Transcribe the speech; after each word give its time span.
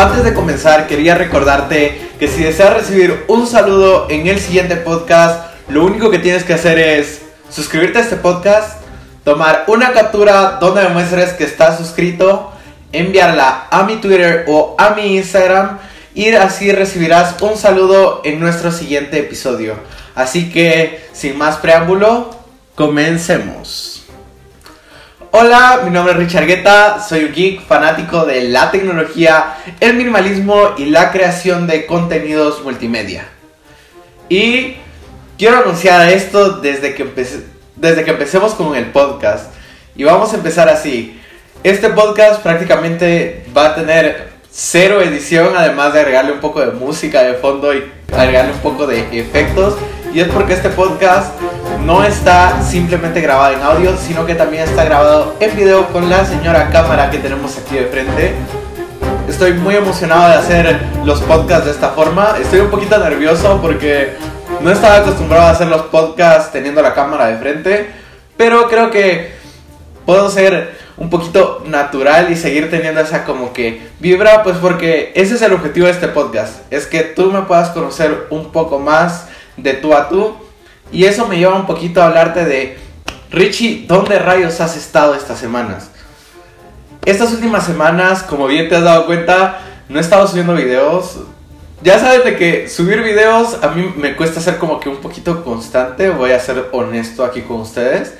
Antes 0.00 0.24
de 0.24 0.32
comenzar, 0.32 0.86
quería 0.86 1.14
recordarte 1.14 2.00
que 2.18 2.26
si 2.26 2.42
deseas 2.42 2.72
recibir 2.72 3.24
un 3.28 3.46
saludo 3.46 4.06
en 4.08 4.28
el 4.28 4.40
siguiente 4.40 4.76
podcast, 4.76 5.52
lo 5.68 5.84
único 5.84 6.10
que 6.10 6.18
tienes 6.18 6.42
que 6.42 6.54
hacer 6.54 6.78
es 6.78 7.20
suscribirte 7.50 7.98
a 7.98 8.00
este 8.00 8.16
podcast, 8.16 8.80
tomar 9.24 9.64
una 9.66 9.92
captura 9.92 10.56
donde 10.58 10.80
demuestres 10.80 11.34
que 11.34 11.44
estás 11.44 11.76
suscrito, 11.76 12.50
enviarla 12.92 13.66
a 13.70 13.82
mi 13.82 13.96
Twitter 13.96 14.46
o 14.48 14.74
a 14.78 14.94
mi 14.94 15.18
Instagram 15.18 15.78
y 16.14 16.30
así 16.30 16.72
recibirás 16.72 17.34
un 17.42 17.58
saludo 17.58 18.22
en 18.24 18.40
nuestro 18.40 18.72
siguiente 18.72 19.18
episodio. 19.18 19.74
Así 20.14 20.50
que, 20.50 21.04
sin 21.12 21.36
más 21.36 21.58
preámbulo, 21.58 22.30
comencemos. 22.74 23.99
Hola, 25.32 25.82
mi 25.84 25.92
nombre 25.92 26.12
es 26.14 26.18
Richard 26.18 26.46
Guetta, 26.46 27.00
soy 27.00 27.22
un 27.22 27.32
geek 27.32 27.64
fanático 27.64 28.24
de 28.24 28.48
la 28.48 28.72
tecnología, 28.72 29.58
el 29.78 29.94
minimalismo 29.94 30.70
y 30.76 30.86
la 30.86 31.12
creación 31.12 31.68
de 31.68 31.86
contenidos 31.86 32.64
multimedia. 32.64 33.28
Y 34.28 34.74
quiero 35.38 35.58
anunciar 35.58 36.08
esto 36.08 36.54
desde 36.54 36.96
que, 36.96 37.08
desde 37.76 38.04
que 38.04 38.10
empecemos 38.10 38.54
con 38.54 38.74
el 38.74 38.86
podcast. 38.86 39.54
Y 39.94 40.02
vamos 40.02 40.32
a 40.32 40.36
empezar 40.36 40.68
así. 40.68 41.20
Este 41.62 41.90
podcast 41.90 42.42
prácticamente 42.42 43.46
va 43.56 43.66
a 43.66 43.74
tener 43.76 44.30
cero 44.50 45.00
edición, 45.00 45.56
además 45.56 45.92
de 45.92 46.00
agregarle 46.00 46.32
un 46.32 46.40
poco 46.40 46.60
de 46.60 46.72
música 46.72 47.22
de 47.22 47.34
fondo 47.34 47.72
y 47.72 47.84
agregarle 48.12 48.52
un 48.52 48.58
poco 48.58 48.84
de 48.84 49.06
efectos. 49.16 49.76
Y 50.12 50.18
es 50.18 50.28
porque 50.28 50.54
este 50.54 50.70
podcast 50.70 51.32
no 51.86 52.02
está 52.02 52.60
simplemente 52.62 53.20
grabado 53.20 53.54
en 53.54 53.62
audio, 53.62 53.96
sino 53.96 54.26
que 54.26 54.34
también 54.34 54.64
está 54.64 54.84
grabado 54.84 55.36
en 55.38 55.56
video 55.56 55.86
con 55.88 56.10
la 56.10 56.24
señora 56.24 56.68
cámara 56.70 57.10
que 57.10 57.18
tenemos 57.18 57.56
aquí 57.56 57.76
de 57.76 57.86
frente. 57.86 58.34
Estoy 59.28 59.52
muy 59.52 59.76
emocionado 59.76 60.28
de 60.30 60.34
hacer 60.34 60.80
los 61.04 61.20
podcasts 61.20 61.66
de 61.66 61.70
esta 61.70 61.90
forma. 61.90 62.34
Estoy 62.40 62.58
un 62.58 62.70
poquito 62.70 62.98
nervioso 62.98 63.60
porque 63.62 64.14
no 64.60 64.72
estaba 64.72 64.96
acostumbrado 64.96 65.46
a 65.46 65.50
hacer 65.50 65.68
los 65.68 65.82
podcasts 65.82 66.50
teniendo 66.50 66.82
la 66.82 66.92
cámara 66.92 67.28
de 67.28 67.36
frente. 67.36 67.90
Pero 68.36 68.68
creo 68.68 68.90
que 68.90 69.32
puedo 70.04 70.28
ser 70.28 70.76
un 70.96 71.08
poquito 71.08 71.62
natural 71.66 72.32
y 72.32 72.36
seguir 72.36 72.68
teniendo 72.68 73.00
esa 73.00 73.24
como 73.24 73.52
que 73.52 73.80
vibra, 74.00 74.42
pues 74.42 74.56
porque 74.56 75.12
ese 75.14 75.36
es 75.36 75.42
el 75.42 75.52
objetivo 75.52 75.86
de 75.86 75.92
este 75.92 76.08
podcast, 76.08 76.60
es 76.70 76.86
que 76.86 77.04
tú 77.04 77.32
me 77.32 77.42
puedas 77.42 77.70
conocer 77.70 78.26
un 78.28 78.52
poco 78.52 78.78
más 78.78 79.26
de 79.56 79.74
tú 79.74 79.94
a 79.94 80.08
tú 80.08 80.36
y 80.92 81.04
eso 81.04 81.26
me 81.26 81.38
lleva 81.38 81.54
un 81.54 81.66
poquito 81.66 82.02
a 82.02 82.06
hablarte 82.06 82.44
de 82.44 82.78
Richie, 83.30 83.84
¿dónde 83.86 84.18
rayos 84.18 84.60
has 84.60 84.76
estado 84.76 85.14
estas 85.14 85.38
semanas? 85.38 85.90
Estas 87.04 87.32
últimas 87.32 87.64
semanas, 87.64 88.22
como 88.22 88.46
bien 88.46 88.68
te 88.68 88.76
has 88.76 88.82
dado 88.82 89.06
cuenta, 89.06 89.60
no 89.88 89.98
he 89.98 90.02
estado 90.02 90.26
subiendo 90.26 90.54
videos. 90.54 91.20
Ya 91.82 91.98
sabes 91.98 92.24
de 92.24 92.36
que 92.36 92.68
subir 92.68 93.02
videos 93.02 93.58
a 93.62 93.68
mí 93.68 93.94
me 93.96 94.16
cuesta 94.16 94.40
ser 94.40 94.58
como 94.58 94.80
que 94.80 94.88
un 94.88 94.98
poquito 94.98 95.44
constante, 95.44 96.10
voy 96.10 96.32
a 96.32 96.40
ser 96.40 96.66
honesto 96.72 97.24
aquí 97.24 97.42
con 97.42 97.60
ustedes. 97.60 98.14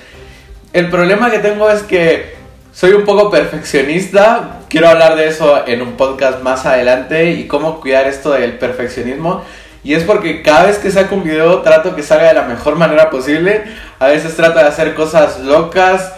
El 0.73 0.89
problema 0.89 1.29
que 1.29 1.39
tengo 1.39 1.69
es 1.69 1.83
que 1.83 2.35
soy 2.71 2.93
un 2.93 3.03
poco 3.03 3.29
perfeccionista. 3.29 4.61
Quiero 4.69 4.87
hablar 4.87 5.17
de 5.17 5.27
eso 5.27 5.67
en 5.67 5.81
un 5.81 5.97
podcast 5.97 6.41
más 6.41 6.65
adelante 6.65 7.31
y 7.31 7.47
cómo 7.47 7.81
cuidar 7.81 8.07
esto 8.07 8.31
del 8.31 8.57
perfeccionismo. 8.57 9.43
Y 9.83 9.95
es 9.95 10.03
porque 10.03 10.41
cada 10.43 10.65
vez 10.65 10.77
que 10.77 10.91
saco 10.91 11.15
un 11.15 11.23
video 11.23 11.61
trato 11.61 11.95
que 11.95 12.03
salga 12.03 12.27
de 12.27 12.33
la 12.35 12.43
mejor 12.43 12.75
manera 12.75 13.09
posible. 13.09 13.63
A 13.99 14.07
veces 14.07 14.35
trato 14.35 14.59
de 14.59 14.65
hacer 14.65 14.93
cosas 14.93 15.39
locas 15.39 16.13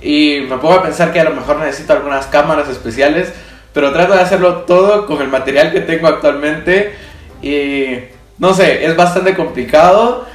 y 0.00 0.46
me 0.48 0.58
pongo 0.58 0.74
a 0.74 0.82
pensar 0.82 1.12
que 1.12 1.20
a 1.20 1.24
lo 1.24 1.34
mejor 1.34 1.58
necesito 1.58 1.92
algunas 1.92 2.26
cámaras 2.26 2.68
especiales. 2.68 3.32
Pero 3.72 3.92
trato 3.92 4.12
de 4.12 4.20
hacerlo 4.20 4.58
todo 4.58 5.06
con 5.06 5.20
el 5.20 5.28
material 5.28 5.72
que 5.72 5.80
tengo 5.80 6.06
actualmente. 6.06 6.94
Y 7.42 7.96
no 8.38 8.54
sé, 8.54 8.86
es 8.86 8.94
bastante 8.94 9.34
complicado. 9.34 10.26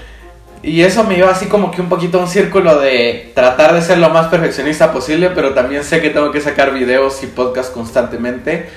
Y 0.61 0.81
eso 0.81 1.05
me 1.05 1.15
lleva 1.15 1.31
así 1.31 1.45
como 1.45 1.71
que 1.71 1.81
un 1.81 1.87
poquito 1.87 2.19
a 2.19 2.23
un 2.23 2.27
círculo 2.27 2.77
de 2.79 3.31
tratar 3.33 3.73
de 3.73 3.81
ser 3.81 3.97
lo 3.99 4.09
más 4.09 4.27
perfeccionista 4.27 4.91
posible, 4.91 5.29
pero 5.33 5.53
también 5.53 5.85
sé 5.85 6.01
que 6.01 6.09
tengo 6.09 6.31
que 6.31 6.41
sacar 6.41 6.73
videos 6.73 7.23
y 7.23 7.27
podcasts 7.27 7.71
constantemente. 7.71 8.69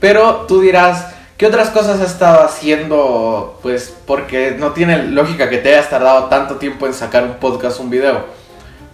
Pero 0.00 0.46
tú 0.48 0.60
dirás, 0.60 1.13
¿qué 1.36 1.46
otras 1.46 1.70
cosas 1.70 2.00
has 2.00 2.10
estado 2.12 2.44
haciendo? 2.44 3.58
Pues 3.62 3.94
porque 4.06 4.56
no 4.58 4.72
tiene 4.72 5.04
lógica 5.04 5.48
que 5.50 5.58
te 5.58 5.74
hayas 5.74 5.90
tardado 5.90 6.24
tanto 6.24 6.56
tiempo 6.56 6.86
en 6.86 6.94
sacar 6.94 7.24
un 7.24 7.34
podcast, 7.34 7.80
un 7.80 7.90
video. 7.90 8.24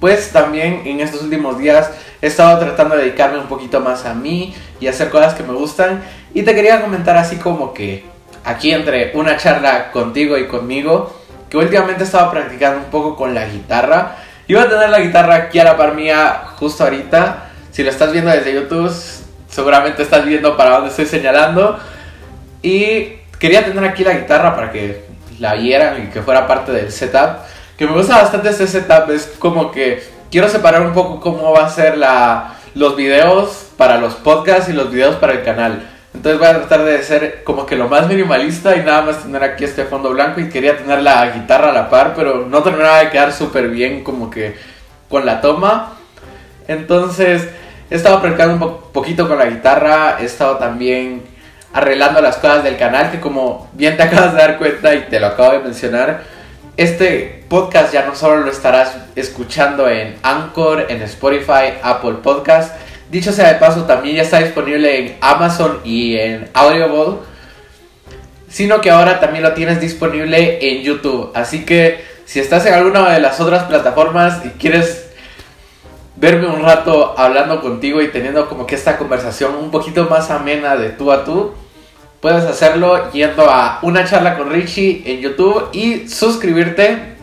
Pues 0.00 0.30
también 0.30 0.82
en 0.86 1.00
estos 1.00 1.22
últimos 1.22 1.58
días 1.58 1.90
he 2.22 2.26
estado 2.26 2.58
tratando 2.58 2.96
de 2.96 3.04
dedicarme 3.04 3.38
un 3.38 3.48
poquito 3.48 3.80
más 3.80 4.06
a 4.06 4.14
mí 4.14 4.54
y 4.80 4.86
hacer 4.86 5.10
cosas 5.10 5.34
que 5.34 5.42
me 5.42 5.52
gustan. 5.52 6.02
Y 6.32 6.42
te 6.42 6.54
quería 6.54 6.80
comentar 6.80 7.16
así 7.16 7.36
como 7.36 7.74
que 7.74 8.04
aquí 8.44 8.72
entre 8.72 9.12
una 9.14 9.36
charla 9.36 9.90
contigo 9.90 10.38
y 10.38 10.46
conmigo 10.48 11.14
que 11.50 11.58
últimamente 11.58 12.04
estaba 12.04 12.30
practicando 12.30 12.78
un 12.78 12.90
poco 12.90 13.16
con 13.16 13.34
la 13.34 13.44
guitarra. 13.46 14.16
Iba 14.46 14.62
a 14.62 14.68
tener 14.68 14.88
la 14.88 15.00
guitarra 15.00 15.34
aquí 15.34 15.58
a 15.58 15.64
la 15.64 15.76
par 15.76 15.94
mía 15.94 16.44
justo 16.56 16.84
ahorita. 16.84 17.50
Si 17.70 17.82
lo 17.82 17.90
estás 17.90 18.12
viendo 18.12 18.30
desde 18.30 18.54
YouTube, 18.54 18.92
seguramente 19.48 20.02
estás 20.02 20.24
viendo 20.24 20.56
para 20.56 20.76
dónde 20.76 20.90
estoy 20.90 21.06
señalando. 21.06 21.78
Y 22.62 23.16
quería 23.38 23.64
tener 23.64 23.84
aquí 23.84 24.04
la 24.04 24.14
guitarra 24.14 24.54
para 24.54 24.70
que 24.70 25.04
la 25.38 25.54
vieran 25.54 26.04
y 26.04 26.06
que 26.10 26.22
fuera 26.22 26.46
parte 26.46 26.72
del 26.72 26.92
setup. 26.92 27.38
Que 27.76 27.86
me 27.86 27.92
gusta 27.92 28.20
bastante 28.20 28.50
este 28.50 28.66
setup. 28.66 29.10
Es 29.10 29.32
como 29.38 29.70
que 29.70 30.02
quiero 30.30 30.48
separar 30.48 30.82
un 30.82 30.92
poco 30.92 31.20
cómo 31.20 31.52
va 31.52 31.64
a 31.64 31.70
ser 31.70 31.96
la, 31.96 32.56
los 32.74 32.96
videos 32.96 33.68
para 33.76 33.98
los 33.98 34.14
podcasts 34.14 34.68
y 34.68 34.72
los 34.72 34.90
videos 34.90 35.16
para 35.16 35.32
el 35.32 35.42
canal. 35.42 35.88
Entonces 36.12 36.40
voy 36.40 36.48
a 36.48 36.58
tratar 36.58 36.84
de 36.84 37.02
ser 37.02 37.44
como 37.44 37.66
que 37.66 37.76
lo 37.76 37.88
más 37.88 38.08
minimalista 38.08 38.76
y 38.76 38.80
nada 38.80 39.02
más 39.02 39.22
tener 39.22 39.42
aquí 39.44 39.64
este 39.64 39.84
fondo 39.84 40.10
blanco 40.10 40.40
y 40.40 40.48
quería 40.48 40.76
tener 40.76 41.02
la 41.02 41.30
guitarra 41.30 41.70
a 41.70 41.72
la 41.72 41.88
par, 41.88 42.14
pero 42.16 42.46
no 42.46 42.62
terminaba 42.62 42.98
de 42.98 43.10
quedar 43.10 43.32
súper 43.32 43.68
bien 43.68 44.02
como 44.02 44.28
que 44.28 44.56
con 45.08 45.24
la 45.24 45.40
toma. 45.40 45.92
Entonces 46.66 47.48
he 47.90 47.94
estado 47.94 48.20
practicando 48.20 48.66
un 48.66 48.92
poquito 48.92 49.28
con 49.28 49.38
la 49.38 49.46
guitarra, 49.46 50.18
he 50.20 50.24
estado 50.24 50.56
también 50.56 51.22
arreglando 51.72 52.20
las 52.20 52.36
cosas 52.36 52.64
del 52.64 52.76
canal 52.76 53.10
que 53.10 53.20
como 53.20 53.68
bien 53.72 53.96
te 53.96 54.02
acabas 54.02 54.32
de 54.32 54.38
dar 54.38 54.58
cuenta 54.58 54.94
y 54.94 55.02
te 55.02 55.20
lo 55.20 55.28
acabo 55.28 55.52
de 55.52 55.58
mencionar, 55.60 56.22
este 56.76 57.44
podcast 57.48 57.92
ya 57.92 58.06
no 58.06 58.14
solo 58.14 58.38
lo 58.38 58.50
estarás 58.50 58.96
escuchando 59.16 59.88
en 59.88 60.16
Anchor, 60.22 60.86
en 60.88 61.02
Spotify, 61.02 61.74
Apple 61.82 62.16
Podcast, 62.22 62.74
Dicho 63.10 63.32
sea 63.32 63.52
de 63.52 63.58
paso, 63.58 63.86
también 63.86 64.14
ya 64.14 64.22
está 64.22 64.38
disponible 64.38 64.98
en 64.98 65.16
Amazon 65.20 65.80
y 65.84 66.16
en 66.16 66.48
Audible. 66.54 67.18
Sino 68.48 68.80
que 68.80 68.90
ahora 68.90 69.18
también 69.18 69.42
lo 69.42 69.52
tienes 69.52 69.80
disponible 69.80 70.58
en 70.60 70.82
YouTube. 70.82 71.32
Así 71.34 71.64
que 71.64 72.04
si 72.24 72.38
estás 72.38 72.66
en 72.66 72.74
alguna 72.74 73.10
de 73.10 73.18
las 73.18 73.40
otras 73.40 73.64
plataformas 73.64 74.44
y 74.44 74.50
quieres 74.50 75.09
verme 76.20 76.46
un 76.46 76.62
rato 76.62 77.14
hablando 77.16 77.60
contigo 77.60 78.00
y 78.02 78.08
teniendo 78.08 78.48
como 78.48 78.66
que 78.66 78.74
esta 78.74 78.98
conversación 78.98 79.54
un 79.56 79.70
poquito 79.70 80.04
más 80.08 80.30
amena 80.30 80.76
de 80.76 80.90
tú 80.90 81.10
a 81.10 81.24
tú, 81.24 81.54
puedes 82.20 82.44
hacerlo 82.44 83.10
yendo 83.12 83.50
a 83.50 83.78
una 83.82 84.04
charla 84.04 84.36
con 84.36 84.50
Richie 84.50 85.02
en 85.06 85.20
YouTube 85.20 85.70
y 85.72 86.08
suscribirte. 86.08 87.16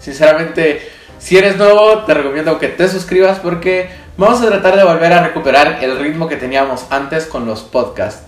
Sinceramente, 0.00 0.90
si 1.18 1.38
eres 1.38 1.56
nuevo, 1.56 2.00
te 2.00 2.12
recomiendo 2.12 2.58
que 2.58 2.68
te 2.68 2.88
suscribas 2.88 3.38
porque 3.38 4.04
Vamos 4.16 4.40
a 4.42 4.46
tratar 4.46 4.76
de 4.76 4.84
volver 4.84 5.12
a 5.12 5.24
recuperar 5.24 5.78
el 5.82 5.98
ritmo 5.98 6.28
que 6.28 6.36
teníamos 6.36 6.86
antes 6.90 7.26
con 7.26 7.46
los 7.46 7.62
podcasts. 7.62 8.22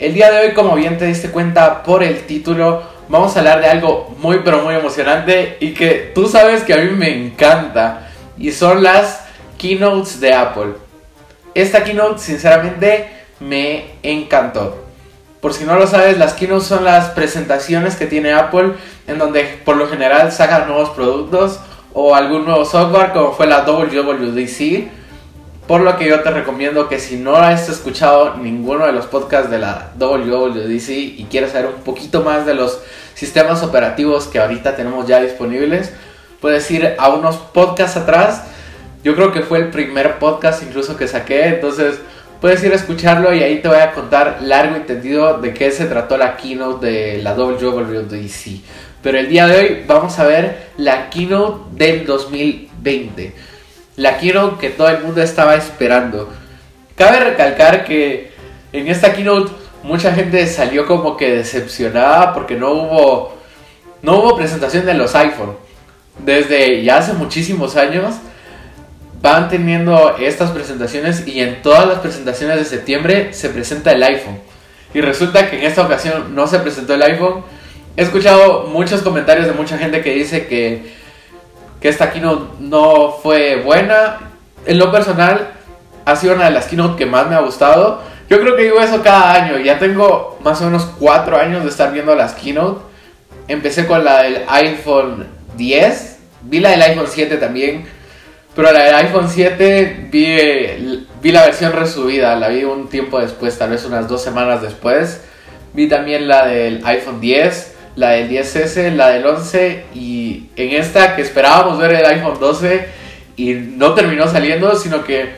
El 0.00 0.12
día 0.12 0.28
de 0.32 0.40
hoy, 0.40 0.54
como 0.54 0.74
bien 0.74 0.98
te 0.98 1.04
diste 1.04 1.30
cuenta 1.30 1.84
por 1.84 2.02
el 2.02 2.26
título, 2.26 2.82
vamos 3.08 3.36
a 3.36 3.38
hablar 3.38 3.60
de 3.60 3.68
algo 3.68 4.12
muy 4.18 4.40
pero 4.44 4.62
muy 4.62 4.74
emocionante 4.74 5.56
y 5.60 5.72
que 5.72 6.10
tú 6.12 6.26
sabes 6.26 6.64
que 6.64 6.74
a 6.74 6.78
mí 6.78 6.90
me 6.96 7.14
encanta 7.14 8.07
y 8.38 8.52
son 8.52 8.82
las 8.82 9.24
keynotes 9.58 10.20
de 10.20 10.32
Apple. 10.32 10.74
Esta 11.54 11.84
keynote 11.84 12.20
sinceramente 12.20 13.10
me 13.40 13.94
encantó. 14.02 14.84
Por 15.40 15.52
si 15.52 15.64
no 15.64 15.76
lo 15.76 15.86
sabes, 15.86 16.18
las 16.18 16.34
keynotes 16.34 16.66
son 16.66 16.84
las 16.84 17.10
presentaciones 17.10 17.96
que 17.96 18.06
tiene 18.06 18.32
Apple 18.32 18.72
en 19.06 19.18
donde 19.18 19.60
por 19.64 19.76
lo 19.76 19.88
general 19.88 20.32
sacan 20.32 20.66
nuevos 20.66 20.90
productos 20.90 21.60
o 21.92 22.14
algún 22.14 22.44
nuevo 22.44 22.64
software 22.64 23.12
como 23.12 23.32
fue 23.32 23.46
la 23.46 23.62
WWDC. 23.62 24.88
Por 25.66 25.82
lo 25.82 25.96
que 25.96 26.08
yo 26.08 26.20
te 26.22 26.30
recomiendo 26.30 26.88
que 26.88 26.98
si 26.98 27.16
no 27.16 27.36
has 27.36 27.68
escuchado 27.68 28.36
ninguno 28.36 28.86
de 28.86 28.92
los 28.92 29.06
podcasts 29.06 29.50
de 29.50 29.58
la 29.58 29.90
WWDC 29.98 30.88
y 30.88 31.26
quieres 31.30 31.52
saber 31.52 31.66
un 31.66 31.82
poquito 31.82 32.22
más 32.22 32.46
de 32.46 32.54
los 32.54 32.80
sistemas 33.14 33.62
operativos 33.62 34.28
que 34.28 34.38
ahorita 34.38 34.76
tenemos 34.76 35.06
ya 35.06 35.20
disponibles, 35.20 35.92
puedes 36.40 36.70
ir 36.70 36.94
a 36.98 37.08
unos 37.08 37.36
podcasts 37.36 37.96
atrás. 37.96 38.44
Yo 39.04 39.14
creo 39.14 39.32
que 39.32 39.42
fue 39.42 39.58
el 39.58 39.68
primer 39.70 40.18
podcast 40.18 40.62
incluso 40.62 40.96
que 40.96 41.08
saqué, 41.08 41.46
entonces 41.46 42.00
puedes 42.40 42.62
ir 42.62 42.72
a 42.72 42.76
escucharlo 42.76 43.34
y 43.34 43.42
ahí 43.42 43.60
te 43.60 43.68
voy 43.68 43.78
a 43.78 43.92
contar 43.92 44.38
largo 44.42 44.76
y 44.76 44.80
tendido 44.80 45.38
de 45.38 45.54
qué 45.54 45.70
se 45.70 45.86
trató 45.86 46.16
la 46.16 46.36
keynote 46.36 46.86
de 46.86 47.22
la 47.22 47.34
WWDC. 47.34 48.62
Pero 49.02 49.18
el 49.18 49.28
día 49.28 49.46
de 49.46 49.58
hoy 49.58 49.84
vamos 49.86 50.18
a 50.18 50.26
ver 50.26 50.68
la 50.76 51.10
keynote 51.10 51.70
del 51.72 52.06
2020. 52.06 53.32
La 53.96 54.18
keynote 54.18 54.58
que 54.60 54.70
todo 54.70 54.88
el 54.88 55.02
mundo 55.02 55.22
estaba 55.22 55.54
esperando. 55.54 56.28
Cabe 56.96 57.20
recalcar 57.20 57.84
que 57.84 58.32
en 58.72 58.88
esta 58.88 59.12
keynote 59.12 59.52
mucha 59.82 60.12
gente 60.12 60.46
salió 60.46 60.86
como 60.86 61.16
que 61.16 61.36
decepcionada 61.36 62.34
porque 62.34 62.56
no 62.56 62.72
hubo, 62.72 63.34
no 64.02 64.18
hubo 64.18 64.36
presentación 64.36 64.84
de 64.84 64.94
los 64.94 65.14
iPhone. 65.14 65.67
Desde 66.24 66.82
ya 66.82 66.98
hace 66.98 67.12
muchísimos 67.12 67.76
años 67.76 68.14
van 69.20 69.48
teniendo 69.48 70.16
estas 70.18 70.50
presentaciones 70.50 71.26
y 71.26 71.40
en 71.40 71.62
todas 71.62 71.86
las 71.86 71.98
presentaciones 71.98 72.56
de 72.58 72.64
septiembre 72.64 73.32
se 73.32 73.48
presenta 73.48 73.92
el 73.92 74.02
iPhone. 74.02 74.38
Y 74.94 75.00
resulta 75.00 75.50
que 75.50 75.58
en 75.58 75.64
esta 75.64 75.82
ocasión 75.82 76.34
no 76.34 76.46
se 76.46 76.58
presentó 76.60 76.94
el 76.94 77.02
iPhone. 77.02 77.42
He 77.96 78.02
escuchado 78.02 78.64
muchos 78.64 79.02
comentarios 79.02 79.46
de 79.46 79.52
mucha 79.52 79.76
gente 79.76 80.02
que 80.02 80.14
dice 80.14 80.46
que, 80.46 80.94
que 81.80 81.88
esta 81.88 82.12
keynote 82.12 82.54
no 82.60 83.12
fue 83.22 83.56
buena. 83.62 84.18
En 84.66 84.78
lo 84.78 84.90
personal, 84.92 85.50
ha 86.04 86.16
sido 86.16 86.34
una 86.34 86.46
de 86.46 86.52
las 86.52 86.66
keynote 86.66 86.96
que 86.96 87.06
más 87.06 87.28
me 87.28 87.34
ha 87.34 87.40
gustado. 87.40 88.02
Yo 88.30 88.40
creo 88.40 88.56
que 88.56 88.62
digo 88.62 88.80
eso 88.80 89.02
cada 89.02 89.34
año. 89.34 89.58
Ya 89.58 89.78
tengo 89.78 90.38
más 90.42 90.60
o 90.62 90.66
menos 90.66 90.88
cuatro 90.98 91.38
años 91.38 91.64
de 91.64 91.70
estar 91.70 91.92
viendo 91.92 92.14
las 92.14 92.34
keynote. 92.34 92.82
Empecé 93.48 93.86
con 93.86 94.04
la 94.04 94.22
del 94.22 94.44
iPhone 94.48 95.37
10. 95.58 96.16
Vi 96.44 96.60
la 96.60 96.70
del 96.70 96.82
iPhone 96.82 97.06
7 97.06 97.36
también 97.36 97.98
pero 98.58 98.72
la 98.72 98.82
del 98.82 98.94
iPhone 98.96 99.28
7 99.28 100.08
vi, 100.10 101.06
vi 101.22 101.30
la 101.30 101.44
versión 101.44 101.72
resubida, 101.72 102.34
la 102.34 102.48
vi 102.48 102.64
un 102.64 102.88
tiempo 102.88 103.20
después, 103.20 103.56
tal 103.56 103.70
vez 103.70 103.84
unas 103.84 104.08
dos 104.08 104.20
semanas 104.20 104.62
después. 104.62 105.20
Vi 105.74 105.88
también 105.88 106.26
la 106.26 106.44
del 106.44 106.84
iPhone 106.84 107.20
10, 107.20 107.74
la 107.94 108.10
del 108.10 108.28
10S, 108.28 108.92
la 108.96 109.10
del 109.10 109.24
11 109.24 109.84
y 109.94 110.48
en 110.56 110.70
esta 110.70 111.14
que 111.14 111.22
esperábamos 111.22 111.78
ver 111.78 111.92
el 111.92 112.04
iPhone 112.04 112.40
12 112.40 112.88
y 113.36 113.54
no 113.54 113.94
terminó 113.94 114.26
saliendo, 114.26 114.74
sino 114.74 115.04
que 115.04 115.34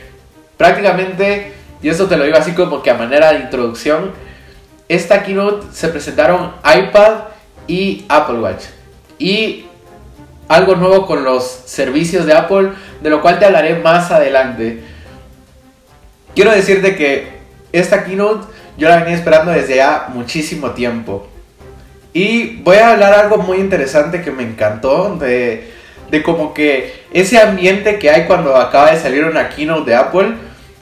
prácticamente, 0.57 1.53
y 1.83 1.89
esto 1.89 2.07
te 2.07 2.17
lo 2.17 2.23
digo 2.23 2.37
así 2.37 2.53
como 2.53 2.81
que 2.81 2.89
a 2.89 2.95
manera 2.95 3.33
de 3.33 3.41
introducción, 3.41 4.13
esta 4.89 5.21
keynote 5.21 5.67
se 5.73 5.89
presentaron 5.89 6.53
iPad 6.65 7.25
y 7.67 8.03
Apple 8.09 8.39
Watch. 8.39 8.63
Y 9.19 9.65
algo 10.51 10.75
nuevo 10.75 11.05
con 11.05 11.23
los 11.23 11.43
servicios 11.65 12.25
de 12.25 12.33
Apple, 12.33 12.71
de 13.01 13.09
lo 13.09 13.21
cual 13.21 13.39
te 13.39 13.45
hablaré 13.45 13.75
más 13.75 14.11
adelante. 14.11 14.81
Quiero 16.35 16.51
decirte 16.51 16.95
que 16.97 17.39
esta 17.71 18.03
keynote 18.03 18.47
yo 18.77 18.89
la 18.89 18.97
venía 18.97 19.15
esperando 19.15 19.51
desde 19.51 19.77
ya 19.77 20.07
muchísimo 20.13 20.71
tiempo. 20.71 21.27
Y 22.11 22.57
voy 22.57 22.77
a 22.77 22.91
hablar 22.91 23.13
algo 23.13 23.37
muy 23.37 23.59
interesante 23.59 24.21
que 24.21 24.31
me 24.31 24.43
encantó 24.43 25.15
de, 25.15 25.71
de 26.09 26.23
como 26.23 26.53
que 26.53 27.05
ese 27.13 27.39
ambiente 27.39 27.97
que 27.97 28.09
hay 28.09 28.25
cuando 28.25 28.57
acaba 28.57 28.91
de 28.91 28.99
salir 28.99 29.23
una 29.23 29.47
keynote 29.47 29.91
de 29.91 29.95
Apple. 29.95 30.33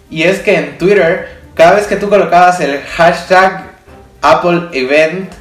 Y 0.09 0.23
es 0.23 0.39
que 0.39 0.55
en 0.55 0.79
Twitter, 0.79 1.41
cada 1.53 1.75
vez 1.75 1.85
que 1.85 1.95
tú 1.95 2.09
colocabas 2.09 2.59
el 2.61 2.81
hashtag 2.81 3.65
Apple 4.21 4.69
Event 4.71 5.31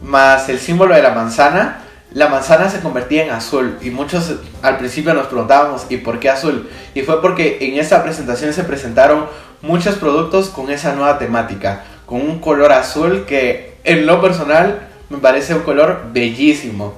más 0.00 0.48
el 0.48 0.58
símbolo 0.58 0.96
de 0.96 1.02
la 1.02 1.10
manzana, 1.10 1.84
la 2.12 2.28
manzana 2.28 2.70
se 2.70 2.80
convertía 2.80 3.24
en 3.24 3.30
azul 3.30 3.76
y 3.82 3.90
muchos 3.90 4.36
al 4.62 4.78
principio 4.78 5.12
nos 5.12 5.26
preguntábamos 5.26 5.86
¿y 5.90 5.98
por 5.98 6.18
qué 6.18 6.30
azul? 6.30 6.68
Y 6.94 7.02
fue 7.02 7.20
porque 7.20 7.58
en 7.60 7.78
esta 7.78 8.02
presentación 8.02 8.52
se 8.52 8.64
presentaron 8.64 9.26
muchos 9.60 9.96
productos 9.96 10.48
con 10.48 10.70
esa 10.70 10.94
nueva 10.94 11.18
temática, 11.18 11.84
con 12.06 12.22
un 12.22 12.40
color 12.40 12.72
azul 12.72 13.26
que 13.26 13.76
en 13.84 14.06
lo 14.06 14.22
personal 14.22 14.88
me 15.10 15.18
parece 15.18 15.54
un 15.54 15.62
color 15.62 16.06
bellísimo. 16.12 16.94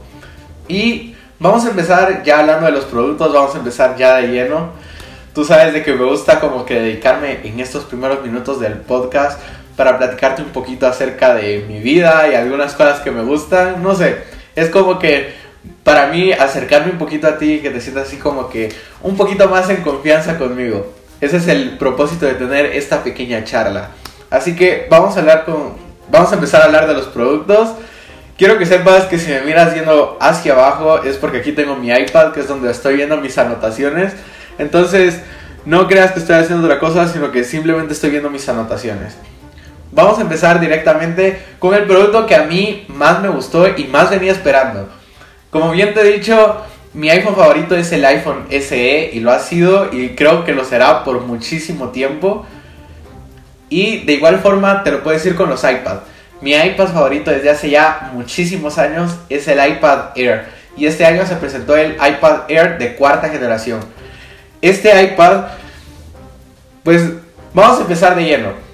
Y 0.69 1.17
vamos 1.41 1.65
a 1.65 1.71
empezar 1.71 2.23
ya 2.23 2.41
hablando 2.41 2.67
de 2.67 2.73
los 2.73 2.85
productos, 2.85 3.33
vamos 3.33 3.55
a 3.55 3.59
empezar 3.59 3.97
ya 3.97 4.17
de 4.17 4.29
lleno. 4.29 4.71
Tú 5.35 5.45
sabes 5.45 5.73
de 5.73 5.83
que 5.83 5.95
me 5.95 6.05
gusta 6.05 6.39
como 6.39 6.65
que 6.65 6.75
dedicarme 6.75 7.41
en 7.43 7.59
estos 7.59 7.85
primeros 7.85 8.23
minutos 8.23 8.61
del 8.61 8.75
podcast 8.75 9.41
para 9.77 9.99
platicarte 9.99 10.43
un 10.43 10.51
poquito 10.51 10.87
acerca 10.87 11.35
de 11.35 11.65
mi 11.67 11.81
vida 11.81 12.29
y 12.31 12.35
algunas 12.35 12.75
cosas 12.75 13.01
que 13.01 13.11
me 13.11 13.23
gustan, 13.23 13.83
no 13.83 13.95
sé 13.95 14.30
es 14.57 14.69
como 14.71 14.99
que 14.99 15.33
para 15.85 16.07
mí 16.07 16.33
acercarme 16.33 16.93
un 16.93 16.99
poquito 16.99 17.27
a 17.27 17.39
ti, 17.39 17.61
que 17.61 17.71
te 17.71 17.81
sientas 17.81 18.09
así 18.09 18.17
como 18.17 18.49
que 18.49 18.73
un 19.03 19.17
poquito 19.17 19.49
más 19.49 19.69
en 19.71 19.83
confianza 19.83 20.39
conmigo. 20.39 20.95
Ese 21.21 21.37
es 21.37 21.49
el 21.49 21.77
propósito 21.77 22.27
de 22.27 22.35
tener 22.35 22.67
esta 22.67 23.03
pequeña 23.05 23.45
charla. 23.45 23.91
Así 24.31 24.57
que 24.57 24.87
vamos 24.89 25.17
a 25.17 25.21
hablar 25.21 25.45
con 25.45 25.91
vamos 26.11 26.33
a 26.33 26.35
empezar 26.35 26.63
a 26.63 26.65
hablar 26.67 26.87
de 26.87 26.95
los 26.95 27.07
productos. 27.07 27.71
Quiero 28.37 28.59
que 28.59 28.65
sepas 28.65 29.05
que 29.05 29.19
si 29.19 29.31
me 29.31 29.43
miras 29.43 29.75
yendo 29.75 30.17
hacia 30.21 30.55
abajo 30.55 31.03
es 31.03 31.17
porque 31.17 31.39
aquí 31.39 31.53
tengo 31.53 31.77
mi 31.77 31.91
iPad, 31.91 32.33
que 32.33 32.41
es 32.41 32.49
donde 32.49 32.71
estoy 32.71 32.97
viendo 32.97 33.19
mis 33.19 33.37
anotaciones. 33.37 34.15
Entonces, 34.59 35.21
no 35.67 35.87
creas 35.87 36.13
que 36.13 36.21
estoy 36.21 36.37
haciendo 36.37 36.67
otra 36.67 36.81
cosa, 36.81 37.07
sino 37.07 37.31
que 37.31 37.45
simplemente 37.45 37.93
estoy 37.93 38.11
viendo 38.11 38.31
mis 38.31 38.49
anotaciones. 38.49 39.17
Vamos 39.93 40.19
a 40.19 40.23
empezar 40.23 40.61
directamente 40.61 41.43
con 41.59 41.75
el 41.75 41.85
producto 41.85 42.27
que 42.27 42.37
a 42.37 42.45
mí 42.45 42.85
más 42.89 43.21
me 43.21 43.29
gustó 43.29 43.67
y 43.77 43.85
más 43.85 44.11
venía 44.11 44.31
esperando. 44.31 44.89
Como 45.51 45.73
bien 45.73 45.95
te 45.95 46.01
he 46.01 46.13
dicho, 46.13 46.63
mi 46.95 47.11
iPhone 47.11 47.35
favorito 47.35 47.75
es 47.75 47.91
el 47.91 48.05
iPhone 48.05 48.47
SE 48.51 49.11
y 49.13 49.19
lo 49.19 49.33
ha 49.33 49.41
sido 49.41 49.93
y 49.93 50.11
creo 50.11 50.45
que 50.45 50.55
lo 50.55 50.65
será 50.65 51.03
por 51.03 51.23
muchísimo 51.23 51.89
tiempo. 51.89 52.47
Y 53.69 54.05
de 54.05 54.13
igual 54.13 54.39
forma 54.39 54.85
te 54.85 54.93
lo 54.93 55.03
puedo 55.03 55.17
decir 55.17 55.35
con 55.35 55.51
los 55.51 55.65
iPad. 55.65 55.99
Mi 56.41 56.53
iPad 56.53 56.89
favorito 56.89 57.33
desde 57.33 57.51
hace 57.51 57.71
ya 57.71 58.11
muchísimos 58.15 58.79
años 58.79 59.17
es 59.29 59.49
el 59.49 59.59
iPad 59.59 60.17
Air. 60.17 60.45
Y 60.77 60.87
este 60.87 61.05
año 61.05 61.27
se 61.27 61.35
presentó 61.35 61.77
el 61.77 61.95
iPad 61.95 62.43
Air 62.49 62.79
de 62.79 62.95
cuarta 62.95 63.29
generación. 63.29 63.81
Este 64.63 65.03
iPad, 65.03 65.47
pues 66.85 67.03
vamos 67.53 67.79
a 67.79 67.83
empezar 67.83 68.15
de 68.15 68.25
lleno 68.25 68.70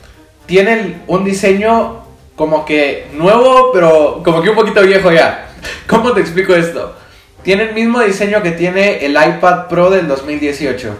tienen 0.47 1.03
un 1.07 1.25
diseño 1.25 2.05
como 2.37 2.65
que 2.65 3.09
nuevo, 3.15 3.71
pero 3.73 4.23
como 4.25 4.43
que 4.43 4.51
un 4.51 4.57
poquito 4.57 4.83
viejo 4.83 5.11
ya. 5.11 5.49
¿Cómo 5.87 6.13
te 6.13 6.21
explico 6.21 6.55
esto? 6.55 6.95
Tiene 7.43 7.65
el 7.65 7.75
mismo 7.75 8.01
diseño 8.01 8.43
que 8.43 8.53
tiene 8.53 9.05
el 9.05 9.13
iPad 9.13 9.69
Pro 9.69 9.91
del 9.91 10.09
2018. 10.09 10.97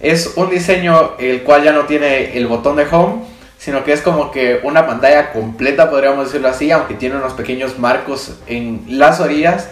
Es 0.00 0.34
un 0.36 0.50
diseño 0.50 1.12
el 1.18 1.42
cual 1.42 1.64
ya 1.64 1.72
no 1.72 1.84
tiene 1.84 2.36
el 2.36 2.46
botón 2.46 2.76
de 2.76 2.86
home, 2.90 3.22
sino 3.58 3.84
que 3.84 3.92
es 3.92 4.00
como 4.00 4.30
que 4.30 4.60
una 4.62 4.86
pantalla 4.86 5.32
completa, 5.32 5.90
podríamos 5.90 6.26
decirlo 6.26 6.48
así, 6.48 6.70
aunque 6.70 6.94
tiene 6.94 7.16
unos 7.16 7.34
pequeños 7.34 7.78
marcos 7.78 8.38
en 8.46 8.84
las 8.88 9.20
orillas. 9.20 9.68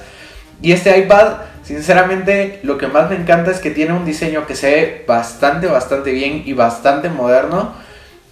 Y 0.60 0.72
este 0.72 0.98
iPad, 0.98 1.34
sinceramente, 1.62 2.60
lo 2.62 2.76
que 2.76 2.88
más 2.88 3.08
me 3.08 3.16
encanta 3.16 3.50
es 3.50 3.60
que 3.60 3.70
tiene 3.70 3.94
un 3.94 4.04
diseño 4.04 4.46
que 4.46 4.56
se 4.56 4.70
ve 4.70 5.04
bastante, 5.06 5.66
bastante 5.66 6.12
bien 6.12 6.42
y 6.44 6.52
bastante 6.52 7.08
moderno 7.08 7.72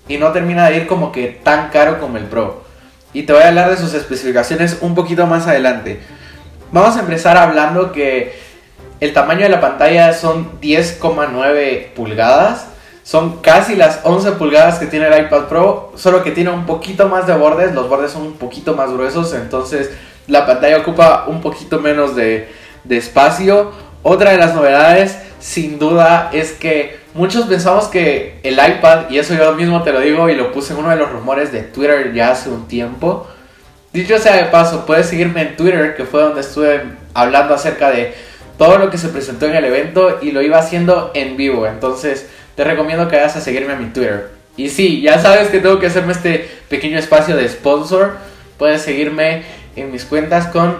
y 0.09 0.19
no 0.19 0.33
termina 0.33 0.69
de 0.69 0.77
ir 0.79 0.87
como 0.87 1.13
que 1.13 1.29
tan 1.43 1.71
caro 1.71 1.99
como 2.01 2.17
el 2.17 2.25
Pro. 2.25 2.65
Y 3.13 3.23
te 3.23 3.33
voy 3.33 3.43
a 3.43 3.49
hablar 3.49 3.71
de 3.71 3.77
sus 3.77 3.95
especificaciones 3.95 4.79
un 4.81 4.95
poquito 4.95 5.27
más 5.27 5.47
adelante. 5.47 6.01
Vamos 6.73 6.97
a 6.97 7.01
empezar 7.01 7.37
hablando 7.37 7.93
que 7.93 8.39
el 9.01 9.13
tamaño 9.13 9.43
de 9.43 9.49
la 9.49 9.61
pantalla 9.61 10.13
son 10.13 10.61
10,9 10.61 11.93
pulgadas. 11.95 12.67
Son 13.03 13.39
casi 13.39 13.77
las 13.77 14.01
11 14.03 14.33
pulgadas 14.33 14.79
que 14.79 14.87
tiene 14.87 15.07
el 15.07 15.27
iPad 15.27 15.45
Pro, 15.45 15.93
solo 15.95 16.25
que 16.25 16.33
tiene 16.33 16.51
un 16.51 16.67
poquito 16.67 17.09
más 17.09 17.27
de 17.27 17.35
bordes. 17.35 17.73
Los 17.73 17.89
bordes 17.89 18.11
son 18.11 18.23
un 18.23 18.33
poquito 18.33 18.75
más 18.75 18.93
gruesos, 18.93 19.33
entonces 19.33 19.91
la 20.27 20.45
pantalla 20.45 20.79
ocupa 20.79 21.25
un 21.29 21.41
poquito 21.41 21.79
menos 21.79 22.17
de, 22.17 22.49
de 22.83 22.97
espacio. 22.97 23.71
Otra 24.03 24.33
de 24.33 24.39
las 24.39 24.55
novedades, 24.55 25.19
sin 25.39 25.79
duda, 25.79 26.31
es 26.33 26.53
que 26.53 26.99
Muchos 27.17 27.47
pensamos 27.47 27.87
que 27.87 28.41
el 28.43 28.55
iPad, 28.55 29.09
y 29.09 29.19
eso 29.19 29.33
yo 29.33 29.55
mismo 29.55 29.83
te 29.83 29.91
lo 29.91 30.01
digo 30.01 30.29
y 30.29 30.35
lo 30.35 30.53
puse 30.53 30.75
en 30.75 30.81
uno 30.81 30.91
de 30.91 30.97
los 30.97 31.11
rumores 31.11 31.51
de 31.51 31.63
Twitter 31.63 32.13
ya 32.13 32.33
hace 32.33 32.51
un 32.51 32.69
tiempo. 32.69 33.27
Dicho 33.91 34.19
sea 34.19 34.37
de 34.37 34.45
paso, 34.51 34.85
puedes 34.85 35.07
seguirme 35.07 35.41
en 35.41 35.57
Twitter, 35.57 35.97
que 35.97 36.05
fue 36.05 36.21
donde 36.21 36.43
estuve 36.43 36.83
hablando 37.15 37.55
acerca 37.55 37.91
de 37.91 38.13
todo 38.59 38.77
lo 38.77 38.91
que 38.91 38.99
se 38.99 39.09
presentó 39.09 39.47
en 39.47 39.55
el 39.55 39.65
evento 39.65 40.19
y 40.21 40.31
lo 40.31 40.43
iba 40.43 40.59
haciendo 40.59 41.11
en 41.15 41.39
vivo. 41.39 41.67
Entonces 41.67 42.27
te 42.55 42.65
recomiendo 42.65 43.09
que 43.09 43.17
vayas 43.17 43.35
a 43.37 43.41
seguirme 43.41 43.73
a 43.73 43.77
mi 43.77 43.87
Twitter. 43.87 44.29
Y 44.59 44.69
sí, 44.69 45.01
ya 45.01 45.19
sabes 45.19 45.49
que 45.49 45.61
tengo 45.61 45.79
que 45.79 45.87
hacerme 45.87 46.13
este 46.13 46.47
pequeño 46.69 46.99
espacio 46.99 47.35
de 47.35 47.49
sponsor. 47.49 48.19
Puedes 48.59 48.83
seguirme 48.83 49.43
en 49.75 49.91
mis 49.91 50.05
cuentas 50.05 50.49
con 50.49 50.77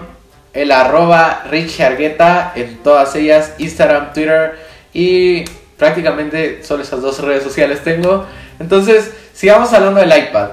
el 0.53 0.71
arroba 0.71 1.45
Rich 1.49 1.79
en 1.79 2.77
todas 2.83 3.15
ellas, 3.15 3.55
Instagram, 3.57 4.13
Twitter 4.13 4.55
y 4.93 5.45
prácticamente 5.77 6.63
solo 6.63 6.83
esas 6.83 7.01
dos 7.01 7.19
redes 7.19 7.43
sociales 7.43 7.83
tengo. 7.83 8.25
Entonces, 8.59 9.11
sigamos 9.33 9.71
hablando 9.73 9.99
del 9.99 10.09
iPad. 10.09 10.49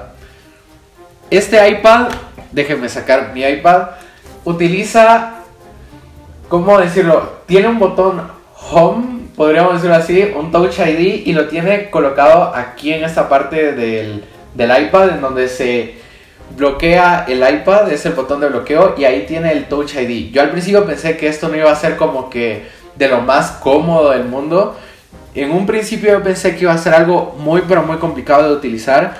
Este 1.29 1.67
iPad, 1.67 2.09
déjenme 2.51 2.87
sacar 2.87 3.33
mi 3.33 3.43
iPad, 3.43 3.89
utiliza, 4.43 5.37
¿cómo 6.47 6.77
decirlo? 6.79 7.39
Tiene 7.47 7.67
un 7.67 7.79
botón 7.79 8.35
Home, 8.71 9.27
podríamos 9.35 9.73
decirlo 9.73 9.95
así, 9.95 10.31
un 10.35 10.51
Touch 10.51 10.79
ID 10.79 11.27
y 11.27 11.33
lo 11.33 11.47
tiene 11.47 11.89
colocado 11.89 12.53
aquí 12.55 12.93
en 12.93 13.03
esta 13.03 13.27
parte 13.27 13.73
del, 13.73 14.23
del 14.53 14.83
iPad 14.85 15.09
en 15.09 15.21
donde 15.21 15.47
se 15.47 15.95
bloquea 16.55 17.25
el 17.27 17.39
iPad, 17.39 17.91
es 17.91 18.05
el 18.05 18.13
botón 18.13 18.39
de 18.39 18.49
bloqueo 18.49 18.95
y 18.97 19.05
ahí 19.05 19.25
tiene 19.27 19.51
el 19.51 19.65
Touch 19.65 19.95
ID. 19.95 20.31
Yo 20.31 20.41
al 20.41 20.51
principio 20.51 20.85
pensé 20.85 21.17
que 21.17 21.27
esto 21.27 21.49
no 21.49 21.57
iba 21.57 21.71
a 21.71 21.75
ser 21.75 21.97
como 21.97 22.29
que 22.29 22.65
de 22.95 23.07
lo 23.07 23.21
más 23.21 23.51
cómodo 23.51 24.11
del 24.11 24.25
mundo, 24.25 24.77
en 25.35 25.51
un 25.51 25.65
principio 25.65 26.11
yo 26.11 26.23
pensé 26.23 26.55
que 26.55 26.63
iba 26.63 26.73
a 26.73 26.77
ser 26.77 26.93
algo 26.93 27.35
muy 27.37 27.63
pero 27.67 27.83
muy 27.83 27.97
complicado 27.97 28.49
de 28.49 28.55
utilizar, 28.55 29.17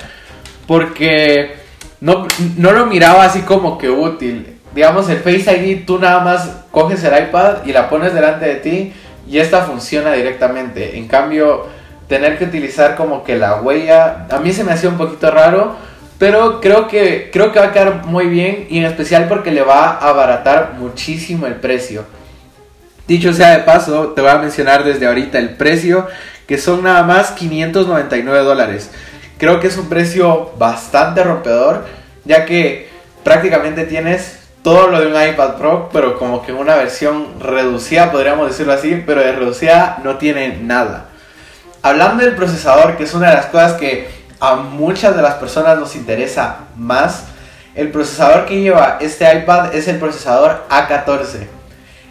porque 0.67 1.55
no, 2.01 2.27
no 2.57 2.71
lo 2.71 2.85
miraba 2.85 3.25
así 3.25 3.41
como 3.41 3.77
que 3.77 3.89
útil. 3.89 4.57
Digamos, 4.73 5.07
el 5.09 5.19
Face 5.19 5.57
ID, 5.57 5.85
tú 5.85 5.99
nada 5.99 6.19
más 6.21 6.63
coges 6.71 7.03
el 7.03 7.27
iPad 7.27 7.65
y 7.65 7.71
la 7.71 7.89
pones 7.89 8.13
delante 8.13 8.45
de 8.45 8.55
ti 8.55 8.93
y 9.27 9.37
esta 9.39 9.61
funciona 9.63 10.13
directamente. 10.13 10.97
En 10.97 11.07
cambio, 11.07 11.65
tener 12.07 12.37
que 12.37 12.45
utilizar 12.45 12.95
como 12.95 13.23
que 13.23 13.35
la 13.35 13.61
huella, 13.61 14.27
a 14.29 14.39
mí 14.39 14.51
se 14.53 14.63
me 14.63 14.73
hacía 14.73 14.89
un 14.89 14.97
poquito 14.97 15.31
raro, 15.31 15.75
pero 16.17 16.61
creo 16.61 16.87
que, 16.87 17.29
creo 17.31 17.51
que 17.51 17.59
va 17.59 17.67
a 17.67 17.71
quedar 17.73 18.05
muy 18.05 18.27
bien 18.27 18.67
y 18.69 18.79
en 18.79 18.85
especial 18.85 19.27
porque 19.27 19.51
le 19.51 19.63
va 19.63 19.91
a 19.91 20.09
abaratar 20.09 20.75
muchísimo 20.77 21.47
el 21.47 21.55
precio. 21.55 22.05
Dicho 23.07 23.33
sea 23.33 23.51
de 23.51 23.59
paso, 23.59 24.13
te 24.15 24.21
voy 24.21 24.31
a 24.31 24.39
mencionar 24.39 24.83
desde 24.83 25.05
ahorita 25.05 25.37
el 25.37 25.51
precio, 25.51 26.07
que 26.47 26.57
son 26.57 26.83
nada 26.83 27.03
más 27.03 27.31
599 27.31 28.43
dólares. 28.43 28.89
Creo 29.37 29.59
que 29.59 29.67
es 29.67 29.77
un 29.77 29.89
precio 29.89 30.53
bastante 30.57 31.23
rompedor, 31.23 31.85
ya 32.23 32.45
que 32.45 32.89
prácticamente 33.23 33.85
tienes 33.85 34.39
todo 34.63 34.87
lo 34.87 34.99
de 34.99 35.07
un 35.07 35.29
iPad 35.29 35.57
Pro, 35.57 35.89
pero 35.93 36.17
como 36.17 36.43
que 36.43 36.51
una 36.51 36.75
versión 36.75 37.39
reducida, 37.39 38.11
podríamos 38.11 38.47
decirlo 38.47 38.73
así, 38.73 39.03
pero 39.05 39.21
de 39.21 39.33
reducida 39.33 39.99
no 40.03 40.17
tiene 40.17 40.57
nada. 40.57 41.05
Hablando 41.83 42.23
del 42.23 42.33
procesador, 42.33 42.97
que 42.97 43.03
es 43.03 43.13
una 43.13 43.29
de 43.29 43.35
las 43.35 43.45
cosas 43.45 43.73
que 43.73 44.09
a 44.39 44.55
muchas 44.55 45.15
de 45.15 45.21
las 45.21 45.35
personas 45.35 45.77
nos 45.77 45.95
interesa 45.95 46.61
más, 46.75 47.25
el 47.75 47.91
procesador 47.91 48.45
que 48.45 48.61
lleva 48.61 48.97
este 48.99 49.31
iPad 49.31 49.75
es 49.75 49.87
el 49.87 49.99
procesador 49.99 50.63
A14. 50.69 51.54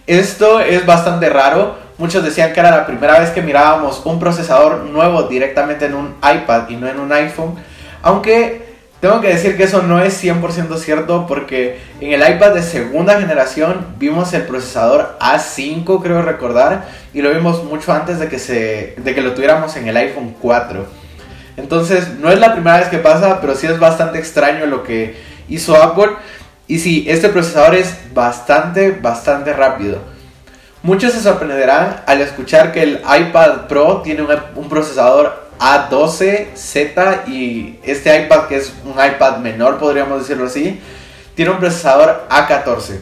Esto 0.07 0.61
es 0.61 0.85
bastante 0.85 1.31
raro. 1.31 1.77
Muchos 1.97 2.23
decían 2.23 2.53
que 2.53 2.61
era 2.61 2.71
la 2.71 2.87
primera 2.87 3.21
vez 3.21 3.31
que 3.31 3.41
mirábamos 3.41 4.03
un 4.05 4.19
procesador 4.19 4.81
nuevo 4.85 5.23
directamente 5.25 5.87
en 5.87 5.95
un 5.95 6.15
iPad 6.23 6.69
y 6.69 6.77
no 6.77 6.89
en 6.89 7.01
un 7.01 7.13
iPhone. 7.13 7.55
Aunque 8.03 8.65
tengo 9.01 9.21
que 9.21 9.29
decir 9.29 9.57
que 9.57 9.65
eso 9.65 9.83
no 9.83 10.03
es 10.03 10.23
100% 10.23 10.77
cierto 10.79 11.27
porque 11.27 11.79
en 12.01 12.13
el 12.13 12.21
iPad 12.21 12.53
de 12.53 12.63
segunda 12.63 13.21
generación 13.21 13.87
vimos 13.99 14.33
el 14.35 14.43
procesador 14.43 15.17
A5, 15.21 16.03
creo 16.03 16.23
recordar, 16.23 16.87
y 17.13 17.23
lo 17.23 17.31
vimos 17.31 17.65
mucho 17.65 17.93
antes 17.93 18.19
de 18.19 18.29
que, 18.29 18.39
se, 18.39 18.95
de 18.97 19.15
que 19.15 19.21
lo 19.21 19.33
tuviéramos 19.33 19.77
en 19.77 19.89
el 19.89 19.97
iPhone 19.97 20.35
4. 20.41 20.87
Entonces, 21.57 22.19
no 22.19 22.31
es 22.31 22.39
la 22.39 22.53
primera 22.53 22.79
vez 22.79 22.89
que 22.89 22.99
pasa, 22.99 23.41
pero 23.41 23.55
sí 23.55 23.67
es 23.67 23.79
bastante 23.79 24.19
extraño 24.19 24.67
lo 24.67 24.83
que 24.83 25.17
hizo 25.49 25.77
Apple. 25.77 26.13
Y 26.67 26.79
sí, 26.79 27.05
este 27.09 27.29
procesador 27.29 27.75
es 27.75 27.95
bastante, 28.15 28.91
bastante 28.93 29.53
rápido. 29.53 29.99
Muchos 30.83 31.13
se 31.13 31.21
sorprenderán 31.21 32.03
al 32.07 32.21
escuchar 32.23 32.73
que 32.73 32.83
el 32.83 33.01
iPad 33.01 33.67
Pro 33.69 34.01
tiene 34.03 34.23
un, 34.55 34.69
procesador 34.69 35.49
A12Z 35.59 37.29
y 37.29 37.79
este 37.83 38.23
iPad, 38.23 38.47
que 38.49 38.57
es 38.57 38.73
un 38.85 38.93
iPad 38.93 39.39
menor, 39.39 39.79
podríamos 39.79 40.21
decirlo 40.21 40.47
así, 40.47 40.81
tiene 41.35 41.51
un 41.51 41.59
procesador 41.59 42.27
A14. 42.31 43.01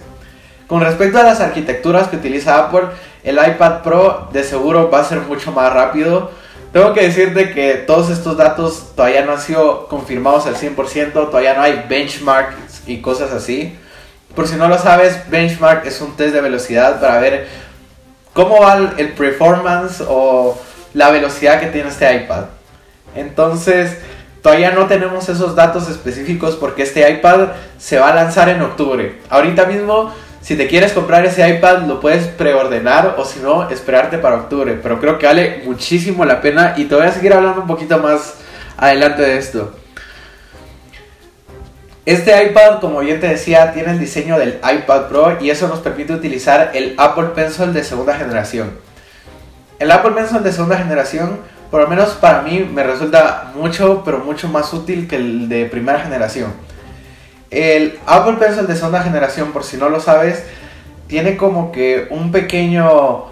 Con 0.66 0.80
respecto 0.80 1.18
a 1.18 1.22
las 1.22 1.40
arquitecturas 1.40 2.08
que 2.08 2.16
utiliza 2.16 2.58
Apple, 2.58 2.86
el 3.22 3.36
iPad 3.36 3.82
Pro 3.82 4.28
de 4.32 4.42
seguro 4.42 4.90
va 4.90 5.00
a 5.00 5.04
ser 5.04 5.20
mucho 5.20 5.52
más 5.52 5.72
rápido. 5.72 6.30
Tengo 6.72 6.94
que 6.94 7.02
decirte 7.02 7.52
que 7.52 7.74
todos 7.74 8.10
estos 8.10 8.36
datos 8.36 8.92
todavía 8.96 9.24
no 9.24 9.32
han 9.32 9.40
sido 9.40 9.86
confirmados 9.86 10.46
al 10.46 10.56
100%, 10.56 11.12
todavía 11.12 11.54
no 11.54 11.62
hay 11.62 11.84
benchmarks 11.88 12.71
y 12.86 13.00
cosas 13.00 13.32
así. 13.32 13.76
Por 14.34 14.48
si 14.48 14.56
no 14.56 14.68
lo 14.68 14.78
sabes, 14.78 15.28
benchmark 15.30 15.86
es 15.86 16.00
un 16.00 16.16
test 16.16 16.34
de 16.34 16.40
velocidad 16.40 17.00
para 17.00 17.18
ver 17.20 17.48
cómo 18.32 18.60
va 18.60 18.94
el 18.96 19.10
performance 19.10 20.02
o 20.08 20.58
la 20.94 21.10
velocidad 21.10 21.60
que 21.60 21.66
tiene 21.66 21.88
este 21.88 22.14
iPad. 22.14 22.44
Entonces, 23.14 23.98
todavía 24.42 24.70
no 24.70 24.86
tenemos 24.86 25.28
esos 25.28 25.54
datos 25.54 25.88
específicos 25.88 26.56
porque 26.56 26.82
este 26.82 27.08
iPad 27.10 27.48
se 27.78 27.98
va 27.98 28.08
a 28.08 28.14
lanzar 28.14 28.48
en 28.48 28.62
octubre. 28.62 29.18
Ahorita 29.28 29.66
mismo, 29.66 30.12
si 30.40 30.56
te 30.56 30.66
quieres 30.66 30.92
comprar 30.92 31.26
ese 31.26 31.46
iPad, 31.48 31.82
lo 31.82 32.00
puedes 32.00 32.26
preordenar 32.26 33.16
o 33.18 33.24
si 33.24 33.40
no, 33.40 33.68
esperarte 33.68 34.16
para 34.16 34.36
octubre. 34.36 34.78
Pero 34.82 34.98
creo 34.98 35.18
que 35.18 35.26
vale 35.26 35.62
muchísimo 35.66 36.24
la 36.24 36.40
pena 36.40 36.74
y 36.76 36.84
te 36.84 36.94
voy 36.94 37.06
a 37.06 37.12
seguir 37.12 37.34
hablando 37.34 37.60
un 37.60 37.66
poquito 37.66 37.98
más 37.98 38.36
adelante 38.78 39.22
de 39.22 39.36
esto. 39.36 39.74
Este 42.04 42.46
iPad, 42.46 42.80
como 42.80 42.98
bien 42.98 43.20
te 43.20 43.28
decía, 43.28 43.72
tiene 43.72 43.92
el 43.92 44.00
diseño 44.00 44.36
del 44.36 44.58
iPad 44.58 45.06
Pro 45.06 45.38
y 45.40 45.50
eso 45.50 45.68
nos 45.68 45.78
permite 45.78 46.12
utilizar 46.12 46.72
el 46.74 46.96
Apple 46.98 47.28
Pencil 47.32 47.72
de 47.72 47.84
segunda 47.84 48.14
generación. 48.14 48.72
El 49.78 49.88
Apple 49.92 50.10
Pencil 50.10 50.42
de 50.42 50.50
segunda 50.50 50.78
generación, 50.78 51.38
por 51.70 51.80
lo 51.80 51.86
menos 51.86 52.10
para 52.14 52.42
mí, 52.42 52.58
me 52.58 52.82
resulta 52.82 53.52
mucho, 53.54 54.02
pero 54.04 54.18
mucho 54.18 54.48
más 54.48 54.72
útil 54.72 55.06
que 55.06 55.14
el 55.14 55.48
de 55.48 55.66
primera 55.66 56.00
generación. 56.00 56.52
El 57.52 58.00
Apple 58.06 58.34
Pencil 58.34 58.66
de 58.66 58.74
segunda 58.74 59.02
generación, 59.04 59.52
por 59.52 59.62
si 59.62 59.76
no 59.76 59.88
lo 59.88 60.00
sabes, 60.00 60.42
tiene 61.06 61.36
como 61.36 61.70
que 61.70 62.08
un 62.10 62.32
pequeño, 62.32 63.26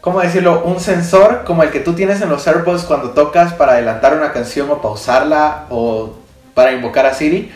¿cómo 0.00 0.20
decirlo? 0.20 0.62
Un 0.64 0.80
sensor 0.80 1.42
como 1.44 1.62
el 1.64 1.70
que 1.70 1.80
tú 1.80 1.92
tienes 1.92 2.22
en 2.22 2.30
los 2.30 2.46
AirPods 2.46 2.84
cuando 2.84 3.10
tocas 3.10 3.52
para 3.52 3.72
adelantar 3.72 4.16
una 4.16 4.32
canción 4.32 4.70
o 4.70 4.80
pausarla 4.80 5.66
o 5.68 6.14
para 6.54 6.72
invocar 6.72 7.04
a 7.04 7.12
Siri 7.12 7.52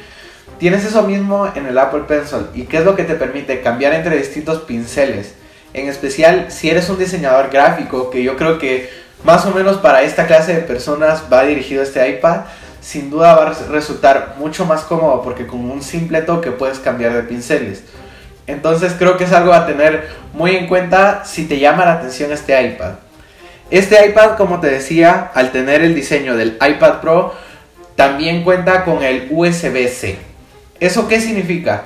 Tienes 0.64 0.86
eso 0.86 1.02
mismo 1.02 1.46
en 1.54 1.66
el 1.66 1.76
Apple 1.76 2.04
Pencil 2.08 2.46
y 2.54 2.62
qué 2.62 2.78
es 2.78 2.86
lo 2.86 2.96
que 2.96 3.04
te 3.04 3.16
permite 3.16 3.60
cambiar 3.60 3.92
entre 3.92 4.16
distintos 4.16 4.62
pinceles. 4.62 5.34
En 5.74 5.90
especial 5.90 6.46
si 6.48 6.70
eres 6.70 6.88
un 6.88 6.98
diseñador 6.98 7.50
gráfico, 7.50 8.08
que 8.08 8.22
yo 8.22 8.34
creo 8.38 8.58
que 8.58 8.88
más 9.24 9.44
o 9.44 9.50
menos 9.50 9.76
para 9.76 10.00
esta 10.00 10.26
clase 10.26 10.54
de 10.54 10.62
personas 10.62 11.24
va 11.30 11.44
dirigido 11.44 11.82
este 11.82 12.08
iPad, 12.08 12.44
sin 12.80 13.10
duda 13.10 13.34
va 13.34 13.48
a 13.48 13.54
resultar 13.70 14.36
mucho 14.38 14.64
más 14.64 14.84
cómodo 14.84 15.20
porque 15.20 15.46
con 15.46 15.70
un 15.70 15.82
simple 15.82 16.22
toque 16.22 16.50
puedes 16.50 16.78
cambiar 16.78 17.12
de 17.12 17.24
pinceles. 17.24 17.82
Entonces 18.46 18.94
creo 18.98 19.18
que 19.18 19.24
es 19.24 19.32
algo 19.32 19.52
a 19.52 19.66
tener 19.66 20.08
muy 20.32 20.56
en 20.56 20.66
cuenta 20.66 21.26
si 21.26 21.44
te 21.44 21.58
llama 21.58 21.84
la 21.84 21.92
atención 21.92 22.32
este 22.32 22.58
iPad. 22.58 22.92
Este 23.70 24.08
iPad, 24.08 24.38
como 24.38 24.60
te 24.60 24.68
decía, 24.68 25.30
al 25.34 25.52
tener 25.52 25.82
el 25.82 25.94
diseño 25.94 26.34
del 26.38 26.56
iPad 26.66 27.02
Pro, 27.02 27.34
también 27.96 28.42
cuenta 28.44 28.86
con 28.86 29.02
el 29.02 29.28
USB-C. 29.30 30.32
¿Eso 30.84 31.08
qué 31.08 31.18
significa? 31.18 31.84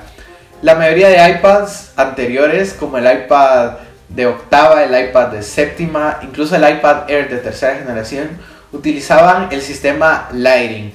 La 0.61 0.75
mayoría 0.75 1.07
de 1.09 1.31
iPads 1.37 1.93
anteriores, 1.95 2.73
como 2.73 2.99
el 2.99 3.05
iPad 3.05 3.75
de 4.09 4.27
octava, 4.27 4.83
el 4.83 5.09
iPad 5.09 5.29
de 5.29 5.45
séptima, 5.45 6.19
incluso 6.23 6.57
el 6.57 6.69
iPad 6.69 7.09
Air 7.09 7.31
de 7.31 7.37
tercera 7.37 7.77
generación, 7.77 8.29
utilizaban 8.73 9.51
el 9.53 9.63
sistema 9.63 10.29
Lighting. 10.33 10.93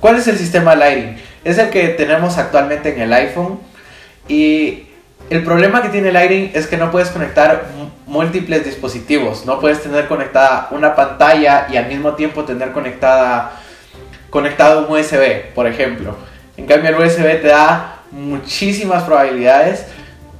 ¿Cuál 0.00 0.16
es 0.16 0.26
el 0.26 0.36
sistema 0.36 0.74
Lighting? 0.74 1.16
Es 1.44 1.58
el 1.58 1.70
que 1.70 1.90
tenemos 1.90 2.38
actualmente 2.38 2.92
en 2.92 3.02
el 3.02 3.12
iPhone 3.12 3.60
y 4.26 4.88
el 5.30 5.44
problema 5.44 5.80
que 5.80 5.90
tiene 5.90 6.10
Lighting 6.10 6.50
es 6.54 6.66
que 6.66 6.76
no 6.76 6.90
puedes 6.90 7.10
conectar 7.10 7.66
múltiples 8.04 8.64
dispositivos. 8.64 9.46
No 9.46 9.60
puedes 9.60 9.80
tener 9.80 10.08
conectada 10.08 10.66
una 10.72 10.96
pantalla 10.96 11.68
y 11.70 11.76
al 11.76 11.86
mismo 11.86 12.14
tiempo 12.14 12.42
tener 12.42 12.72
conectada 12.72 13.60
conectado 14.28 14.88
un 14.88 14.92
USB, 14.92 15.54
por 15.54 15.68
ejemplo. 15.68 16.33
En 16.56 16.66
cambio 16.66 16.90
el 16.90 16.96
USB 16.96 17.40
te 17.42 17.48
da 17.48 18.02
muchísimas 18.10 19.02
probabilidades 19.04 19.86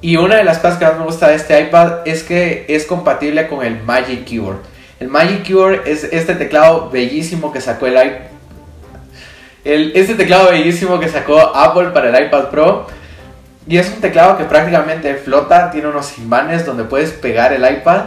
y 0.01 0.17
una 0.17 0.37
de 0.37 0.45
las 0.45 0.59
cosas 0.59 0.79
que 0.79 0.85
más 0.85 0.99
me 0.99 1.05
gusta 1.05 1.29
de 1.29 1.37
este 1.37 1.61
iPad 1.61 2.07
es 2.07 2.23
que 2.23 2.67
es 2.69 2.85
compatible 2.85 3.49
con 3.49 3.65
el 3.65 3.83
Magic 3.83 4.25
Keyboard. 4.25 4.59
El 5.01 5.09
Magic 5.09 5.43
Keyboard 5.43 5.89
es 5.89 6.05
este 6.05 6.35
teclado 6.35 6.91
bellísimo 6.91 7.53
que 7.53 7.61
sacó 7.61 7.87
el 7.87 7.95
iPad. 7.95 8.21
este 9.65 10.15
teclado 10.15 10.51
bellísimo 10.51 11.01
que 11.01 11.09
sacó 11.09 11.41
Apple 11.41 11.89
para 11.89 12.11
el 12.17 12.27
iPad 12.27 12.51
Pro. 12.51 12.87
Y 13.67 13.79
es 13.79 13.89
un 13.89 14.01
teclado 14.03 14.37
que 14.37 14.45
prácticamente 14.45 15.15
flota, 15.15 15.71
tiene 15.71 15.89
unos 15.89 16.19
imanes 16.19 16.67
donde 16.67 16.85
puedes 16.85 17.13
pegar 17.13 17.53
el 17.55 17.63
iPad 17.65 18.05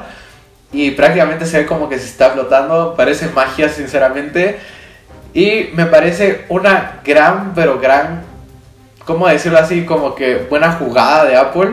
y 0.72 0.92
prácticamente 0.92 1.46
se 1.46 1.60
ve 1.60 1.66
como 1.66 1.90
que 1.90 1.98
se 1.98 2.06
está 2.06 2.30
flotando, 2.30 2.94
parece 2.96 3.28
magia 3.30 3.70
sinceramente. 3.70 4.60
Y 5.34 5.70
me 5.74 5.86
parece 5.86 6.46
una 6.50 7.02
gran, 7.04 7.54
pero 7.54 7.80
gran, 7.80 8.24
¿cómo 9.06 9.28
decirlo 9.28 9.60
así? 9.60 9.86
Como 9.86 10.16
que 10.16 10.46
buena 10.50 10.74
jugada 10.74 11.26
de 11.26 11.36
Apple, 11.36 11.72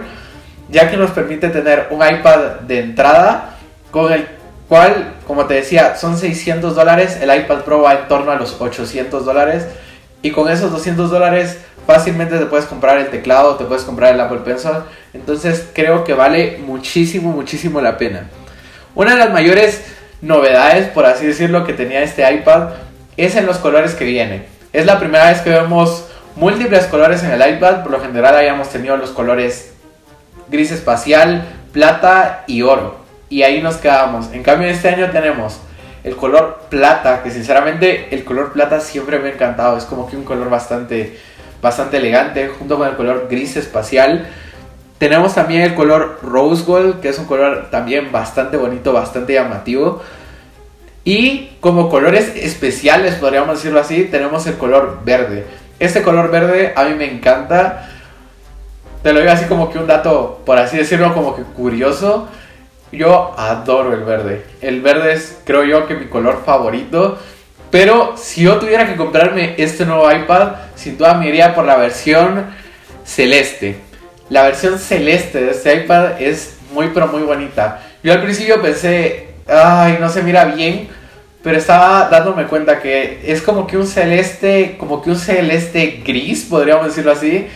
ya 0.69 0.91
que 0.91 0.97
nos 0.97 1.11
permite 1.11 1.49
tener 1.49 1.89
un 1.91 2.07
iPad 2.07 2.61
de 2.61 2.81
entrada 2.81 3.57
con 3.91 4.13
el 4.13 4.27
cual, 4.69 5.15
como 5.27 5.47
te 5.47 5.55
decía, 5.55 5.97
son 5.97 6.19
600 6.19 6.75
dólares, 6.75 7.19
el 7.21 7.35
iPad 7.35 7.63
Pro 7.63 7.83
va 7.83 7.95
en 7.95 8.09
torno 8.09 8.33
a 8.33 8.37
los 8.37 8.61
800 8.61 9.25
dólares 9.25 9.67
y 10.23 10.31
con 10.31 10.49
esos 10.49 10.71
200 10.71 11.11
dólares 11.11 11.59
fácilmente 11.87 12.39
te 12.39 12.47
puedes 12.47 12.67
comprar 12.67 12.99
el 12.99 13.09
teclado, 13.09 13.57
te 13.57 13.65
puedes 13.65 13.85
comprar 13.85 14.15
el 14.15 14.21
Apple 14.21 14.41
Pencil, 14.45 14.73
entonces 15.13 15.69
creo 15.75 16.03
que 16.05 16.15
vale 16.15 16.59
muchísimo, 16.65 17.31
muchísimo 17.31 17.81
la 17.81 17.99
pena. 17.99 18.29
Una 18.95 19.13
de 19.13 19.19
las 19.19 19.33
mayores 19.33 19.85
novedades, 20.23 20.89
por 20.89 21.05
así 21.05 21.27
decirlo, 21.27 21.65
que 21.65 21.75
tenía 21.75 22.03
este 22.03 22.29
iPad 22.33 22.71
es 23.17 23.37
en 23.37 23.47
los 23.47 23.59
colores 23.59 23.95
que 23.95 24.05
viene. 24.05 24.47
Es 24.73 24.87
la 24.87 24.99
primera 24.99 25.31
vez 25.31 25.41
que 25.41 25.51
vemos 25.51 26.07
múltiples 26.37 26.87
colores 26.87 27.23
en 27.23 27.31
el 27.31 27.55
iPad, 27.57 27.83
por 27.83 27.93
lo 27.93 28.01
general 28.01 28.37
habíamos 28.37 28.69
tenido 28.69 28.97
los 28.97 29.11
colores 29.11 29.73
gris 30.49 30.73
espacial, 30.73 31.45
plata 31.73 32.45
y 32.47 32.63
oro. 32.63 32.97
Y 33.29 33.43
ahí 33.43 33.63
nos 33.63 33.77
quedamos. 33.77 34.33
En 34.33 34.43
cambio 34.43 34.69
este 34.69 34.89
año 34.89 35.11
tenemos 35.11 35.61
el 36.03 36.17
color 36.17 36.61
plata, 36.69 37.23
que 37.23 37.31
sinceramente 37.31 38.15
el 38.15 38.25
color 38.25 38.53
plata 38.53 38.81
siempre 38.81 39.19
me 39.19 39.29
ha 39.29 39.33
encantado, 39.33 39.79
es 39.79 39.85
como 39.85 40.09
que 40.09 40.17
un 40.17 40.25
color 40.25 40.51
bastante, 40.51 41.19
bastante 41.63 41.97
elegante, 41.97 42.49
junto 42.49 42.77
con 42.77 42.89
el 42.89 42.95
color 42.95 43.27
gris 43.31 43.57
espacial. 43.57 44.27
Tenemos 44.99 45.35
también 45.35 45.63
el 45.63 45.75
color 45.75 46.19
rose 46.23 46.65
gold, 46.65 47.01
que 47.01 47.09
es 47.09 47.19
un 47.19 47.25
color 47.25 47.69
también 47.71 48.13
bastante 48.13 48.57
bonito, 48.57 48.93
bastante 48.93 49.33
llamativo. 49.33 50.03
Y 51.05 51.51
como 51.61 51.91
colores 51.91 52.33
especiales, 52.35 53.15
podríamos 53.17 53.57
decirlo 53.57 53.81
así, 53.81 54.05
tenemos 54.05 54.47
el 54.47 54.57
color 54.57 55.01
verde. 55.05 55.45
Este 55.79 56.03
color 56.03 56.31
verde 56.31 56.73
a 56.75 56.85
mí 56.85 56.95
me 56.95 57.11
encanta. 57.11 57.91
Te 59.03 59.13
lo 59.13 59.21
digo 59.21 59.33
así 59.33 59.45
como 59.45 59.71
que 59.71 59.79
un 59.79 59.87
dato, 59.87 60.41
por 60.47 60.59
así 60.59 60.79
decirlo, 60.79 61.13
como 61.13 61.37
que 61.37 61.43
curioso. 61.43 62.29
Yo 62.91 63.35
adoro 63.37 63.93
el 63.93 64.05
verde. 64.05 64.45
El 64.63 64.81
verde 64.81 65.13
es, 65.13 65.39
creo 65.45 65.65
yo, 65.65 65.87
que 65.87 65.95
mi 65.95 66.07
color 66.07 66.43
favorito. 66.45 67.19
Pero 67.71 68.15
si 68.17 68.45
yo 68.45 68.57
tuviera 68.59 68.87
que 68.87 68.97
comprarme 68.97 69.57
este 69.59 69.85
nuevo 69.85 70.11
iPad, 70.11 70.53
sin 70.75 70.97
duda 70.97 71.15
me 71.15 71.29
iría 71.29 71.55
por 71.55 71.65
la 71.65 71.77
versión 71.77 72.47
celeste. 73.05 73.77
La 74.31 74.45
versión 74.45 74.79
celeste 74.79 75.41
de 75.43 75.51
este 75.51 75.75
iPad 75.75 76.23
es 76.23 76.57
muy 76.73 76.89
pero 76.95 77.09
muy 77.09 77.23
bonita. 77.23 77.83
Yo 78.03 78.13
al 78.13 78.23
principio 78.23 78.63
pensé, 78.63 79.34
ay, 79.49 79.99
no 80.01 80.09
se 80.09 80.23
mira 80.23 80.45
bien, 80.47 80.89
pero 81.43 81.59
estaba 81.59 82.09
dándome 82.09 82.47
cuenta 82.47 82.81
que 82.81 83.21
es 83.25 83.43
como 83.43 83.67
que 83.67 83.77
un 83.77 83.87
celeste, 83.87 84.77
como 84.79 85.03
que 85.03 85.11
un 85.11 85.17
celeste 85.17 86.03
gris, 86.05 86.45
podríamos 86.45 86.87
decirlo 86.87 87.13
así. 87.13 87.47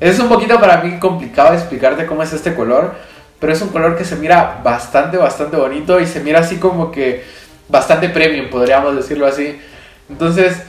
Es 0.00 0.18
un 0.18 0.28
poquito 0.28 0.58
para 0.60 0.78
mí 0.78 0.98
complicado 0.98 1.54
explicarte 1.54 2.06
cómo 2.06 2.22
es 2.22 2.32
este 2.32 2.54
color, 2.54 2.94
pero 3.38 3.52
es 3.52 3.60
un 3.62 3.68
color 3.68 3.96
que 3.96 4.04
se 4.04 4.16
mira 4.16 4.60
bastante, 4.62 5.16
bastante 5.16 5.56
bonito 5.56 6.00
y 6.00 6.06
se 6.06 6.20
mira 6.20 6.40
así 6.40 6.56
como 6.56 6.90
que 6.90 7.24
bastante 7.68 8.08
premium, 8.08 8.48
podríamos 8.50 8.96
decirlo 8.96 9.26
así. 9.26 9.60
Entonces, 10.08 10.62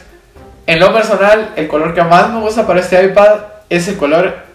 en 0.67 0.79
lo 0.79 0.93
personal, 0.93 1.53
el 1.55 1.67
color 1.67 1.93
que 1.93 2.03
más 2.03 2.31
me 2.31 2.39
gusta 2.39 2.67
para 2.67 2.79
este 2.79 3.03
iPad 3.03 3.39
es 3.69 3.87
el 3.87 3.97
color 3.97 4.49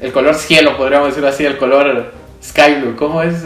el 0.00 0.12
color 0.12 0.34
cielo, 0.34 0.76
podríamos 0.76 1.08
decirlo 1.08 1.28
así, 1.28 1.44
el 1.44 1.58
color 1.58 2.12
sky 2.42 2.76
blue, 2.80 2.96
¿cómo 2.96 3.22
es? 3.22 3.36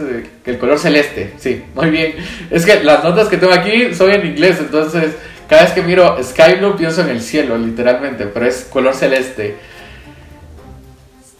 El 0.45 0.57
color 0.57 0.79
celeste, 0.79 1.33
sí, 1.37 1.63
muy 1.73 1.89
bien. 1.89 2.15
Es 2.49 2.65
que 2.65 2.83
las 2.83 3.03
notas 3.03 3.27
que 3.27 3.37
tengo 3.37 3.53
aquí 3.53 3.93
son 3.93 4.11
en 4.11 4.25
inglés, 4.25 4.57
entonces 4.59 5.15
cada 5.49 5.63
vez 5.63 5.71
que 5.71 5.81
miro 5.81 6.21
sky 6.23 6.55
blue 6.59 6.75
pienso 6.77 7.01
en 7.01 7.09
el 7.09 7.21
cielo, 7.21 7.57
literalmente, 7.57 8.25
pero 8.25 8.45
es 8.45 8.65
color 8.69 8.93
celeste. 8.93 9.55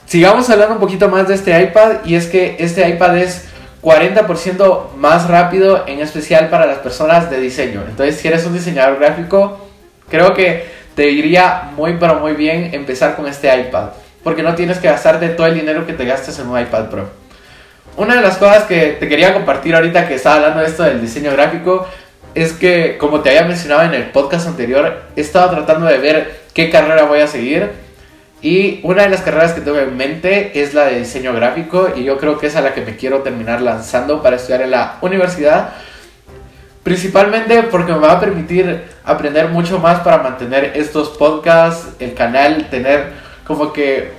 Sigamos 0.05 0.50
hablando 0.50 0.75
un 0.75 0.79
poquito 0.79 1.09
más 1.09 1.27
de 1.27 1.35
este 1.35 1.59
iPad 1.59 2.05
y 2.05 2.15
es 2.15 2.27
que 2.27 2.57
este 2.59 2.88
iPad 2.88 3.17
es 3.17 3.45
40% 3.81 4.93
más 4.95 5.27
rápido, 5.27 5.83
en 5.88 6.00
especial 6.00 6.50
para 6.50 6.65
las 6.65 6.79
personas 6.79 7.29
de 7.29 7.39
diseño. 7.39 7.83
Entonces, 7.88 8.17
si 8.17 8.27
eres 8.27 8.45
un 8.45 8.53
diseñador 8.53 9.00
gráfico, 9.00 9.67
creo 10.09 10.33
que 10.33 10.65
te 10.95 11.09
iría 11.09 11.71
muy 11.75 11.97
pero 12.00 12.19
muy 12.19 12.33
bien 12.33 12.74
empezar 12.74 13.15
con 13.15 13.27
este 13.27 13.55
iPad 13.55 13.89
porque 14.25 14.41
no 14.41 14.55
tienes 14.55 14.79
que 14.79 14.88
gastarte 14.88 15.29
todo 15.29 15.45
el 15.45 15.53
dinero 15.53 15.85
que 15.85 15.93
te 15.93 16.03
gastes 16.03 16.39
en 16.39 16.47
un 16.47 16.59
iPad 16.59 16.89
Pro. 16.89 17.25
Una 17.97 18.15
de 18.15 18.21
las 18.21 18.37
cosas 18.37 18.63
que 18.63 18.97
te 18.99 19.07
quería 19.07 19.33
compartir 19.33 19.73
ahorita 19.73 20.05
que 20.05 20.15
estaba 20.15 20.35
hablando 20.35 20.59
de 20.59 20.65
esto 20.65 20.83
del 20.83 20.99
diseño 20.99 21.31
gráfico 21.31 21.87
es 22.33 22.51
que, 22.51 22.97
como 22.97 23.21
te 23.21 23.29
había 23.29 23.45
mencionado 23.45 23.83
en 23.83 23.93
el 23.93 24.11
podcast 24.11 24.47
anterior, 24.47 25.03
he 25.15 25.21
estado 25.21 25.51
tratando 25.51 25.85
de 25.85 25.97
ver 25.99 26.41
qué 26.53 26.69
carrera 26.69 27.05
voy 27.05 27.21
a 27.21 27.27
seguir. 27.27 27.69
Y 28.41 28.81
una 28.83 29.03
de 29.03 29.09
las 29.09 29.21
carreras 29.21 29.53
que 29.53 29.61
tengo 29.61 29.79
en 29.79 29.95
mente 29.95 30.61
es 30.61 30.73
la 30.73 30.85
de 30.85 30.99
diseño 30.99 31.33
gráfico 31.33 31.89
y 31.95 32.03
yo 32.03 32.17
creo 32.17 32.37
que 32.37 32.47
es 32.47 32.57
a 32.57 32.61
la 32.61 32.73
que 32.73 32.81
me 32.81 32.97
quiero 32.97 33.19
terminar 33.19 33.61
lanzando 33.61 34.21
para 34.21 34.35
estudiar 34.35 34.63
en 34.63 34.71
la 34.71 34.97
universidad. 34.99 35.69
Principalmente 36.83 37.63
porque 37.63 37.93
me 37.93 37.99
va 37.99 38.11
a 38.11 38.19
permitir 38.19 38.83
aprender 39.05 39.47
mucho 39.47 39.79
más 39.79 40.01
para 40.01 40.17
mantener 40.17 40.73
estos 40.75 41.10
podcasts, 41.17 41.88
el 41.99 42.13
canal, 42.13 42.69
tener 42.69 43.13
como 43.47 43.71
que 43.71 44.12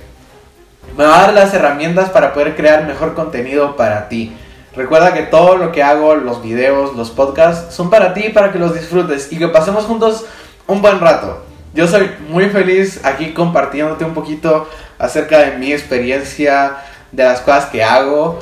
me 0.95 1.05
va 1.05 1.17
a 1.17 1.21
dar 1.27 1.33
las 1.33 1.53
herramientas 1.53 2.09
para 2.09 2.33
poder 2.33 2.55
crear 2.55 2.85
mejor 2.85 3.13
contenido 3.13 3.75
para 3.75 4.09
ti. 4.09 4.35
Recuerda 4.75 5.13
que 5.13 5.23
todo 5.23 5.57
lo 5.57 5.71
que 5.71 5.81
hago, 5.81 6.15
los 6.15 6.43
videos, 6.43 6.95
los 6.95 7.09
podcasts, 7.09 7.73
son 7.73 7.89
para 7.89 8.13
ti, 8.13 8.29
para 8.29 8.51
que 8.51 8.59
los 8.59 8.75
disfrutes 8.75 9.31
y 9.31 9.37
que 9.37 9.47
pasemos 9.47 9.85
juntos 9.85 10.25
un 10.67 10.81
buen 10.81 10.99
rato. 10.99 11.43
Yo 11.73 11.87
soy 11.87 12.11
muy 12.29 12.49
feliz 12.49 13.03
aquí 13.03 13.33
compartiéndote 13.33 14.05
un 14.05 14.13
poquito 14.13 14.67
acerca 14.99 15.39
de 15.39 15.57
mi 15.57 15.71
experiencia, 15.73 16.77
de 17.11 17.23
las 17.23 17.41
cosas 17.41 17.65
que 17.65 17.83
hago 17.83 18.39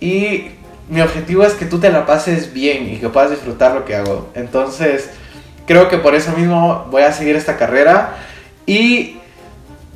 y 0.00 0.50
mi 0.88 1.00
objetivo 1.00 1.42
es 1.42 1.54
que 1.54 1.64
tú 1.64 1.78
te 1.78 1.90
la 1.90 2.06
pases 2.06 2.52
bien 2.52 2.88
y 2.88 2.98
que 2.98 3.08
puedas 3.08 3.30
disfrutar 3.30 3.72
lo 3.72 3.84
que 3.84 3.96
hago. 3.96 4.30
Entonces, 4.34 5.10
creo 5.66 5.88
que 5.88 5.98
por 5.98 6.14
eso 6.14 6.32
mismo 6.32 6.86
voy 6.90 7.02
a 7.02 7.12
seguir 7.12 7.36
esta 7.36 7.56
carrera 7.56 8.16
y 8.66 9.18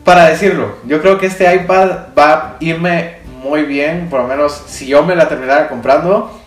para 0.05 0.29
decirlo, 0.29 0.77
yo 0.87 1.01
creo 1.01 1.19
que 1.19 1.27
este 1.27 1.55
iPad 1.55 1.91
va 2.19 2.33
a 2.33 2.57
irme 2.61 3.21
muy 3.43 3.63
bien, 3.63 4.09
por 4.09 4.21
lo 4.21 4.29
menos 4.29 4.63
si 4.67 4.87
yo 4.87 5.03
me 5.03 5.15
la 5.15 5.29
terminara 5.29 5.69
comprando. 5.69 6.39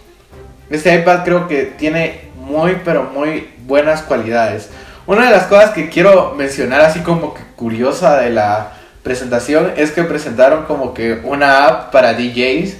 Este 0.70 0.94
iPad 0.96 1.24
creo 1.24 1.48
que 1.48 1.64
tiene 1.64 2.30
muy, 2.36 2.78
pero 2.84 3.04
muy 3.04 3.50
buenas 3.66 4.02
cualidades. 4.02 4.70
Una 5.06 5.26
de 5.26 5.32
las 5.32 5.46
cosas 5.46 5.72
que 5.72 5.90
quiero 5.90 6.34
mencionar 6.36 6.82
así 6.82 7.02
como 7.02 7.34
que 7.34 7.42
curiosa 7.56 8.18
de 8.20 8.30
la 8.30 8.72
presentación 9.04 9.74
es 9.76 9.92
que 9.92 10.04
presentaron 10.04 10.64
como 10.64 10.94
que 10.94 11.20
una 11.24 11.68
app 11.68 11.92
para 11.92 12.14
DJs. 12.14 12.78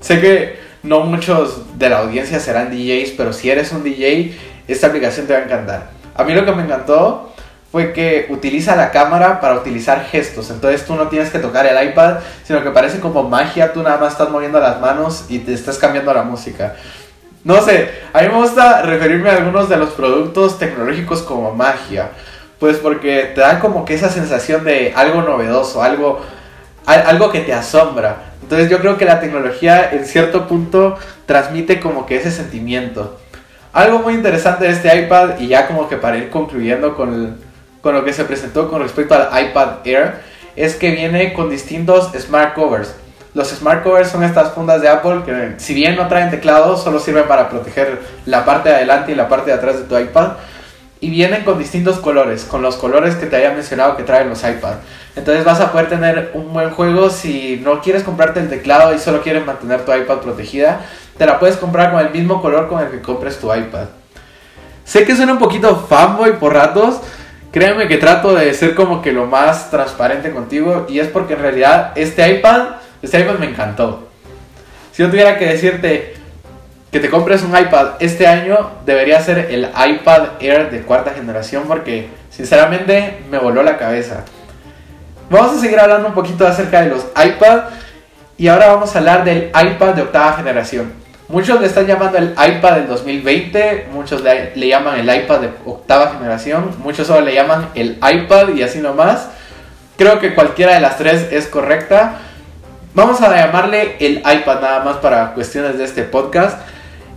Sé 0.00 0.20
que 0.20 0.56
no 0.82 1.00
muchos 1.00 1.78
de 1.78 1.88
la 1.88 2.00
audiencia 2.00 2.40
serán 2.40 2.70
DJs, 2.70 3.12
pero 3.16 3.32
si 3.32 3.50
eres 3.50 3.70
un 3.72 3.84
DJ, 3.84 4.36
esta 4.66 4.88
aplicación 4.88 5.26
te 5.26 5.34
va 5.34 5.40
a 5.40 5.44
encantar. 5.44 5.90
A 6.14 6.24
mí 6.24 6.34
lo 6.34 6.44
que 6.44 6.52
me 6.52 6.64
encantó 6.64 7.32
fue 7.72 7.94
que 7.94 8.26
utiliza 8.28 8.76
la 8.76 8.90
cámara 8.90 9.40
para 9.40 9.54
utilizar 9.54 10.04
gestos. 10.04 10.50
Entonces 10.50 10.84
tú 10.84 10.94
no 10.94 11.08
tienes 11.08 11.30
que 11.30 11.38
tocar 11.38 11.64
el 11.64 11.88
iPad, 11.88 12.18
sino 12.44 12.62
que 12.62 12.70
parece 12.70 13.00
como 13.00 13.22
magia, 13.22 13.72
tú 13.72 13.82
nada 13.82 13.96
más 13.96 14.12
estás 14.12 14.28
moviendo 14.28 14.60
las 14.60 14.78
manos 14.78 15.24
y 15.30 15.38
te 15.38 15.54
estás 15.54 15.78
cambiando 15.78 16.12
la 16.12 16.22
música. 16.22 16.76
No 17.44 17.62
sé, 17.62 17.90
a 18.12 18.20
mí 18.20 18.28
me 18.28 18.34
gusta 18.34 18.82
referirme 18.82 19.30
a 19.30 19.36
algunos 19.36 19.70
de 19.70 19.78
los 19.78 19.88
productos 19.90 20.58
tecnológicos 20.58 21.22
como 21.22 21.54
magia, 21.54 22.10
pues 22.60 22.76
porque 22.76 23.32
te 23.34 23.40
dan 23.40 23.58
como 23.58 23.86
que 23.86 23.94
esa 23.94 24.10
sensación 24.10 24.64
de 24.64 24.92
algo 24.94 25.22
novedoso, 25.22 25.82
algo, 25.82 26.20
algo 26.84 27.32
que 27.32 27.40
te 27.40 27.54
asombra. 27.54 28.34
Entonces 28.42 28.68
yo 28.68 28.80
creo 28.80 28.98
que 28.98 29.06
la 29.06 29.18
tecnología 29.18 29.92
en 29.92 30.04
cierto 30.04 30.46
punto 30.46 30.98
transmite 31.24 31.80
como 31.80 32.04
que 32.04 32.16
ese 32.16 32.30
sentimiento. 32.30 33.18
Algo 33.72 34.00
muy 34.00 34.12
interesante 34.12 34.66
de 34.66 34.72
este 34.72 34.94
iPad 34.94 35.38
y 35.38 35.48
ya 35.48 35.66
como 35.66 35.88
que 35.88 35.96
para 35.96 36.18
ir 36.18 36.28
concluyendo 36.28 36.94
con 36.94 37.14
el, 37.14 37.34
con 37.82 37.94
lo 37.94 38.04
que 38.04 38.12
se 38.12 38.24
presentó 38.24 38.70
con 38.70 38.80
respecto 38.80 39.14
al 39.14 39.46
iPad 39.46 39.84
Air 39.84 40.14
es 40.56 40.76
que 40.76 40.92
viene 40.92 41.32
con 41.34 41.50
distintos 41.50 42.12
smart 42.18 42.54
covers. 42.54 42.94
Los 43.34 43.48
smart 43.48 43.82
covers 43.82 44.10
son 44.10 44.22
estas 44.22 44.52
fundas 44.52 44.80
de 44.80 44.88
Apple 44.88 45.22
que 45.24 45.54
si 45.56 45.74
bien 45.74 45.96
no 45.96 46.06
traen 46.06 46.30
teclado, 46.30 46.76
solo 46.76 47.00
sirven 47.00 47.24
para 47.24 47.48
proteger 47.48 48.00
la 48.26 48.44
parte 48.44 48.68
de 48.68 48.76
adelante 48.76 49.12
y 49.12 49.14
la 49.14 49.28
parte 49.28 49.50
de 49.50 49.56
atrás 49.56 49.78
de 49.78 49.84
tu 49.84 49.98
iPad. 49.98 50.32
Y 51.00 51.10
vienen 51.10 51.42
con 51.42 51.58
distintos 51.58 51.98
colores, 51.98 52.44
con 52.44 52.62
los 52.62 52.76
colores 52.76 53.16
que 53.16 53.26
te 53.26 53.34
había 53.34 53.50
mencionado 53.50 53.96
que 53.96 54.04
traen 54.04 54.28
los 54.28 54.44
iPad. 54.44 54.74
Entonces 55.16 55.44
vas 55.44 55.60
a 55.60 55.72
poder 55.72 55.88
tener 55.88 56.30
un 56.34 56.52
buen 56.52 56.70
juego 56.70 57.10
si 57.10 57.60
no 57.64 57.80
quieres 57.80 58.04
comprarte 58.04 58.38
el 58.38 58.48
teclado 58.48 58.94
y 58.94 58.98
solo 59.00 59.20
quieres 59.20 59.44
mantener 59.44 59.84
tu 59.84 59.92
iPad 59.92 60.18
protegida. 60.18 60.82
Te 61.18 61.26
la 61.26 61.40
puedes 61.40 61.56
comprar 61.56 61.90
con 61.90 62.00
el 62.00 62.10
mismo 62.10 62.40
color 62.40 62.68
con 62.68 62.80
el 62.80 62.90
que 62.90 63.00
compres 63.00 63.40
tu 63.40 63.52
iPad. 63.52 63.86
Sé 64.84 65.04
que 65.04 65.16
suena 65.16 65.32
un 65.32 65.38
poquito 65.38 65.86
fanboy 65.88 66.38
por 66.38 66.54
ratos, 66.54 67.00
Créeme 67.52 67.86
que 67.86 67.98
trato 67.98 68.34
de 68.34 68.54
ser 68.54 68.74
como 68.74 69.02
que 69.02 69.12
lo 69.12 69.26
más 69.26 69.70
transparente 69.70 70.30
contigo 70.30 70.86
y 70.88 71.00
es 71.00 71.08
porque 71.08 71.34
en 71.34 71.40
realidad 71.40 71.92
este 71.96 72.26
iPad, 72.30 72.76
este 73.02 73.20
iPad 73.20 73.34
me 73.34 73.46
encantó. 73.46 74.08
Si 74.92 75.02
yo 75.02 75.10
tuviera 75.10 75.38
que 75.38 75.44
decirte 75.44 76.14
que 76.90 76.98
te 76.98 77.10
compres 77.10 77.42
un 77.42 77.50
iPad 77.50 77.92
este 78.00 78.26
año, 78.26 78.70
debería 78.86 79.20
ser 79.20 79.50
el 79.50 79.68
iPad 79.86 80.40
Air 80.40 80.70
de 80.70 80.80
cuarta 80.80 81.12
generación 81.12 81.64
porque 81.68 82.08
sinceramente 82.30 83.18
me 83.30 83.36
voló 83.38 83.62
la 83.62 83.76
cabeza. 83.76 84.24
Vamos 85.28 85.56
a 85.56 85.60
seguir 85.60 85.78
hablando 85.78 86.08
un 86.08 86.14
poquito 86.14 86.46
acerca 86.46 86.80
de 86.80 86.88
los 86.88 87.04
iPad 87.22 87.64
y 88.38 88.48
ahora 88.48 88.68
vamos 88.68 88.94
a 88.94 88.98
hablar 88.98 89.24
del 89.24 89.48
iPad 89.48 89.94
de 89.94 90.02
octava 90.02 90.32
generación. 90.32 91.01
Muchos 91.32 91.62
le 91.62 91.66
están 91.66 91.86
llamando 91.86 92.18
el 92.18 92.32
iPad 92.32 92.74
del 92.74 92.88
2020, 92.88 93.86
muchos 93.90 94.20
le, 94.20 94.68
llaman 94.68 95.00
el 95.00 95.22
iPad 95.22 95.40
de 95.40 95.50
octava 95.64 96.12
generación, 96.12 96.76
muchos 96.80 97.06
solo 97.06 97.22
le 97.22 97.32
llaman 97.32 97.70
el 97.74 97.92
iPad 98.06 98.50
y 98.54 98.62
así 98.62 98.80
nomás. 98.80 99.30
Creo 99.96 100.20
que 100.20 100.34
cualquiera 100.34 100.74
de 100.74 100.80
las 100.80 100.98
tres 100.98 101.32
es 101.32 101.46
correcta. 101.46 102.18
Vamos 102.92 103.22
a 103.22 103.34
llamarle 103.34 103.96
el 104.00 104.18
iPad 104.18 104.60
nada 104.60 104.84
más 104.84 104.96
para 104.96 105.32
cuestiones 105.32 105.78
de 105.78 105.84
este 105.84 106.02
podcast. 106.02 106.58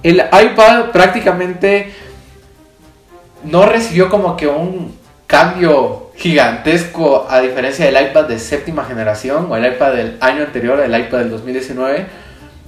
El 0.01 0.19
iPad 0.19 0.91
prácticamente 0.93 1.93
no 3.43 3.65
recibió 3.65 4.10
como 4.10 4.38
que 4.38 4.47
un 4.47 4.97
cambio 5.28 6.12
gigantesco 6.15 7.28
a 7.30 7.41
diferencia 7.41 7.84
del 7.84 8.01
iPad 8.01 8.23
de 8.30 8.39
séptima 8.39 8.86
generación 8.86 9.47
o 9.49 9.58
el 9.58 9.65
iPad 9.73 9.91
del 9.91 10.17
año 10.21 10.43
anterior, 10.43 10.80
el 10.80 10.97
iPad 10.97 11.17
del 11.17 11.32
2019 11.32 12.24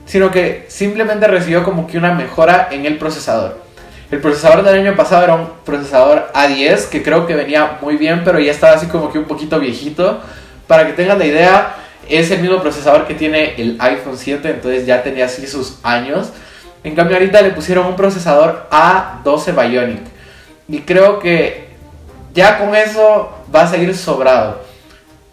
sino 0.08 0.32
que 0.32 0.66
simplemente 0.70 1.28
recibió 1.28 1.64
como 1.64 1.86
que 1.86 1.98
una 1.98 2.14
mejora 2.14 2.70
en 2.72 2.86
el 2.86 2.98
procesador. 2.98 3.60
El 4.10 4.22
procesador 4.22 4.64
del 4.64 4.80
año 4.88 4.96
pasado 4.96 5.26
era 5.26 5.36
un 5.36 5.50
procesador 5.66 6.32
A10 6.34 6.88
que 6.88 7.04
creo 7.04 7.28
que 7.28 7.36
venía 7.36 7.78
muy 7.82 7.98
bien, 7.98 8.24
pero 8.24 8.40
ya 8.40 8.52
estaba 8.52 8.74
así 8.74 8.88
como 8.88 9.12
que 9.12 9.20
un 9.20 9.26
poquito 9.26 9.60
viejito. 9.60 10.22
Para 10.66 10.88
que 10.88 10.94
tengan 10.94 11.20
la 11.20 11.26
idea, 11.26 11.76
es 12.08 12.32
el 12.32 12.40
mismo 12.40 12.62
procesador 12.62 13.06
que 13.06 13.16
tiene 13.16 13.56
el 13.58 13.76
iPhone 13.80 14.18
7, 14.18 14.50
entonces 14.50 14.86
ya 14.86 15.04
tenía 15.04 15.26
así 15.26 15.46
sus 15.46 15.80
años. 15.84 16.32
En 16.86 16.96
cambio 16.96 17.18
ahorita 17.18 17.42
le 17.42 17.50
pusieron 17.50 17.86
un 17.86 17.98
procesador 17.98 18.68
A12 18.72 19.70
Bionic. 19.70 20.02
Y 20.70 20.80
creo 20.80 21.20
que 21.20 21.68
ya 22.34 22.60
con 22.60 22.76
eso 22.76 23.44
va 23.54 23.64
a 23.64 23.68
seguir 23.68 23.94
sobrado. 23.94 24.62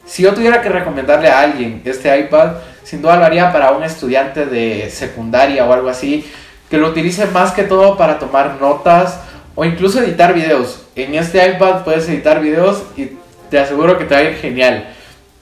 Si 0.05 0.25
yo 0.25 0.35
tuviera 0.35 0.61
que 0.61 0.69
recomendarle 0.69 1.29
a 1.29 1.41
alguien 1.41 1.81
este 1.85 2.19
iPad, 2.19 2.55
sin 2.95 3.03
duda 3.03 3.17
lo 3.17 3.25
haría 3.25 3.53
para 3.53 3.73
un 3.73 3.83
estudiante 3.83 4.47
de 4.47 4.89
secundaria 4.89 5.65
o 5.65 5.73
algo 5.73 5.89
así, 5.89 6.25
que 6.71 6.79
lo 6.79 6.91
utilice 6.91 7.27
más 7.27 7.51
que 7.51 7.65
todo 7.65 7.97
para 7.97 8.21
tomar 8.21 8.61
notas 8.61 9.19
o 9.57 9.65
incluso 9.65 9.99
editar 9.99 10.33
videos. 10.33 10.87
En 10.95 11.13
este 11.17 11.45
iPad 11.45 11.83
puedes 11.83 12.09
editar 12.09 12.41
videos 12.41 12.85
y 12.97 13.11
te 13.51 13.59
aseguro 13.59 13.99
que 13.99 14.05
te 14.05 14.15
va 14.15 14.21
a 14.21 14.23
ir 14.23 14.37
genial. 14.37 14.91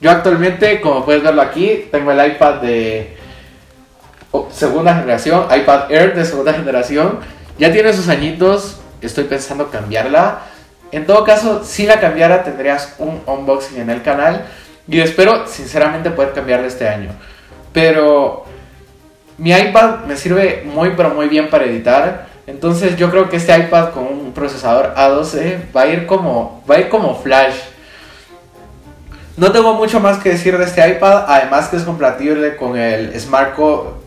Yo 0.01 0.09
actualmente, 0.09 0.81
como 0.81 1.05
puedes 1.05 1.21
verlo 1.21 1.43
aquí, 1.43 1.85
tengo 1.91 2.11
el 2.11 2.31
iPad 2.31 2.55
de 2.55 3.17
segunda 4.49 4.95
generación, 4.95 5.45
iPad 5.55 5.91
Air 5.91 6.15
de 6.15 6.25
segunda 6.25 6.53
generación. 6.53 7.19
Ya 7.59 7.71
tiene 7.71 7.93
sus 7.93 8.09
añitos, 8.09 8.79
estoy 8.99 9.25
pensando 9.25 9.69
cambiarla. 9.69 10.39
En 10.91 11.05
todo 11.05 11.23
caso, 11.23 11.63
si 11.63 11.85
la 11.85 11.99
cambiara 11.99 12.43
tendrías 12.43 12.95
un 12.97 13.21
unboxing 13.27 13.79
en 13.79 13.91
el 13.91 14.01
canal 14.01 14.43
y 14.87 14.99
espero 15.01 15.45
sinceramente 15.47 16.09
poder 16.09 16.33
cambiarla 16.33 16.65
este 16.65 16.89
año. 16.89 17.11
Pero 17.73 18.45
mi 19.37 19.51
iPad 19.51 20.05
me 20.05 20.15
sirve 20.15 20.63
muy 20.65 20.91
pero 20.95 21.09
muy 21.09 21.27
bien 21.27 21.49
para 21.49 21.65
editar. 21.65 22.27
Entonces 22.45 22.95
yo 22.97 23.09
creo 23.09 23.29
que 23.29 23.37
este 23.37 23.57
iPad 23.57 23.91
con 23.91 24.05
un 24.05 24.33
procesador 24.33 24.93
A12 24.95 25.75
va 25.75 25.81
a 25.81 25.87
ir 25.87 26.05
como, 26.05 26.63
va 26.69 26.75
a 26.75 26.79
ir 26.79 26.89
como 26.89 27.15
flash. 27.15 27.55
No 29.35 29.51
tengo 29.51 29.73
mucho 29.73 29.99
más 29.99 30.19
que 30.19 30.29
decir 30.29 30.57
de 30.57 30.65
este 30.65 30.87
iPad, 30.87 31.25
además 31.27 31.67
que 31.67 31.77
es 31.77 31.83
compatible 31.83 32.55
con 32.55 32.77
el 32.77 33.19
Smart, 33.19 33.57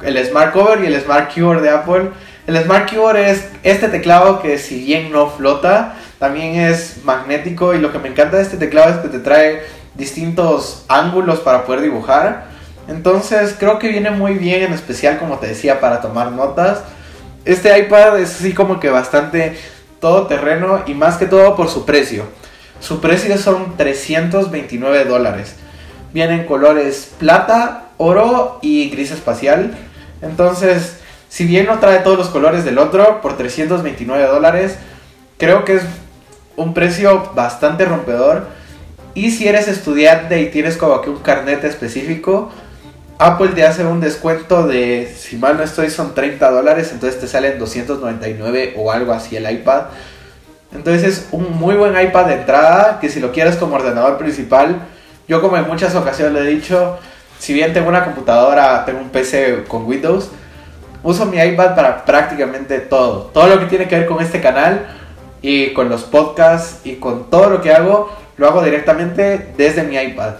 el 0.05 0.24
Smart 0.24 0.52
Cover 0.52 0.85
y 0.85 0.87
el 0.87 1.00
Smart 1.00 1.33
Keyboard 1.33 1.62
de 1.62 1.70
Apple. 1.70 2.11
El 2.46 2.62
Smart 2.62 2.88
Keyboard 2.88 3.16
es 3.16 3.48
este 3.64 3.88
teclado 3.88 4.40
que 4.40 4.57
si 4.57 4.85
bien 4.85 5.11
no 5.11 5.29
flota, 5.29 5.96
también 6.20 6.55
es 6.55 6.98
magnético 7.02 7.74
y 7.74 7.81
lo 7.81 7.90
que 7.90 7.98
me 7.98 8.09
encanta 8.09 8.37
de 8.37 8.44
este 8.44 8.57
teclado 8.57 8.90
es 8.90 8.96
que 8.98 9.09
te 9.09 9.18
trae 9.18 9.62
distintos 9.94 10.85
ángulos 10.87 11.40
para 11.40 11.64
poder 11.64 11.81
dibujar. 11.81 12.45
Entonces 12.88 13.57
creo 13.59 13.79
que 13.79 13.88
viene 13.88 14.11
muy 14.11 14.35
bien, 14.35 14.62
en 14.62 14.72
especial 14.72 15.18
como 15.18 15.38
te 15.38 15.49
decía, 15.49 15.81
para 15.81 16.01
tomar 16.01 16.33
notas. 16.33 16.83
Este 17.44 17.77
iPad 17.79 18.18
es 18.20 18.37
así 18.37 18.53
como 18.53 18.81
que 18.81 18.90
bastante 18.90 19.57
todoterreno 20.01 20.83
y 20.87 20.94
más 20.94 21.16
que 21.16 21.27
todo 21.27 21.57
por 21.57 21.68
su 21.68 21.85
precio. 21.85 22.25
Su 22.81 23.01
precio 23.01 23.37
son 23.38 23.77
329 23.77 25.05
dólares. 25.05 25.57
Vienen 26.12 26.46
colores 26.46 27.12
plata, 27.18 27.87
oro 27.96 28.59
y 28.62 28.90
gris 28.90 29.11
espacial. 29.11 29.77
Entonces, 30.22 30.99
si 31.29 31.46
bien 31.46 31.66
no 31.66 31.79
trae 31.79 31.99
todos 31.99 32.18
los 32.18 32.29
colores 32.29 32.64
del 32.64 32.79
otro, 32.79 33.20
por 33.20 33.37
329 33.37 34.27
dólares, 34.27 34.77
creo 35.38 35.64
que 35.64 35.77
es 35.77 35.83
un 36.57 36.75
precio 36.75 37.31
bastante 37.35 37.85
rompedor. 37.85 38.46
Y 39.14 39.31
si 39.31 39.49
eres 39.49 39.66
estudiante 39.66 40.40
y 40.42 40.51
tienes 40.51 40.77
como 40.77 41.01
que 41.01 41.11
un 41.11 41.18
carnet 41.18 41.64
específico, 41.64 42.51
Apple 43.18 43.48
te 43.48 43.64
hace 43.64 43.85
un 43.87 44.00
descuento 44.00 44.66
de, 44.66 45.11
si 45.16 45.37
mal 45.37 45.57
no 45.57 45.62
estoy, 45.62 45.88
son 45.88 46.14
30 46.14 46.50
dólares, 46.50 46.90
entonces 46.92 47.18
te 47.18 47.26
salen 47.26 47.59
299 47.59 48.74
o 48.76 48.92
algo 48.92 49.12
así 49.12 49.37
el 49.37 49.50
iPad. 49.50 49.85
Entonces 50.74 51.05
es 51.05 51.29
un 51.33 51.57
muy 51.59 51.76
buen 51.76 51.98
iPad 51.98 52.26
de 52.26 52.35
entrada, 52.35 52.98
que 53.00 53.09
si 53.09 53.20
lo 53.20 53.33
quieres 53.33 53.57
como 53.57 53.76
ordenador 53.76 54.18
principal, 54.18 54.83
yo 55.26 55.40
como 55.40 55.57
en 55.57 55.66
muchas 55.66 55.94
ocasiones 55.94 56.35
le 56.35 56.40
he 56.40 56.55
dicho, 56.55 56.98
si 57.38 57.55
bien 57.55 57.72
tengo 57.72 57.88
una 57.88 58.05
computadora, 58.05 58.85
tengo 58.85 59.00
un 59.00 59.09
PC 59.09 59.64
con 59.66 59.87
Windows, 59.87 60.31
uso 61.02 61.24
mi 61.24 61.38
iPad 61.38 61.74
para 61.74 62.05
prácticamente 62.05 62.81
todo. 62.81 63.31
Todo 63.33 63.46
lo 63.46 63.61
que 63.61 63.66
tiene 63.66 63.88
que 63.88 63.98
ver 63.98 64.07
con 64.07 64.22
este 64.22 64.42
canal 64.42 64.88
y 65.40 65.72
con 65.72 65.88
los 65.88 66.02
podcasts 66.02 66.81
y 66.85 66.96
con 66.96 67.31
todo 67.31 67.48
lo 67.48 67.62
que 67.62 67.72
hago, 67.72 68.14
lo 68.37 68.46
hago 68.46 68.62
directamente 68.62 69.55
desde 69.57 69.85
mi 69.85 69.96
iPad. 69.96 70.35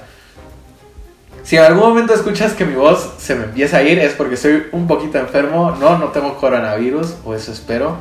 Si 1.47 1.57
en 1.57 1.63
algún 1.63 1.91
momento 1.91 2.13
escuchas 2.13 2.55
que 2.55 2.65
mi 2.65 2.75
voz 2.75 3.09
se 3.19 3.37
me 3.37 3.45
empieza 3.45 3.77
a 3.77 3.83
ir 3.85 4.01
es 4.01 4.15
porque 4.15 4.35
estoy 4.35 4.67
un 4.73 4.89
poquito 4.89 5.17
enfermo. 5.19 5.77
No, 5.79 5.97
no 5.97 6.07
tengo 6.07 6.37
coronavirus, 6.39 7.19
o 7.25 7.37
eso 7.37 7.53
espero. 7.53 7.99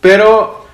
Pero 0.00 0.64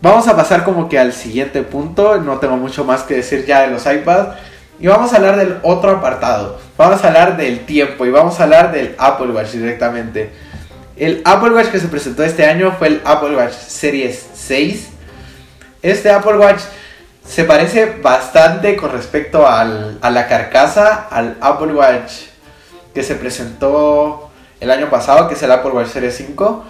vamos 0.00 0.28
a 0.28 0.36
pasar 0.36 0.62
como 0.62 0.88
que 0.88 0.96
al 0.96 1.12
siguiente 1.12 1.64
punto. 1.64 2.20
No 2.20 2.38
tengo 2.38 2.56
mucho 2.56 2.84
más 2.84 3.02
que 3.02 3.16
decir 3.16 3.44
ya 3.46 3.62
de 3.62 3.70
los 3.72 3.84
iPads. 3.84 4.38
Y 4.78 4.86
vamos 4.86 5.12
a 5.12 5.16
hablar 5.16 5.36
del 5.36 5.58
otro 5.64 5.90
apartado. 5.90 6.60
Vamos 6.76 7.02
a 7.02 7.08
hablar 7.08 7.36
del 7.36 7.66
tiempo 7.66 8.06
y 8.06 8.10
vamos 8.10 8.38
a 8.38 8.44
hablar 8.44 8.70
del 8.70 8.94
Apple 8.96 9.32
Watch 9.32 9.50
directamente. 9.50 10.30
El 10.96 11.20
Apple 11.24 11.50
Watch 11.50 11.70
que 11.70 11.80
se 11.80 11.88
presentó 11.88 12.22
este 12.22 12.46
año 12.46 12.76
fue 12.78 12.86
el 12.86 13.02
Apple 13.04 13.34
Watch 13.34 13.54
Series 13.54 14.24
6. 14.34 14.88
Este 15.82 16.12
Apple 16.12 16.36
Watch 16.36 16.60
se 17.28 17.44
parece 17.44 17.98
bastante 18.02 18.76
con 18.76 18.90
respecto 18.90 19.46
al, 19.46 19.98
a 20.00 20.10
la 20.10 20.26
carcasa, 20.26 21.08
al 21.10 21.36
Apple 21.40 21.74
Watch 21.74 22.12
que 22.94 23.02
se 23.02 23.14
presentó 23.14 24.30
el 24.60 24.70
año 24.70 24.88
pasado, 24.88 25.28
que 25.28 25.34
es 25.34 25.42
el 25.42 25.52
Apple 25.52 25.70
Watch 25.70 25.88
Series 25.88 26.16
5. 26.16 26.64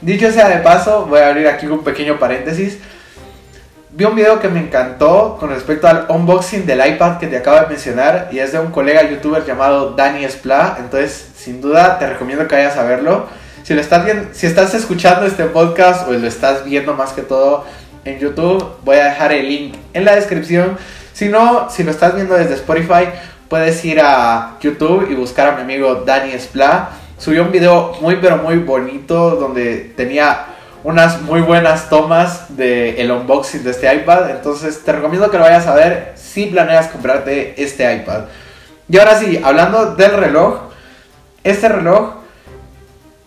Dicho 0.00 0.30
sea 0.32 0.48
de 0.48 0.58
paso, 0.58 1.06
voy 1.06 1.20
a 1.20 1.28
abrir 1.28 1.46
aquí 1.46 1.66
un 1.66 1.84
pequeño 1.84 2.18
paréntesis. 2.18 2.78
Vi 3.92 4.04
un 4.04 4.14
video 4.14 4.40
que 4.40 4.48
me 4.48 4.60
encantó 4.60 5.36
con 5.38 5.50
respecto 5.50 5.88
al 5.88 6.06
unboxing 6.08 6.66
del 6.66 6.86
iPad 6.86 7.18
que 7.18 7.26
te 7.28 7.38
acabo 7.38 7.60
de 7.60 7.66
mencionar 7.68 8.28
y 8.30 8.38
es 8.40 8.52
de 8.52 8.58
un 8.58 8.70
colega 8.70 9.08
youtuber 9.08 9.44
llamado 9.44 9.92
Dani 9.92 10.24
Spla, 10.28 10.76
entonces 10.78 11.30
sin 11.36 11.60
duda 11.60 11.98
te 11.98 12.06
recomiendo 12.06 12.46
que 12.46 12.56
vayas 12.56 12.76
a 12.76 12.82
verlo. 12.82 13.26
Si, 13.62 13.74
lo 13.74 13.80
estás, 13.80 14.04
si 14.32 14.46
estás 14.46 14.74
escuchando 14.74 15.26
este 15.26 15.44
podcast 15.44 16.08
o 16.08 16.12
lo 16.12 16.26
estás 16.26 16.64
viendo 16.64 16.94
más 16.94 17.12
que 17.12 17.22
todo 17.22 17.64
en 18.04 18.18
YouTube. 18.18 18.76
Voy 18.84 18.96
a 18.96 19.04
dejar 19.06 19.32
el 19.32 19.48
link 19.48 19.74
en 19.92 20.04
la 20.04 20.14
descripción. 20.14 20.76
Si 21.12 21.28
no, 21.28 21.68
si 21.70 21.84
lo 21.84 21.90
estás 21.90 22.14
viendo 22.14 22.34
desde 22.34 22.54
Spotify, 22.54 23.08
puedes 23.48 23.84
ir 23.84 24.00
a 24.00 24.56
YouTube 24.60 25.10
y 25.10 25.14
buscar 25.14 25.48
a 25.48 25.56
mi 25.56 25.62
amigo 25.62 25.96
Dani 26.06 26.32
Spla. 26.38 26.90
Subió 27.18 27.42
un 27.42 27.52
video 27.52 27.96
muy 28.00 28.16
pero 28.16 28.38
muy 28.38 28.58
bonito 28.58 29.32
donde 29.36 29.92
tenía 29.96 30.46
unas 30.82 31.20
muy 31.22 31.42
buenas 31.42 31.90
tomas 31.90 32.56
del 32.56 32.96
el 32.96 33.10
unboxing 33.10 33.64
de 33.64 33.70
este 33.70 33.94
iPad. 33.94 34.30
Entonces 34.30 34.82
te 34.82 34.92
recomiendo 34.92 35.30
que 35.30 35.36
lo 35.36 35.44
vayas 35.44 35.66
a 35.66 35.74
ver 35.74 36.12
si 36.14 36.46
planeas 36.46 36.88
comprarte 36.88 37.62
este 37.62 37.92
iPad. 37.94 38.24
Y 38.88 38.98
ahora 38.98 39.16
sí, 39.18 39.40
hablando 39.44 39.94
del 39.94 40.12
reloj, 40.12 40.70
este 41.44 41.68
reloj 41.68 42.14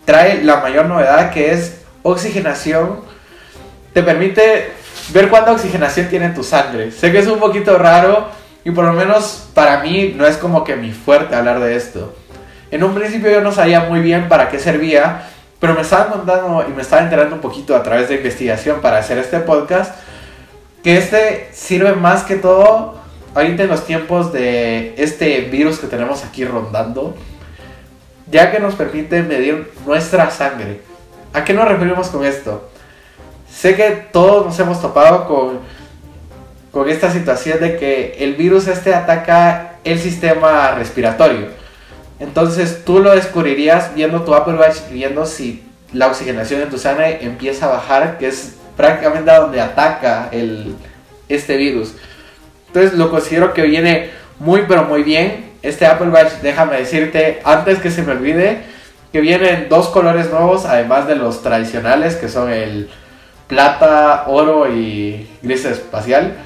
trae 0.05 0.43
la 0.43 0.57
mayor 0.57 0.85
novedad 0.87 1.31
que 1.31 1.51
es 1.53 1.81
oxigenación 2.01 3.12
te 3.93 4.01
permite 4.01 4.71
ver 5.13 5.29
cuánta 5.29 5.51
oxigenación 5.51 6.07
tiene 6.07 6.29
tu 6.29 6.43
sangre. 6.43 6.91
Sé 6.91 7.11
que 7.11 7.19
es 7.19 7.27
un 7.27 7.39
poquito 7.39 7.77
raro 7.77 8.27
y 8.65 8.71
por 8.71 8.85
lo 8.85 8.93
menos 8.93 9.49
para 9.53 9.81
mí 9.81 10.13
no 10.15 10.25
es 10.25 10.37
como 10.37 10.63
que 10.63 10.75
mi 10.75 10.91
fuerte 10.91 11.35
hablar 11.35 11.59
de 11.59 11.75
esto. 11.75 12.15
En 12.71 12.83
un 12.83 12.95
principio 12.95 13.29
yo 13.29 13.41
no 13.41 13.51
sabía 13.51 13.81
muy 13.81 13.99
bien 13.99 14.27
para 14.27 14.49
qué 14.49 14.57
servía, 14.57 15.29
pero 15.59 15.75
me 15.75 15.81
estaban 15.81 16.11
contando 16.11 16.65
y 16.67 16.73
me 16.73 16.81
estaba 16.81 17.03
enterando 17.03 17.35
un 17.35 17.41
poquito 17.41 17.75
a 17.75 17.83
través 17.83 18.09
de 18.09 18.15
investigación 18.15 18.81
para 18.81 18.97
hacer 18.97 19.17
este 19.17 19.39
podcast, 19.39 19.93
que 20.83 20.97
este 20.97 21.49
sirve 21.53 21.93
más 21.93 22.23
que 22.23 22.35
todo 22.35 22.99
ahorita 23.35 23.63
en 23.63 23.69
los 23.69 23.85
tiempos 23.85 24.33
de 24.33 24.95
este 24.97 25.41
virus 25.41 25.79
que 25.79 25.87
tenemos 25.87 26.23
aquí 26.23 26.45
rondando, 26.45 27.15
ya 28.31 28.51
que 28.51 28.59
nos 28.59 28.75
permite 28.75 29.21
medir 29.21 29.71
nuestra 29.85 30.29
sangre. 30.31 30.81
¿A 31.33 31.43
qué 31.43 31.53
nos 31.53 31.67
referimos 31.67 32.09
con 32.09 32.25
esto? 32.25 32.69
Sé 33.53 33.75
que 33.75 33.91
todos 34.11 34.45
nos 34.45 34.59
hemos 34.59 34.81
topado 34.81 35.27
con, 35.27 35.59
con 36.71 36.89
esta 36.89 37.11
situación 37.11 37.59
de 37.59 37.77
que 37.77 38.17
el 38.19 38.33
virus 38.33 38.67
este 38.67 38.93
ataca 38.95 39.75
el 39.83 39.99
sistema 39.99 40.71
respiratorio. 40.71 41.47
Entonces 42.19 42.83
tú 42.83 42.99
lo 42.99 43.11
descubrirías 43.11 43.93
viendo 43.93 44.23
tu 44.23 44.33
Apple 44.33 44.55
Watch, 44.55 44.77
viendo 44.91 45.25
si 45.25 45.63
la 45.93 46.07
oxigenación 46.07 46.61
en 46.61 46.69
tu 46.69 46.77
sangre 46.77 47.19
empieza 47.21 47.67
a 47.67 47.69
bajar, 47.69 48.17
que 48.17 48.27
es 48.27 48.55
prácticamente 48.75 49.29
a 49.29 49.39
donde 49.39 49.61
ataca 49.61 50.29
el, 50.31 50.75
este 51.29 51.55
virus. 51.55 51.93
Entonces 52.67 52.93
lo 52.93 53.11
considero 53.11 53.53
que 53.53 53.61
viene 53.61 54.09
muy 54.39 54.63
pero 54.67 54.83
muy 54.85 55.03
bien. 55.03 55.51
Este 55.61 55.85
Apple 55.85 56.09
Watch, 56.09 56.33
déjame 56.41 56.77
decirte, 56.77 57.39
antes 57.45 57.79
que 57.79 57.91
se 57.91 58.01
me 58.01 58.13
olvide, 58.13 58.63
que 59.11 59.21
vienen 59.21 59.67
dos 59.69 59.89
colores 59.89 60.31
nuevos, 60.31 60.65
además 60.65 61.07
de 61.07 61.15
los 61.15 61.43
tradicionales, 61.43 62.15
que 62.15 62.27
son 62.27 62.51
el 62.51 62.89
plata, 63.53 64.23
oro 64.27 64.67
y 64.67 65.29
gris 65.43 65.65
espacial. 65.65 66.37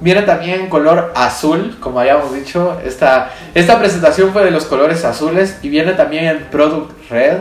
Viene 0.00 0.22
también 0.22 0.60
en 0.60 0.68
color 0.68 1.12
azul, 1.14 1.78
como 1.80 2.00
habíamos 2.00 2.34
dicho. 2.34 2.78
Esta, 2.84 3.30
esta 3.54 3.78
presentación 3.78 4.32
fue 4.32 4.44
de 4.44 4.50
los 4.50 4.66
colores 4.66 5.04
azules 5.04 5.58
y 5.62 5.70
viene 5.70 5.92
también 5.92 6.24
en 6.26 6.38
Product 6.50 7.10
Red. 7.10 7.38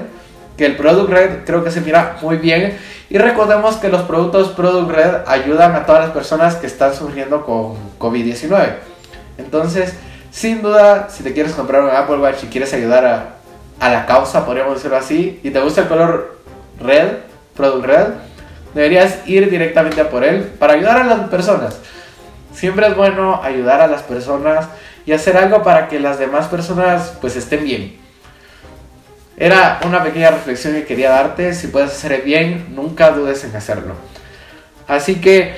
Que 0.58 0.66
el 0.66 0.78
Product 0.78 1.10
Red 1.10 1.30
creo 1.46 1.64
que 1.64 1.72
se 1.72 1.82
mira 1.82 2.18
muy 2.22 2.38
bien. 2.38 2.78
Y 3.10 3.18
recordemos 3.18 3.76
que 3.78 3.90
los 3.90 4.04
productos 4.04 4.50
Product 4.50 4.90
Red 4.90 5.16
ayudan 5.28 5.76
a 5.76 5.86
todas 5.86 6.06
las 6.06 6.12
personas 6.12 6.56
que 6.56 6.68
están 6.68 6.96
sufriendo 6.96 7.44
con 7.46 7.76
COVID-19. 8.00 8.76
Entonces, 9.38 9.94
sin 10.30 10.62
duda, 10.62 11.10
si 11.10 11.24
te 11.24 11.34
quieres 11.34 11.54
comprar 11.54 11.84
un 11.84 11.90
Apple 11.90 12.18
Watch 12.18 12.44
y 12.44 12.48
quieres 12.48 12.74
ayudar 12.74 13.06
a, 13.06 13.26
a 13.82 13.90
la 13.90 14.06
causa, 14.06 14.46
podríamos 14.46 14.76
decirlo 14.76 14.96
así, 14.96 15.42
y 15.44 15.50
te 15.50 15.60
gusta 15.60 15.82
el 15.82 15.88
color 15.88 16.38
Red, 16.80 17.08
Product 17.56 17.86
Red, 17.86 18.08
deberías 18.74 19.20
ir 19.28 19.50
directamente 19.50 20.02
a 20.02 20.10
por 20.10 20.24
él 20.24 20.44
para 20.60 20.74
ayudar 20.74 20.98
a 20.98 21.04
las 21.04 21.30
personas. 21.30 21.80
Siempre 22.54 22.88
es 22.88 22.96
bueno 22.96 23.42
ayudar 23.44 23.82
a 23.82 23.88
las 23.88 24.04
personas 24.04 24.68
y 25.06 25.14
hacer 25.14 25.38
algo 25.38 25.64
para 25.64 25.88
que 25.88 26.00
las 26.00 26.20
demás 26.20 26.48
personas 26.48 27.14
pues 27.22 27.36
estén 27.36 27.64
bien. 27.64 27.98
Era 29.38 29.80
una 29.86 30.04
pequeña 30.04 30.30
reflexión 30.30 30.74
que 30.74 30.86
quería 30.86 31.10
darte. 31.10 31.54
Si 31.54 31.68
puedes 31.68 31.92
hacer 31.92 32.22
bien, 32.22 32.68
nunca 32.76 33.12
dudes 33.12 33.44
en 33.44 33.56
hacerlo. 33.56 33.96
Así 34.88 35.16
que, 35.16 35.54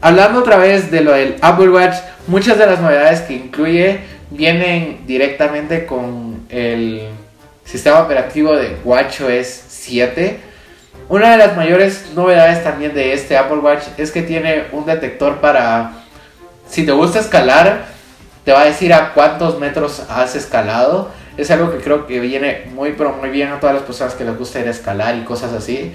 hablando 0.00 0.40
otra 0.40 0.56
vez 0.56 0.90
de 0.90 1.02
lo 1.02 1.12
del 1.12 1.36
Apple 1.40 1.68
Watch, 1.68 1.94
muchas 2.26 2.58
de 2.58 2.66
las 2.66 2.80
novedades 2.80 3.20
que 3.20 3.34
incluye 3.34 4.00
vienen 4.30 5.06
directamente 5.06 5.86
con 5.86 6.46
el 6.48 7.08
sistema 7.64 8.00
operativo 8.00 8.56
de 8.56 8.76
WatchOS 8.84 9.46
7. 9.68 10.49
Una 11.08 11.32
de 11.32 11.38
las 11.38 11.56
mayores 11.56 12.12
novedades 12.14 12.62
también 12.62 12.94
de 12.94 13.12
este 13.12 13.36
Apple 13.36 13.58
Watch 13.58 13.84
es 13.96 14.12
que 14.12 14.22
tiene 14.22 14.66
un 14.72 14.86
detector 14.86 15.38
para 15.38 15.92
si 16.68 16.86
te 16.86 16.92
gusta 16.92 17.18
escalar, 17.18 17.86
te 18.44 18.52
va 18.52 18.62
a 18.62 18.64
decir 18.66 18.94
a 18.94 19.12
cuántos 19.12 19.58
metros 19.58 20.04
has 20.08 20.36
escalado. 20.36 21.10
Es 21.36 21.50
algo 21.50 21.72
que 21.72 21.78
creo 21.78 22.06
que 22.06 22.20
viene 22.20 22.70
muy, 22.72 22.92
pero 22.92 23.12
muy 23.12 23.28
bien 23.30 23.48
a 23.48 23.58
todas 23.58 23.74
las 23.74 23.84
personas 23.84 24.14
que 24.14 24.24
les 24.24 24.38
gusta 24.38 24.60
ir 24.60 24.68
a 24.68 24.70
escalar 24.70 25.16
y 25.16 25.24
cosas 25.24 25.52
así. 25.52 25.92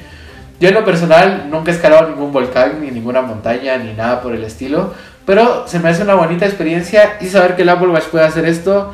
Yo 0.60 0.70
en 0.70 0.74
lo 0.74 0.84
personal 0.84 1.48
nunca 1.50 1.72
he 1.72 1.74
escalado 1.74 2.10
ningún 2.10 2.34
volcán, 2.34 2.82
ni 2.82 2.91
ninguna 2.91 3.22
montaña, 3.22 3.78
ni 3.78 3.94
nada 3.94 4.22
por 4.22 4.34
el 4.34 4.44
estilo. 4.44 4.94
Pero 5.26 5.68
se 5.68 5.80
me 5.80 5.89
hace 5.89 6.04
una 6.04 6.15
bonita 6.15 6.46
experiencia 6.46 7.18
y 7.22 7.28
saber 7.28 7.56
que 7.56 7.63
el 7.63 7.70
Apple 7.70 7.88
Watch 7.88 8.06
puede 8.06 8.26
hacer 8.26 8.46
esto, 8.46 8.94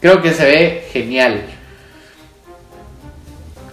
creo 0.00 0.22
que 0.22 0.32
se 0.32 0.44
ve 0.44 0.88
genial. 0.92 1.42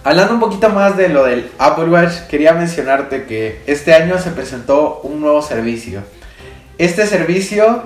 Hablando 0.04 0.34
un 0.34 0.40
poquito 0.40 0.68
más 0.70 0.96
de 0.96 1.08
lo 1.08 1.24
del 1.24 1.50
Apple 1.58 1.84
Watch, 1.84 2.26
quería 2.28 2.52
mencionarte 2.52 3.24
que 3.24 3.62
este 3.66 3.94
año 3.94 4.18
se 4.18 4.30
presentó 4.30 5.00
un 5.04 5.20
nuevo 5.20 5.42
servicio 5.42 6.02
este 6.78 7.06
servicio, 7.06 7.82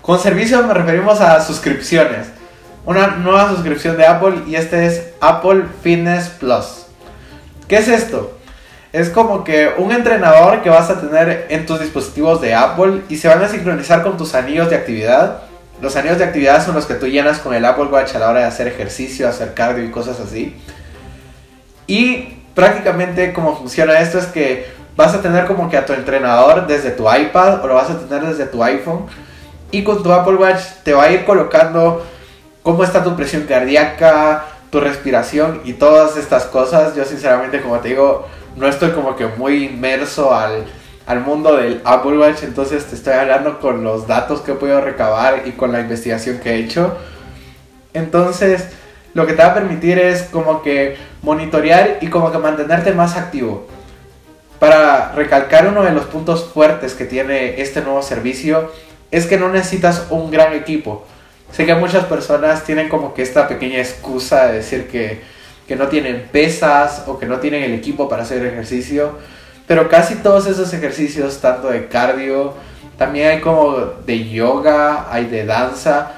con 0.00 0.18
servicio 0.18 0.62
nos 0.62 0.74
referimos 0.74 1.20
a 1.20 1.40
suscripciones. 1.42 2.28
Una 2.84 3.08
nueva 3.08 3.50
suscripción 3.50 3.96
de 3.96 4.06
Apple 4.06 4.44
y 4.46 4.54
este 4.54 4.86
es 4.86 5.08
Apple 5.20 5.64
Fitness 5.82 6.28
Plus. 6.28 6.86
¿Qué 7.68 7.76
es 7.76 7.88
esto? 7.88 8.38
Es 8.92 9.10
como 9.10 9.44
que 9.44 9.70
un 9.76 9.90
entrenador 9.92 10.62
que 10.62 10.70
vas 10.70 10.88
a 10.88 11.00
tener 11.00 11.46
en 11.50 11.66
tus 11.66 11.80
dispositivos 11.80 12.40
de 12.40 12.54
Apple 12.54 13.02
y 13.08 13.16
se 13.16 13.28
van 13.28 13.42
a 13.42 13.48
sincronizar 13.48 14.02
con 14.02 14.16
tus 14.16 14.34
anillos 14.34 14.70
de 14.70 14.76
actividad. 14.76 15.42
Los 15.80 15.94
anillos 15.96 16.18
de 16.18 16.24
actividad 16.24 16.64
son 16.64 16.74
los 16.74 16.86
que 16.86 16.94
tú 16.94 17.06
llenas 17.06 17.38
con 17.38 17.54
el 17.54 17.64
Apple 17.64 17.86
Watch 17.86 18.14
a 18.14 18.18
la 18.18 18.30
hora 18.30 18.40
de 18.40 18.46
hacer 18.46 18.66
ejercicio, 18.66 19.28
hacer 19.28 19.54
cardio 19.54 19.84
y 19.84 19.90
cosas 19.90 20.18
así. 20.20 20.56
Y 21.86 22.38
prácticamente 22.54 23.32
cómo 23.32 23.56
funciona 23.56 24.00
esto 24.00 24.18
es 24.18 24.26
que 24.26 24.70
vas 24.96 25.14
a 25.14 25.20
tener 25.20 25.44
como 25.44 25.68
que 25.68 25.76
a 25.76 25.84
tu 25.84 25.92
entrenador 25.92 26.66
desde 26.66 26.90
tu 26.90 27.12
iPad 27.12 27.62
o 27.62 27.66
lo 27.66 27.74
vas 27.74 27.90
a 27.90 27.98
tener 27.98 28.26
desde 28.26 28.46
tu 28.46 28.64
iPhone 28.64 29.06
y 29.70 29.84
con 29.84 30.02
tu 30.02 30.10
Apple 30.10 30.36
Watch 30.36 30.60
te 30.82 30.94
va 30.94 31.04
a 31.04 31.10
ir 31.10 31.24
colocando 31.24 32.02
cómo 32.62 32.82
está 32.82 33.04
tu 33.04 33.14
presión 33.14 33.42
cardíaca, 33.42 34.46
tu 34.70 34.80
respiración 34.80 35.60
y 35.64 35.74
todas 35.74 36.16
estas 36.16 36.44
cosas. 36.44 36.96
Yo 36.96 37.04
sinceramente, 37.04 37.60
como 37.60 37.78
te 37.80 37.90
digo, 37.90 38.26
no 38.56 38.66
estoy 38.66 38.92
como 38.92 39.14
que 39.16 39.26
muy 39.26 39.64
inmerso 39.64 40.34
al, 40.34 40.64
al 41.06 41.20
mundo 41.20 41.56
del 41.56 41.80
Apple 41.84 42.18
Watch, 42.18 42.42
entonces 42.42 42.84
te 42.86 42.96
estoy 42.96 43.14
hablando 43.14 43.60
con 43.60 43.84
los 43.84 44.08
datos 44.08 44.40
que 44.40 44.52
he 44.52 44.54
podido 44.56 44.80
recabar 44.80 45.42
y 45.46 45.52
con 45.52 45.70
la 45.70 45.80
investigación 45.80 46.38
que 46.38 46.50
he 46.50 46.58
hecho. 46.58 46.96
Entonces, 47.94 48.66
lo 49.14 49.24
que 49.26 49.32
te 49.32 49.42
va 49.42 49.50
a 49.50 49.54
permitir 49.54 49.98
es 49.98 50.24
como 50.24 50.62
que 50.62 50.96
monitorear 51.22 51.98
y 52.00 52.08
como 52.08 52.32
que 52.32 52.38
mantenerte 52.38 52.92
más 52.92 53.16
activo. 53.16 53.68
Para 54.58 55.12
recalcar 55.12 55.68
uno 55.68 55.84
de 55.84 55.92
los 55.92 56.06
puntos 56.06 56.44
fuertes 56.52 56.94
que 56.94 57.04
tiene 57.04 57.60
este 57.60 57.82
nuevo 57.82 58.02
servicio 58.02 58.72
es 59.10 59.26
que 59.26 59.38
no 59.38 59.48
necesitas 59.48 60.06
un 60.10 60.30
gran 60.30 60.54
equipo. 60.54 61.06
Sé 61.52 61.66
que 61.66 61.74
muchas 61.74 62.04
personas 62.06 62.64
tienen 62.64 62.88
como 62.88 63.14
que 63.14 63.22
esta 63.22 63.46
pequeña 63.46 63.78
excusa 63.78 64.48
de 64.48 64.54
decir 64.54 64.88
que, 64.88 65.20
que 65.68 65.76
no 65.76 65.86
tienen 65.86 66.28
pesas 66.32 67.04
o 67.06 67.18
que 67.18 67.26
no 67.26 67.38
tienen 67.38 67.62
el 67.62 67.74
equipo 67.74 68.08
para 68.08 68.24
hacer 68.24 68.44
ejercicio, 68.44 69.12
pero 69.66 69.88
casi 69.88 70.16
todos 70.16 70.46
esos 70.46 70.72
ejercicios, 70.72 71.40
tanto 71.40 71.68
de 71.68 71.88
cardio, 71.88 72.54
también 72.96 73.30
hay 73.30 73.40
como 73.40 73.76
de 74.06 74.28
yoga, 74.28 75.06
hay 75.10 75.26
de 75.26 75.44
danza, 75.44 76.12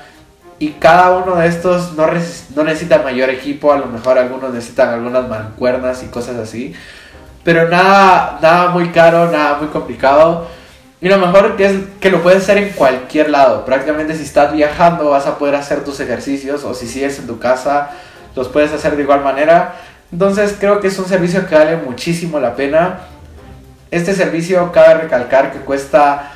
y 0.58 0.70
cada 0.70 1.16
uno 1.16 1.36
de 1.36 1.46
estos 1.46 1.94
no, 1.94 2.06
no 2.06 2.64
necesita 2.64 2.98
mayor 2.98 3.30
equipo, 3.30 3.72
a 3.72 3.78
lo 3.78 3.86
mejor 3.86 4.18
algunos 4.18 4.52
necesitan 4.52 4.90
algunas 4.90 5.28
mancuernas 5.28 6.02
y 6.02 6.06
cosas 6.06 6.36
así 6.36 6.74
pero 7.48 7.66
nada, 7.66 8.38
nada 8.42 8.68
muy 8.72 8.90
caro, 8.90 9.30
nada 9.30 9.56
muy 9.56 9.68
complicado. 9.68 10.46
Y 11.00 11.08
lo 11.08 11.16
mejor 11.16 11.56
es 11.58 11.76
que 11.98 12.10
lo 12.10 12.22
puedes 12.22 12.42
hacer 12.42 12.58
en 12.58 12.68
cualquier 12.74 13.30
lado. 13.30 13.64
Prácticamente 13.64 14.14
si 14.14 14.22
estás 14.22 14.52
viajando 14.52 15.08
vas 15.08 15.26
a 15.26 15.38
poder 15.38 15.54
hacer 15.54 15.82
tus 15.82 15.98
ejercicios 16.00 16.64
o 16.64 16.74
si 16.74 16.86
sigues 16.86 17.18
en 17.18 17.26
tu 17.26 17.38
casa 17.38 17.88
los 18.36 18.48
puedes 18.48 18.70
hacer 18.74 18.96
de 18.96 19.02
igual 19.02 19.24
manera. 19.24 19.76
Entonces 20.12 20.56
creo 20.60 20.80
que 20.80 20.88
es 20.88 20.98
un 20.98 21.06
servicio 21.06 21.46
que 21.46 21.54
vale 21.54 21.78
muchísimo 21.78 22.38
la 22.38 22.54
pena. 22.54 23.00
Este 23.90 24.14
servicio 24.14 24.70
cabe 24.72 25.02
recalcar 25.02 25.52
que 25.52 25.60
cuesta 25.60 26.32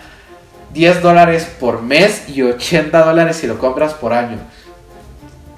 10 0.73 1.03
dólares 1.03 1.45
por 1.61 1.83
mes 1.83 2.29
y 2.29 2.43
80 2.43 3.05
dólares 3.05 3.37
si 3.37 3.47
lo 3.47 3.59
compras 3.59 3.95
por 3.95 4.13
año. 4.13 4.39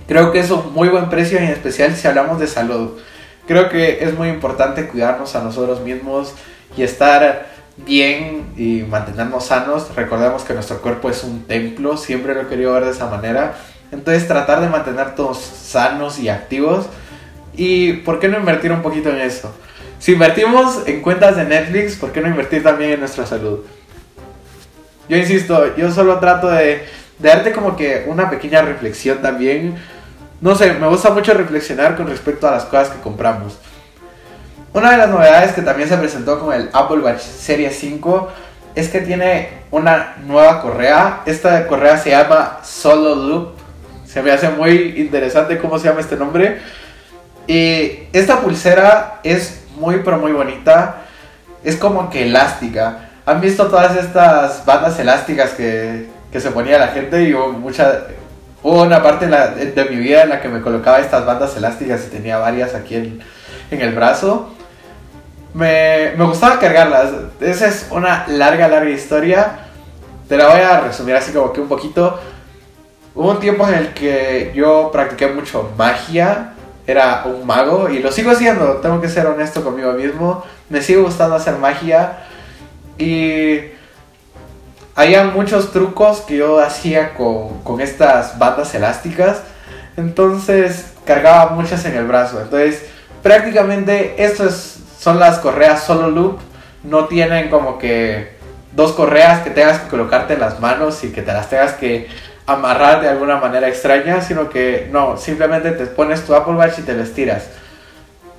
Creo 0.06 0.32
que 0.32 0.40
es 0.40 0.50
un 0.50 0.72
muy 0.72 0.88
buen 0.88 1.08
precio 1.08 1.38
en 1.38 1.44
especial 1.44 1.94
si 1.94 2.06
hablamos 2.06 2.40
de 2.40 2.46
salud 2.46 2.98
creo 3.46 3.68
que 3.68 4.04
es 4.04 4.16
muy 4.16 4.28
importante 4.28 4.86
cuidarnos 4.88 5.34
a 5.36 5.42
nosotros 5.42 5.80
mismos 5.80 6.34
y 6.76 6.82
estar 6.82 7.46
bien 7.76 8.52
y 8.56 8.82
mantenernos 8.88 9.46
sanos. 9.46 9.94
Recordemos 9.94 10.42
que 10.44 10.54
nuestro 10.54 10.80
cuerpo 10.80 11.10
es 11.10 11.24
un 11.24 11.44
templo, 11.44 11.96
siempre 11.96 12.34
lo 12.34 12.42
he 12.42 12.46
querido 12.46 12.72
ver 12.72 12.84
de 12.84 12.92
esa 12.92 13.08
manera. 13.08 13.54
Entonces 13.92 14.26
tratar 14.26 14.60
de 14.60 14.68
mantener 14.68 15.14
todos 15.14 15.38
sanos 15.38 16.18
y 16.18 16.28
activos. 16.28 16.86
¿Y 17.56 17.94
por 17.98 18.18
qué 18.18 18.28
no 18.28 18.38
invertir 18.38 18.72
un 18.72 18.82
poquito 18.82 19.10
en 19.10 19.20
eso? 19.20 19.54
Si 20.04 20.12
invertimos 20.12 20.82
en 20.84 21.00
cuentas 21.00 21.34
de 21.34 21.44
Netflix, 21.44 21.96
¿por 21.96 22.12
qué 22.12 22.20
no 22.20 22.28
invertir 22.28 22.62
también 22.62 22.90
en 22.90 23.00
nuestra 23.00 23.24
salud? 23.24 23.60
Yo 25.08 25.16
insisto, 25.16 25.74
yo 25.76 25.90
solo 25.90 26.18
trato 26.18 26.50
de, 26.50 26.84
darte 27.18 27.52
como 27.52 27.74
que 27.74 28.04
una 28.06 28.28
pequeña 28.28 28.60
reflexión 28.60 29.22
también 29.22 29.78
no 30.42 30.54
sé, 30.56 30.74
me 30.74 30.88
gusta 30.88 31.08
mucho 31.08 31.32
reflexionar 31.32 31.96
con 31.96 32.06
respecto 32.06 32.46
a 32.46 32.50
las 32.50 32.66
cosas 32.66 32.90
que 32.90 33.00
compramos. 33.00 33.56
Una 34.74 34.90
de 34.90 34.98
las 34.98 35.08
novedades 35.08 35.52
que 35.52 35.62
también 35.62 35.88
se 35.88 35.96
presentó 35.96 36.38
con 36.38 36.52
el 36.52 36.68
Apple 36.74 36.98
Watch 36.98 37.22
Series 37.22 37.74
5 37.78 38.28
es 38.74 38.90
que 38.90 39.00
tiene 39.00 39.62
una 39.70 40.16
nueva 40.26 40.60
correa. 40.60 41.22
Esta 41.24 41.66
correa 41.66 41.96
se 41.96 42.10
llama 42.10 42.58
Solo 42.62 43.14
Loop. 43.14 43.54
Se 44.04 44.20
me 44.20 44.32
hace 44.32 44.50
muy 44.50 44.96
interesante 44.98 45.56
cómo 45.56 45.78
se 45.78 45.88
llama 45.88 46.00
este 46.00 46.16
nombre. 46.16 46.60
Y 47.46 48.00
esta 48.12 48.40
pulsera 48.40 49.20
es 49.24 49.63
muy 49.84 50.00
pero 50.04 50.18
muy 50.18 50.32
bonita. 50.32 51.02
Es 51.62 51.76
como 51.76 52.10
que 52.10 52.24
elástica. 52.24 53.10
¿Han 53.26 53.40
visto 53.40 53.68
todas 53.68 53.96
estas 53.96 54.64
bandas 54.66 54.98
elásticas 54.98 55.50
que, 55.50 56.08
que 56.30 56.40
se 56.40 56.50
ponía 56.50 56.78
la 56.78 56.88
gente? 56.88 57.22
Y 57.22 57.34
mucha, 57.34 58.04
Hubo 58.64 58.82
una 58.82 59.02
parte 59.02 59.26
de 59.26 59.84
mi 59.90 59.96
vida 59.96 60.22
en 60.22 60.30
la 60.30 60.40
que 60.40 60.48
me 60.48 60.62
colocaba 60.62 60.98
estas 60.98 61.26
bandas 61.26 61.54
elásticas 61.54 62.06
y 62.06 62.08
tenía 62.08 62.38
varias 62.38 62.74
aquí 62.74 62.94
en, 62.96 63.22
el 63.70 63.94
brazo. 63.94 64.54
Me, 65.52 66.12
me, 66.16 66.24
gustaba 66.24 66.58
cargarlas. 66.58 67.10
Esa 67.40 67.66
es 67.66 67.88
una 67.90 68.24
larga, 68.26 68.66
larga 68.68 68.88
historia. 68.88 69.58
Te 70.30 70.38
la 70.38 70.48
voy 70.48 70.60
a 70.60 70.80
resumir 70.80 71.14
así 71.14 71.30
como 71.32 71.52
que 71.52 71.60
un 71.60 71.68
poquito. 71.68 72.18
Hubo 73.14 73.32
un 73.32 73.38
tiempo 73.38 73.68
en 73.68 73.74
el 73.74 73.92
que 73.92 74.50
yo 74.54 74.88
practiqué 74.90 75.26
mucho 75.26 75.70
magia. 75.76 76.53
Era 76.86 77.24
un 77.24 77.46
mago 77.46 77.88
y 77.88 78.00
lo 78.00 78.12
sigo 78.12 78.30
haciendo. 78.30 78.74
Tengo 78.76 79.00
que 79.00 79.08
ser 79.08 79.26
honesto 79.26 79.64
conmigo 79.64 79.92
mismo. 79.92 80.44
Me 80.68 80.82
sigue 80.82 81.00
gustando 81.00 81.36
hacer 81.36 81.56
magia. 81.56 82.18
Y 82.98 83.60
había 84.94 85.24
muchos 85.24 85.72
trucos 85.72 86.20
que 86.20 86.36
yo 86.36 86.60
hacía 86.60 87.14
con, 87.14 87.80
estas 87.80 88.38
bandas 88.38 88.74
elásticas. 88.74 89.42
Entonces 89.96 90.92
cargaba 91.04 91.50
muchas 91.52 91.84
en 91.86 91.96
el 91.96 92.06
brazo. 92.06 92.40
Entonces 92.40 92.84
prácticamente 93.22 94.22
estas 94.22 94.78
son 94.98 95.18
las 95.18 95.38
correas 95.38 95.84
solo 95.84 96.10
loop. 96.10 96.38
No 96.82 97.06
tienen 97.06 97.48
como 97.48 97.78
que 97.78 98.34
dos 98.72 98.92
correas 98.92 99.40
que 99.40 99.50
tengas 99.50 99.80
que 99.80 99.88
colocarte 99.88 100.34
en 100.34 100.40
las 100.40 100.60
manos 100.60 101.02
y 101.04 101.12
que 101.12 101.22
te 101.22 101.32
las 101.32 101.48
tengas 101.48 101.72
que 101.72 102.08
amarrar 102.46 103.00
de 103.00 103.08
alguna 103.08 103.36
manera 103.36 103.68
extraña, 103.68 104.20
sino 104.20 104.50
que 104.50 104.88
no, 104.90 105.16
simplemente 105.16 105.72
te 105.72 105.86
pones 105.86 106.24
tu 106.24 106.34
Apple 106.34 106.54
Watch 106.54 106.78
y 106.78 106.82
te 106.82 106.94
lo 106.94 107.02
estiras. 107.02 107.48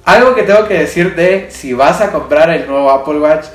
Algo 0.04 0.36
que 0.36 0.44
tengo 0.44 0.68
que 0.68 0.78
decir 0.78 1.16
de 1.16 1.48
si 1.50 1.74
vas 1.74 2.02
a 2.02 2.12
comprar 2.12 2.52
el 2.52 2.68
nuevo 2.68 2.92
Apple 2.92 3.20
Watch 3.20 3.46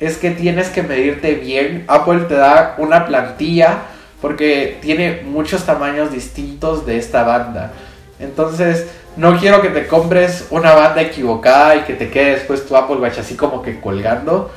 es 0.00 0.16
que 0.16 0.30
tienes 0.30 0.68
que 0.70 0.82
medirte 0.82 1.34
bien. 1.34 1.84
Apple 1.86 2.20
te 2.28 2.34
da 2.34 2.74
una 2.78 3.04
plantilla 3.04 3.78
porque 4.22 4.78
tiene 4.80 5.22
muchos 5.24 5.64
tamaños 5.64 6.10
distintos 6.10 6.86
de 6.86 6.96
esta 6.96 7.24
banda. 7.24 7.72
Entonces, 8.18 8.86
no 9.16 9.38
quiero 9.38 9.60
que 9.60 9.68
te 9.68 9.86
compres 9.86 10.46
una 10.50 10.74
banda 10.74 11.02
equivocada 11.02 11.76
y 11.76 11.80
que 11.80 11.92
te 11.92 12.08
quede 12.08 12.36
después 12.36 12.66
tu 12.66 12.76
Apple 12.76 12.96
Watch 12.96 13.18
así 13.18 13.36
como 13.36 13.62
que 13.62 13.78
colgando. 13.78 14.50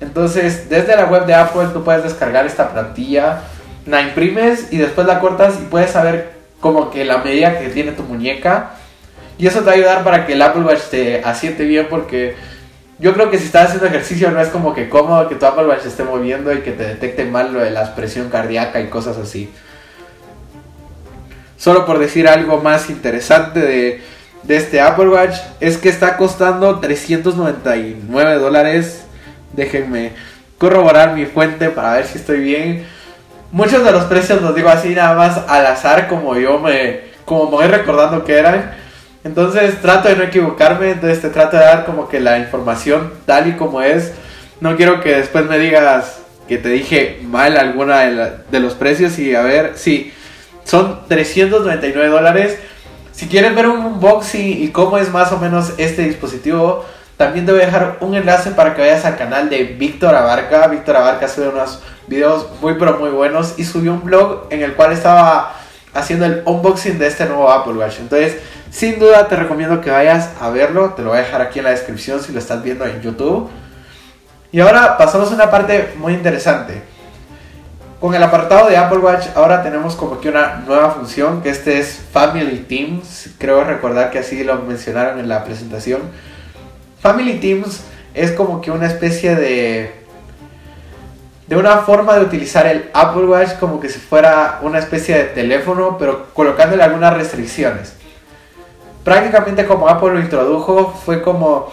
Entonces, 0.00 0.68
desde 0.68 0.94
la 0.94 1.06
web 1.06 1.26
de 1.26 1.34
Apple 1.34 1.68
tú 1.72 1.82
puedes 1.82 2.04
descargar 2.04 2.46
esta 2.46 2.70
plantilla, 2.70 3.40
la 3.86 4.02
imprimes 4.02 4.72
y 4.72 4.78
después 4.78 5.06
la 5.06 5.20
cortas 5.20 5.54
y 5.60 5.64
puedes 5.66 5.90
saber 5.90 6.32
como 6.60 6.90
que 6.90 7.04
la 7.04 7.18
medida 7.18 7.58
que 7.58 7.68
tiene 7.68 7.92
tu 7.92 8.02
muñeca. 8.02 8.72
Y 9.38 9.46
eso 9.46 9.60
te 9.60 9.66
va 9.66 9.72
a 9.72 9.74
ayudar 9.74 10.04
para 10.04 10.26
que 10.26 10.32
el 10.32 10.42
Apple 10.42 10.62
Watch 10.62 10.84
te 10.90 11.22
asiente 11.24 11.64
bien 11.64 11.86
porque 11.88 12.34
yo 12.98 13.12
creo 13.12 13.30
que 13.30 13.38
si 13.38 13.44
estás 13.44 13.66
haciendo 13.66 13.86
ejercicio 13.86 14.30
no 14.30 14.40
es 14.40 14.48
como 14.48 14.74
que 14.74 14.88
cómodo 14.88 15.28
que 15.28 15.34
tu 15.34 15.44
Apple 15.44 15.66
Watch 15.66 15.84
esté 15.84 16.04
moviendo 16.04 16.52
y 16.52 16.60
que 16.60 16.72
te 16.72 16.84
detecte 16.84 17.24
mal 17.24 17.52
lo 17.52 17.60
de 17.60 17.70
la 17.70 17.94
presión 17.94 18.30
cardíaca 18.30 18.80
y 18.80 18.88
cosas 18.88 19.18
así. 19.18 19.50
Solo 21.58 21.86
por 21.86 21.98
decir 21.98 22.28
algo 22.28 22.58
más 22.58 22.88
interesante 22.90 23.60
de, 23.60 24.00
de 24.42 24.56
este 24.56 24.80
Apple 24.80 25.08
Watch 25.08 25.36
es 25.60 25.76
que 25.78 25.88
está 25.88 26.16
costando 26.16 26.80
399 26.80 28.34
dólares 28.38 29.06
Déjenme 29.56 30.12
corroborar 30.58 31.14
mi 31.14 31.24
fuente 31.24 31.70
para 31.70 31.94
ver 31.94 32.06
si 32.06 32.18
estoy 32.18 32.40
bien. 32.40 32.86
Muchos 33.52 33.84
de 33.84 33.92
los 33.92 34.04
precios 34.04 34.42
los 34.42 34.54
digo 34.54 34.68
así 34.68 34.90
nada 34.90 35.14
más 35.14 35.38
al 35.48 35.66
azar 35.66 36.08
como 36.08 36.36
yo 36.36 36.58
me, 36.58 37.00
como 37.24 37.44
me 37.44 37.50
voy 37.56 37.66
recordando 37.66 38.24
que 38.24 38.38
eran. 38.38 38.74
Entonces 39.24 39.80
trato 39.80 40.08
de 40.08 40.16
no 40.16 40.22
equivocarme, 40.24 40.90
entonces 40.90 41.20
te 41.20 41.30
trato 41.30 41.56
de 41.56 41.64
dar 41.64 41.84
como 41.84 42.08
que 42.08 42.20
la 42.20 42.38
información 42.38 43.12
tal 43.24 43.48
y 43.48 43.52
como 43.52 43.82
es. 43.82 44.12
No 44.60 44.76
quiero 44.76 45.00
que 45.00 45.16
después 45.16 45.46
me 45.46 45.58
digas 45.58 46.20
que 46.48 46.58
te 46.58 46.68
dije 46.68 47.20
mal 47.22 47.56
alguna 47.56 48.00
de, 48.50 48.60
los 48.60 48.74
precios 48.74 49.18
y 49.18 49.34
a 49.34 49.42
ver, 49.42 49.72
sí, 49.74 50.12
son 50.64 51.06
399 51.08 52.08
dólares. 52.08 52.56
Si 53.12 53.26
quieres 53.26 53.54
ver 53.54 53.66
un 53.66 53.84
unboxing 53.84 54.62
y 54.62 54.68
cómo 54.68 54.98
es 54.98 55.10
más 55.10 55.32
o 55.32 55.38
menos 55.38 55.74
este 55.78 56.02
dispositivo, 56.02 56.84
también 57.16 57.46
te 57.46 57.52
voy 57.52 57.62
a 57.62 57.66
dejar 57.66 57.96
un 58.00 58.14
enlace 58.14 58.50
para 58.50 58.74
que 58.74 58.82
vayas 58.82 59.04
al 59.04 59.16
canal 59.16 59.48
de 59.48 59.64
Víctor 59.64 60.14
Abarca. 60.14 60.66
Víctor 60.68 60.96
Abarca 60.96 61.26
sube 61.26 61.48
unos 61.48 61.82
videos 62.06 62.46
muy 62.60 62.74
pero 62.74 62.98
muy 62.98 63.10
buenos 63.10 63.54
y 63.56 63.64
subió 63.64 63.92
un 63.92 64.04
blog 64.04 64.46
en 64.50 64.62
el 64.62 64.74
cual 64.74 64.92
estaba 64.92 65.54
haciendo 65.94 66.26
el 66.26 66.42
unboxing 66.44 66.98
de 66.98 67.06
este 67.06 67.26
nuevo 67.26 67.50
Apple 67.50 67.74
Watch. 67.74 68.00
Entonces, 68.00 68.36
sin 68.70 68.98
duda 68.98 69.28
te 69.28 69.36
recomiendo 69.36 69.80
que 69.80 69.90
vayas 69.90 70.30
a 70.40 70.50
verlo. 70.50 70.90
Te 70.90 71.02
lo 71.02 71.10
voy 71.10 71.18
a 71.18 71.22
dejar 71.22 71.40
aquí 71.40 71.58
en 71.58 71.64
la 71.64 71.70
descripción 71.70 72.22
si 72.22 72.32
lo 72.32 72.38
estás 72.38 72.62
viendo 72.62 72.84
en 72.84 73.00
YouTube. 73.00 73.48
Y 74.52 74.60
ahora 74.60 74.96
pasamos 74.96 75.30
a 75.32 75.34
una 75.34 75.50
parte 75.50 75.94
muy 75.98 76.12
interesante. 76.12 76.82
Con 78.00 78.14
el 78.14 78.22
apartado 78.22 78.68
de 78.68 78.76
Apple 78.76 78.98
Watch 78.98 79.28
ahora 79.34 79.62
tenemos 79.62 79.96
como 79.96 80.20
que 80.20 80.28
una 80.28 80.62
nueva 80.66 80.90
función 80.90 81.42
que 81.42 81.48
este 81.48 81.78
es 81.78 81.98
Family 82.12 82.58
Teams. 82.68 83.30
Creo 83.38 83.64
recordar 83.64 84.10
que 84.10 84.18
así 84.18 84.44
lo 84.44 84.56
mencionaron 84.56 85.18
en 85.18 85.28
la 85.28 85.44
presentación 85.44 86.02
Family 87.06 87.38
Teams 87.38 87.82
es 88.14 88.32
como 88.32 88.60
que 88.60 88.72
una 88.72 88.86
especie 88.86 89.36
de 89.36 90.05
de 91.46 91.56
una 91.56 91.78
forma 91.78 92.16
de 92.16 92.24
utilizar 92.24 92.66
el 92.66 92.90
Apple 92.92 93.24
Watch 93.24 93.58
como 93.60 93.80
que 93.80 93.88
si 93.88 93.98
fuera 93.98 94.58
una 94.62 94.78
especie 94.78 95.16
de 95.16 95.24
teléfono, 95.24 95.96
pero 95.98 96.26
colocándole 96.34 96.82
algunas 96.82 97.14
restricciones. 97.14 97.94
Prácticamente 99.04 99.66
como 99.66 99.88
Apple 99.88 100.14
lo 100.14 100.20
introdujo, 100.20 100.92
fue 101.04 101.22
como 101.22 101.72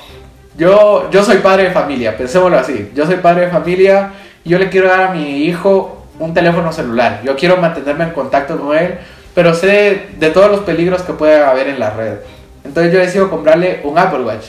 yo, 0.55 1.09
yo 1.09 1.23
soy 1.23 1.37
padre 1.37 1.63
de 1.63 1.71
familia, 1.71 2.15
pensémoslo 2.15 2.57
así. 2.57 2.91
Yo 2.93 3.07
soy 3.07 3.15
padre 3.15 3.45
de 3.45 3.51
familia 3.51 4.11
yo 4.45 4.59
le 4.59 4.69
quiero 4.69 4.89
dar 4.89 5.01
a 5.01 5.13
mi 5.13 5.45
hijo 5.45 6.05
un 6.19 6.33
teléfono 6.33 6.71
celular. 6.71 7.21
Yo 7.23 7.35
quiero 7.35 7.57
mantenerme 7.57 8.03
en 8.03 8.11
contacto 8.11 8.57
con 8.57 8.77
él, 8.77 8.99
pero 9.33 9.53
sé 9.53 10.07
de 10.17 10.29
todos 10.31 10.51
los 10.51 10.59
peligros 10.61 11.01
que 11.03 11.13
puede 11.13 11.41
haber 11.41 11.67
en 11.67 11.79
la 11.79 11.91
red. 11.91 12.17
Entonces 12.63 12.93
yo 12.93 12.99
decido 12.99 13.29
comprarle 13.29 13.81
un 13.83 13.97
Apple 13.97 14.23
Watch. 14.23 14.47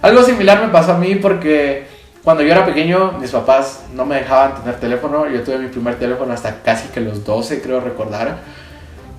Algo 0.00 0.22
similar 0.22 0.62
me 0.62 0.68
pasó 0.68 0.92
a 0.92 0.98
mí 0.98 1.16
porque 1.16 1.86
cuando 2.28 2.44
yo 2.44 2.52
era 2.52 2.66
pequeño 2.66 3.12
mis 3.12 3.30
papás 3.30 3.84
no 3.94 4.04
me 4.04 4.16
dejaban 4.16 4.60
tener 4.60 4.78
teléfono. 4.78 5.26
Yo 5.30 5.42
tuve 5.42 5.56
mi 5.56 5.68
primer 5.68 5.98
teléfono 5.98 6.30
hasta 6.30 6.60
casi 6.62 6.88
que 6.88 7.00
los 7.00 7.24
12, 7.24 7.62
creo 7.62 7.80
recordar. 7.80 8.40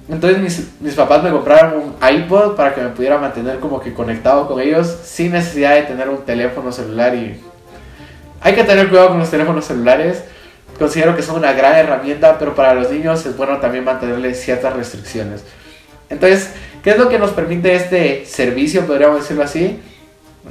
Entonces 0.07 0.37
mis, 0.37 0.79
mis 0.79 0.93
papás 0.93 1.23
me 1.23 1.31
compraron 1.31 1.73
un 1.73 1.95
iPod 2.07 2.55
para 2.55 2.75
que 2.75 2.81
me 2.81 2.89
pudiera 2.89 3.17
mantener 3.17 3.59
como 3.59 3.79
que 3.79 3.95
conectado 3.95 4.47
con 4.47 4.61
ellos 4.61 4.95
sin 5.03 5.31
necesidad 5.31 5.73
de 5.73 5.81
tener 5.81 6.07
un 6.07 6.23
teléfono 6.23 6.71
celular 6.71 7.15
y 7.15 7.41
hay 8.41 8.53
que 8.53 8.63
tener 8.63 8.89
cuidado 8.89 9.09
con 9.09 9.17
los 9.17 9.31
teléfonos 9.31 9.65
celulares. 9.65 10.23
Considero 10.77 11.15
que 11.15 11.23
son 11.23 11.37
una 11.37 11.53
gran 11.53 11.77
herramienta, 11.77 12.37
pero 12.37 12.53
para 12.53 12.75
los 12.75 12.91
niños 12.91 13.25
es 13.25 13.35
bueno 13.35 13.57
también 13.57 13.85
mantenerles 13.85 14.39
ciertas 14.39 14.75
restricciones. 14.75 15.43
Entonces, 16.11 16.51
¿qué 16.83 16.91
es 16.91 16.97
lo 16.99 17.09
que 17.09 17.17
nos 17.17 17.31
permite 17.31 17.73
este 17.73 18.27
servicio, 18.27 18.85
podríamos 18.85 19.21
decirlo 19.21 19.41
así? 19.41 19.81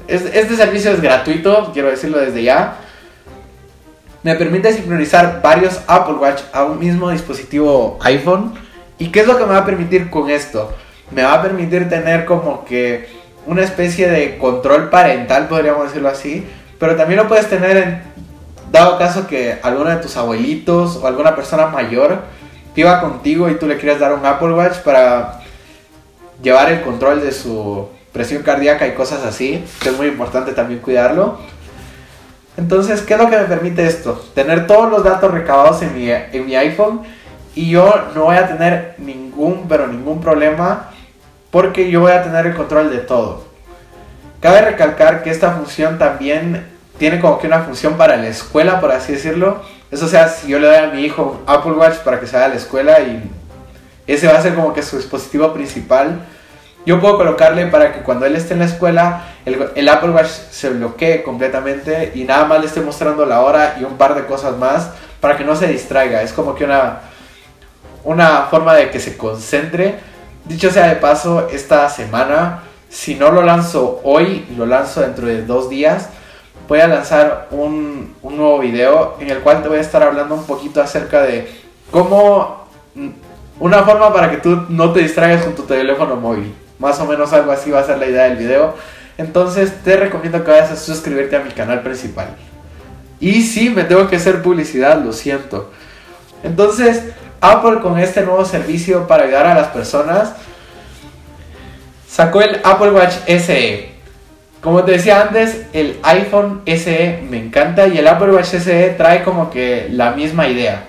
Este 0.07 0.57
servicio 0.57 0.93
es 0.93 1.01
gratuito, 1.01 1.71
quiero 1.73 1.89
decirlo 1.89 2.19
desde 2.19 2.43
ya. 2.43 2.77
Me 4.23 4.35
permite 4.35 4.73
sincronizar 4.73 5.41
varios 5.43 5.81
Apple 5.87 6.15
Watch 6.15 6.43
a 6.53 6.65
un 6.65 6.79
mismo 6.79 7.11
dispositivo 7.11 7.99
iPhone. 8.03 8.55
¿Y 8.99 9.09
qué 9.09 9.21
es 9.21 9.27
lo 9.27 9.39
que 9.39 9.45
me 9.45 9.53
va 9.53 9.59
a 9.59 9.65
permitir 9.65 10.11
con 10.11 10.29
esto? 10.29 10.75
Me 11.11 11.23
va 11.23 11.35
a 11.35 11.43
permitir 11.43 11.89
tener 11.89 12.25
como 12.25 12.65
que 12.65 13.09
una 13.47 13.63
especie 13.63 14.09
de 14.09 14.37
control 14.39 14.91
parental, 14.91 15.49
podríamos 15.49 15.87
decirlo 15.87 16.09
así. 16.09 16.47
Pero 16.79 16.97
también 16.97 17.21
lo 17.21 17.29
puedes 17.29 17.49
tener 17.49 17.77
en 17.77 18.03
dado 18.71 18.99
caso 18.99 19.27
que 19.27 19.59
alguno 19.63 19.91
de 19.91 19.97
tus 19.97 20.17
abuelitos 20.17 20.97
o 20.97 21.07
alguna 21.07 21.35
persona 21.35 21.67
mayor 21.67 22.19
iba 22.79 23.01
contigo 23.01 23.49
y 23.51 23.57
tú 23.57 23.67
le 23.67 23.77
quieres 23.77 23.99
dar 23.99 24.13
un 24.13 24.25
Apple 24.25 24.53
Watch 24.53 24.79
para 24.79 25.41
llevar 26.41 26.71
el 26.71 26.83
control 26.83 27.21
de 27.21 27.33
su 27.33 27.89
presión 28.19 28.43
cardíaca 28.43 28.85
y 28.89 28.95
cosas 28.95 29.25
así, 29.25 29.65
que 29.81 29.91
es 29.91 29.97
muy 29.97 30.09
importante 30.09 30.51
también 30.51 30.81
cuidarlo. 30.81 31.39
Entonces, 32.57 33.03
¿qué 33.03 33.15
es 33.15 33.21
lo 33.21 33.31
que 33.31 33.37
me 33.37 33.45
permite 33.45 33.87
esto? 33.87 34.21
Tener 34.35 34.67
todos 34.67 34.91
los 34.91 35.05
datos 35.05 35.31
recabados 35.31 35.83
en 35.83 35.95
mi, 35.95 36.11
en 36.11 36.45
mi 36.45 36.57
iPhone 36.57 37.03
y 37.55 37.71
yo 37.71 37.95
no 38.17 38.25
voy 38.25 38.37
a 38.37 38.49
tener 38.49 38.97
ningún, 38.99 39.67
pero 39.69 39.87
ningún 39.87 40.21
problema 40.21 40.91
porque 41.53 41.93
yo 41.93 42.01
voy 42.01 42.11
a 42.11 42.25
tener 42.25 42.45
el 42.47 42.57
control 42.57 42.91
de 42.91 42.99
todo. 42.99 43.45
Cabe 44.41 44.63
recalcar 44.63 45.23
que 45.23 45.31
esta 45.31 45.53
función 45.53 45.97
también 45.97 46.67
tiene 46.99 47.21
como 47.21 47.39
que 47.39 47.47
una 47.47 47.61
función 47.61 47.97
para 47.97 48.17
la 48.17 48.27
escuela, 48.27 48.81
por 48.81 48.91
así 48.91 49.13
decirlo. 49.13 49.63
Eso 49.93 50.09
sea, 50.09 50.27
si 50.29 50.49
yo 50.49 50.59
le 50.59 50.67
doy 50.67 50.77
a 50.77 50.87
mi 50.89 51.03
hijo 51.03 51.41
Apple 51.47 51.75
Watch 51.75 51.99
para 51.99 52.19
que 52.19 52.27
se 52.27 52.33
vaya 52.35 52.47
a 52.47 52.49
la 52.49 52.57
escuela 52.57 52.99
y 52.99 53.31
ese 54.09 54.27
va 54.27 54.37
a 54.37 54.43
ser 54.43 54.57
como 54.57 54.75
que 54.75 54.83
su 54.83 54.97
dispositivo 54.97 55.55
principal 55.55 56.23
yo 56.89 56.99
puedo 57.03 57.19
colocarle 57.19 57.67
para 57.67 57.93
que 57.93 58.01
cuando 58.01 58.25
él 58.25 58.35
esté 58.35 58.55
en 58.55 58.61
la 58.61 58.65
escuela, 58.65 59.27
el, 59.45 59.89
Apple 59.91 60.09
Watch 60.09 60.29
se 60.29 60.71
bloquee 60.71 61.23
completamente 61.23 62.13
y 62.15 62.25
nada 62.25 62.47
más 62.47 62.61
le 62.61 62.67
esté 62.67 62.81
mostrando 62.81 63.27
la 63.27 63.43
hora 63.43 63.77
y 63.79 63.85
un 63.85 63.99
par 63.99 64.15
de 64.15 64.25
cosas 64.25 64.57
más 64.57 64.89
para 65.21 65.37
que 65.37 65.45
no 65.45 65.55
se 65.55 65.67
distraiga. 65.67 66.23
Es 66.23 66.33
como 66.33 66.55
que 66.55 66.65
una, 66.65 67.01
una 68.05 68.47
forma 68.51 68.75
de 68.75 68.89
que 68.89 69.01
se 69.01 69.19
concentre. 69.19 69.97
Dicho 70.47 70.71
sea 70.71 70.89
de 70.89 70.97
paso, 70.97 71.49
esta 71.53 71.91
semana, 71.91 72.63
si 72.89 73.17
no 73.17 73.33
lo 73.33 73.43
lanzo 73.43 74.01
hoy, 74.03 74.47
lo 74.57 74.65
lanzo 74.65 75.03
dentro 75.03 75.27
de 75.27 75.45
dos 75.45 75.69
días, 75.69 76.09
voy 76.69 76.81
a 76.81 76.89
lanzar 76.89 77.49
un, 77.51 78.15
un 78.23 78.37
nuevo 78.39 78.61
video 78.61 79.19
en 79.21 79.29
el 79.29 79.41
cual 79.41 79.61
te 79.61 79.69
voy 79.69 79.77
a 79.77 79.83
estar 79.83 80.03
hablando 80.03 80.35
un 80.35 80.47
poquito 80.47 80.81
acerca 80.81 81.21
de 81.21 81.53
cómo... 81.91 82.67
Una 83.61 83.83
forma 83.83 84.11
para 84.11 84.31
que 84.31 84.37
tú 84.39 84.65
no 84.71 84.93
te 84.93 85.01
distraigas 85.01 85.45
con 85.45 85.55
tu 85.55 85.65
teléfono 85.65 86.17
móvil. 86.17 86.55
Más 86.79 86.99
o 87.01 87.07
menos 87.07 87.33
algo 87.33 87.53
así 87.53 87.71
va 87.71 87.81
a 87.81 87.85
ser 87.85 87.99
la 87.99 88.07
idea 88.07 88.25
del 88.25 88.37
video. 88.37 88.75
Entonces 89.17 89.83
te 89.83 89.97
recomiendo 89.97 90.45
que 90.45 90.51
vayas 90.51 90.71
a 90.71 90.77
suscribirte 90.77 91.37
a 91.37 91.41
mi 91.41 91.51
canal 91.51 91.83
principal. 91.83 92.29
Y 93.21 93.43
sí, 93.43 93.71
me 93.71 93.85
tengo 93.85 94.09
que 94.09 94.17
hacer 94.17 94.43
publicidad, 94.43 95.03
lo 95.03 95.13
siento. 95.13 95.73
Entonces, 96.45 97.03
Apple 97.41 97.81
con 97.81 97.99
este 97.99 98.23
nuevo 98.23 98.45
servicio 98.45 99.07
para 99.07 99.25
ayudar 99.25 99.47
a 99.47 99.55
las 99.55 99.69
personas 99.69 100.33
sacó 102.09 102.43
el 102.43 102.61
Apple 102.65 102.93
Watch 102.93 103.15
SE. 103.27 103.91
Como 104.61 104.85
te 104.85 104.93
decía 104.93 105.23
antes, 105.23 105.67
el 105.73 105.99
iPhone 106.03 106.63
SE 106.67 107.23
me 107.29 107.39
encanta 107.39 107.87
y 107.87 107.99
el 107.99 108.09
Apple 108.09 108.33
Watch 108.33 108.55
SE 108.55 108.95
trae 108.97 109.23
como 109.23 109.51
que 109.51 109.89
la 109.91 110.13
misma 110.13 110.49
idea. 110.49 110.85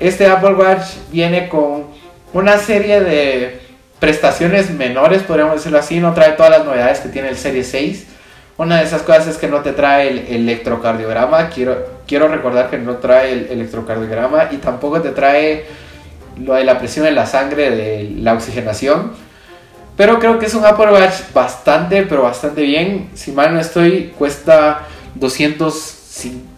Este 0.00 0.26
Apple 0.26 0.54
Watch 0.54 0.82
viene 1.10 1.48
con 1.48 1.86
una 2.32 2.58
serie 2.58 3.00
de 3.00 3.65
prestaciones 3.98 4.70
menores, 4.70 5.22
podríamos 5.22 5.56
decirlo 5.56 5.78
así, 5.78 6.00
no 6.00 6.12
trae 6.14 6.32
todas 6.32 6.50
las 6.50 6.64
novedades 6.64 7.00
que 7.00 7.08
tiene 7.08 7.28
el 7.28 7.36
Serie 7.36 7.64
6. 7.64 8.06
Una 8.58 8.78
de 8.78 8.84
esas 8.84 9.02
cosas 9.02 9.26
es 9.26 9.36
que 9.36 9.48
no 9.48 9.60
te 9.60 9.72
trae 9.72 10.08
el 10.08 10.18
electrocardiograma, 10.28 11.50
quiero, 11.50 11.76
quiero 12.06 12.28
recordar 12.28 12.70
que 12.70 12.78
no 12.78 12.96
trae 12.96 13.32
el 13.32 13.46
electrocardiograma 13.50 14.48
y 14.50 14.56
tampoco 14.56 15.02
te 15.02 15.10
trae 15.10 15.64
lo 16.42 16.54
de 16.54 16.64
la 16.64 16.78
presión 16.78 17.06
en 17.06 17.14
la 17.14 17.26
sangre, 17.26 17.70
de 17.70 18.10
la 18.18 18.34
oxigenación. 18.34 19.12
Pero 19.96 20.18
creo 20.18 20.38
que 20.38 20.46
es 20.46 20.54
un 20.54 20.64
Apple 20.64 20.92
Watch 20.92 21.32
bastante, 21.32 22.02
pero 22.02 22.22
bastante 22.22 22.62
bien. 22.62 23.10
Si 23.14 23.32
mal 23.32 23.54
no 23.54 23.60
estoy, 23.60 24.12
cuesta 24.18 24.82
200, 25.14 25.94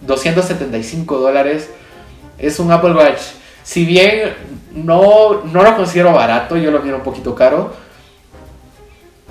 275 0.01 1.19
dólares. 1.19 1.69
Es 2.37 2.59
un 2.59 2.71
Apple 2.71 2.93
Watch. 2.93 3.21
Si 3.63 3.85
bien 3.85 4.33
no, 4.85 5.43
no 5.43 5.63
lo 5.63 5.75
considero 5.75 6.13
barato, 6.13 6.57
yo 6.57 6.71
lo 6.71 6.81
miro 6.81 6.97
un 6.97 7.03
poquito 7.03 7.35
caro. 7.35 7.71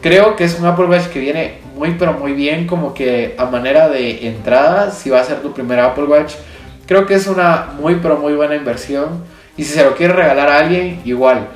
Creo 0.01 0.37
que 0.37 0.45
es 0.45 0.59
un 0.59 0.67
Apple 0.67 0.87
Watch 0.87 1.09
que 1.09 1.19
viene 1.19 1.59
muy, 1.75 1.93
pero 1.99 2.13
muy 2.13 2.33
bien, 2.33 2.67
como 2.67 2.95
que 2.95 3.35
a 3.39 3.47
manera 3.47 3.89
de 3.89 4.29
entrada, 4.29 4.91
si 4.91 5.11
va 5.11 5.21
a 5.21 5.25
ser 5.25 5.43
tu 5.43 5.53
primer 5.53 5.81
Apple 5.81 6.05
Watch. 6.05 6.35
Creo 6.87 7.07
que 7.07 7.15
es 7.15 7.27
una 7.27 7.71
muy, 7.81 7.97
pero 7.97 8.17
muy 8.17 8.35
buena 8.35 8.55
inversión. 8.55 9.25
Y 9.57 9.65
si 9.65 9.75
se 9.75 9.85
lo 9.85 9.95
quieres 9.95 10.17
regalar 10.17 10.49
a 10.49 10.59
alguien, 10.59 11.01
igual. 11.05 11.49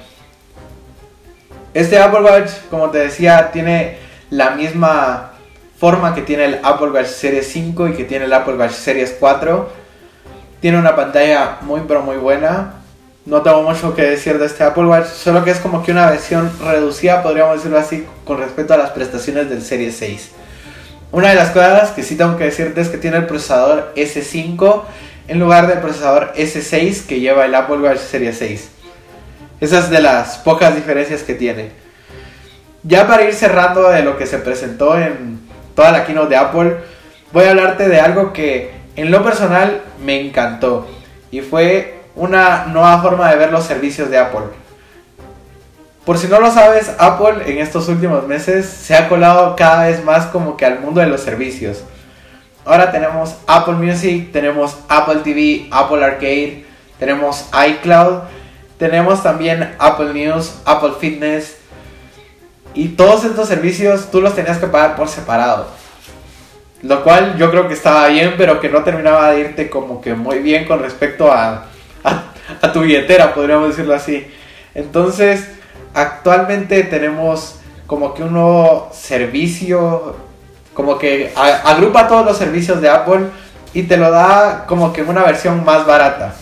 Este 1.73 1.99
Apple 1.99 2.23
Watch, 2.23 2.51
como 2.69 2.91
te 2.91 2.99
decía, 2.99 3.51
tiene 3.53 3.97
la 4.31 4.51
misma 4.51 5.33
forma 5.79 6.15
que 6.15 6.23
tiene 6.23 6.45
el 6.45 6.61
Apple 6.63 6.91
Watch 6.91 7.07
Series 7.07 7.49
5 7.49 7.89
y 7.89 7.93
que 7.95 8.05
tiene 8.05 8.27
el 8.27 8.33
Apple 8.33 8.55
Watch 8.55 8.73
Series 8.73 9.17
4. 9.19 9.69
Tiene 10.61 10.79
una 10.79 10.95
pantalla 10.95 11.59
muy 11.63 11.83
pero 11.89 12.03
muy 12.03 12.17
buena. 12.17 12.82
No 13.25 13.41
tengo 13.43 13.63
mucho 13.63 13.95
que 13.95 14.03
decir 14.03 14.37
de 14.39 14.47
este 14.47 14.65
Apple 14.65 14.85
Watch, 14.85 15.07
solo 15.07 15.45
que 15.45 15.53
es 15.53 15.61
como 15.61 15.85
que 15.85 15.93
una 15.93 16.11
versión 16.11 16.51
reducida, 16.61 17.23
podríamos 17.23 17.57
decirlo 17.57 17.79
así, 17.79 18.05
con 18.25 18.39
respecto 18.39 18.75
a 18.75 18.77
las 18.77 18.91
prestaciones 18.91 19.49
del 19.49 19.63
Series 19.63 19.97
6. 19.97 20.31
Una 21.13 21.29
de 21.29 21.37
las 21.37 21.51
cosas 21.51 21.91
que 21.93 22.03
sí 22.03 22.17
tengo 22.17 22.37
que 22.37 22.45
decirte 22.45 22.81
es 22.81 22.89
que 22.89 22.99
tiene 22.99 23.19
el 23.19 23.27
procesador 23.27 23.93
S5 23.95 24.83
en 25.29 25.39
lugar 25.39 25.69
del 25.69 25.79
procesador 25.79 26.33
S6 26.35 27.07
que 27.07 27.21
lleva 27.21 27.45
el 27.45 27.55
Apple 27.55 27.77
Watch 27.77 27.99
Series 27.99 28.39
6. 28.39 28.71
Esa 29.61 29.79
es 29.79 29.91
de 29.91 30.01
las 30.01 30.39
pocas 30.39 30.75
diferencias 30.75 31.23
que 31.23 31.35
tiene. 31.35 31.71
Ya 32.83 33.07
para 33.07 33.23
ir 33.23 33.35
cerrando 33.35 33.89
de 33.89 34.03
lo 34.03 34.17
que 34.17 34.27
se 34.27 34.39
presentó 34.39 34.99
en 34.99 35.39
toda 35.77 35.93
la 35.93 36.05
keynote 36.05 36.31
de 36.31 36.37
Apple, 36.37 36.77
voy 37.33 37.45
a 37.45 37.51
hablarte 37.51 37.89
de 37.89 38.01
algo 38.01 38.33
que 38.33 38.73
en 38.97 39.13
lo 39.13 39.23
personal 39.23 39.81
me 40.05 40.21
encantó 40.21 40.89
y 41.31 41.41
fue 41.41 42.02
una 42.15 42.67
nueva 42.67 43.01
forma 43.01 43.31
de 43.31 43.37
ver 43.37 43.53
los 43.53 43.65
servicios 43.65 44.11
de 44.11 44.19
Apple. 44.19 44.47
Por 46.05 46.19
si 46.19 46.27
no 46.27 46.41
lo 46.41 46.51
sabes, 46.51 46.93
Apple 46.99 47.45
en 47.47 47.59
estos 47.59 47.89
últimos 47.89 48.27
meses 48.27 48.67
se 48.67 48.95
ha 48.95 49.09
colado 49.09 49.55
cada 49.57 49.87
vez 49.87 50.05
más 50.05 50.27
como 50.27 50.57
que 50.57 50.67
al 50.67 50.81
mundo 50.81 51.01
de 51.01 51.07
los 51.07 51.21
servicios. 51.21 51.85
Ahora 52.65 52.91
tenemos 52.91 53.37
Apple 53.47 53.75
Music, 53.75 54.33
tenemos 54.33 54.77
Apple 54.89 55.21
TV, 55.25 55.69
Apple 55.71 56.05
Arcade, 56.05 56.67
tenemos 56.99 57.49
iCloud 57.69 58.23
tenemos 58.83 59.23
también 59.23 59.77
Apple 59.79 60.13
News, 60.13 60.57
Apple 60.65 60.95
Fitness. 60.99 61.57
Y 62.75 62.89
todos 62.89 63.23
estos 63.23 63.47
servicios 63.47 64.11
tú 64.11 64.21
los 64.21 64.35
tenías 64.35 64.59
que 64.59 64.67
pagar 64.67 64.97
por 64.97 65.07
separado. 65.07 65.69
Lo 66.83 67.05
cual 67.05 67.39
yo 67.39 67.49
creo 67.53 67.69
que 67.69 67.75
estaba 67.75 68.09
bien, 68.09 68.35
pero 68.37 68.59
que 68.59 68.69
no 68.69 68.83
terminaba 68.83 69.31
de 69.31 69.39
irte 69.39 69.71
como 69.71 70.01
que 70.01 70.15
muy 70.15 70.41
bien 70.41 70.67
con 70.67 70.81
respecto 70.81 71.31
a, 71.31 71.67
a, 72.63 72.73
tu 72.73 72.81
billetera, 72.81 73.35
podríamos 73.35 73.69
decirlo 73.69 73.95
así. 73.95 74.27
Entonces, 74.75 75.49
actualmente 75.95 76.83
tenemos 76.85 77.61
como 77.87 78.15
que 78.15 78.23
un 78.23 78.33
nuevo 78.33 78.91
servicio, 78.93 80.17
como 80.75 80.99
que 80.99 81.33
agrupa 81.37 82.09
todos 82.09 82.25
los 82.25 82.39
servicios 82.39 82.81
de 82.81 82.89
Apple 82.89 83.27
y 83.75 83.85
te 83.85 83.97
lo 83.97 84.11
da 84.11 84.65
como 84.67 84.93
que 84.93 85.03
una 85.03 85.23
versión 85.25 85.65
más 85.65 85.87
barata. 85.87 86.35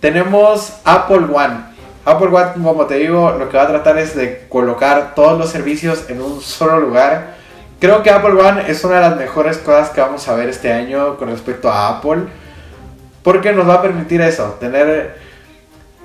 Tenemos 0.00 0.74
Apple 0.84 1.26
One. 1.32 1.76
Apple 2.04 2.28
One, 2.28 2.52
como 2.62 2.86
te 2.86 2.96
digo, 2.96 3.32
lo 3.32 3.48
que 3.48 3.56
va 3.56 3.64
a 3.64 3.68
tratar 3.68 3.98
es 3.98 4.14
de 4.14 4.46
colocar 4.48 5.14
todos 5.14 5.36
los 5.38 5.50
servicios 5.50 6.04
en 6.08 6.22
un 6.22 6.40
solo 6.40 6.78
lugar. 6.78 7.34
Creo 7.80 8.02
que 8.02 8.10
Apple 8.10 8.40
One 8.40 8.70
es 8.70 8.84
una 8.84 8.96
de 8.96 9.00
las 9.02 9.16
mejores 9.16 9.58
cosas 9.58 9.90
que 9.90 10.00
vamos 10.00 10.26
a 10.28 10.34
ver 10.34 10.48
este 10.48 10.72
año 10.72 11.16
con 11.16 11.28
respecto 11.28 11.68
a 11.68 11.88
Apple. 11.88 12.26
Porque 13.22 13.52
nos 13.52 13.68
va 13.68 13.74
a 13.74 13.82
permitir 13.82 14.20
eso, 14.20 14.56
tener, 14.60 15.18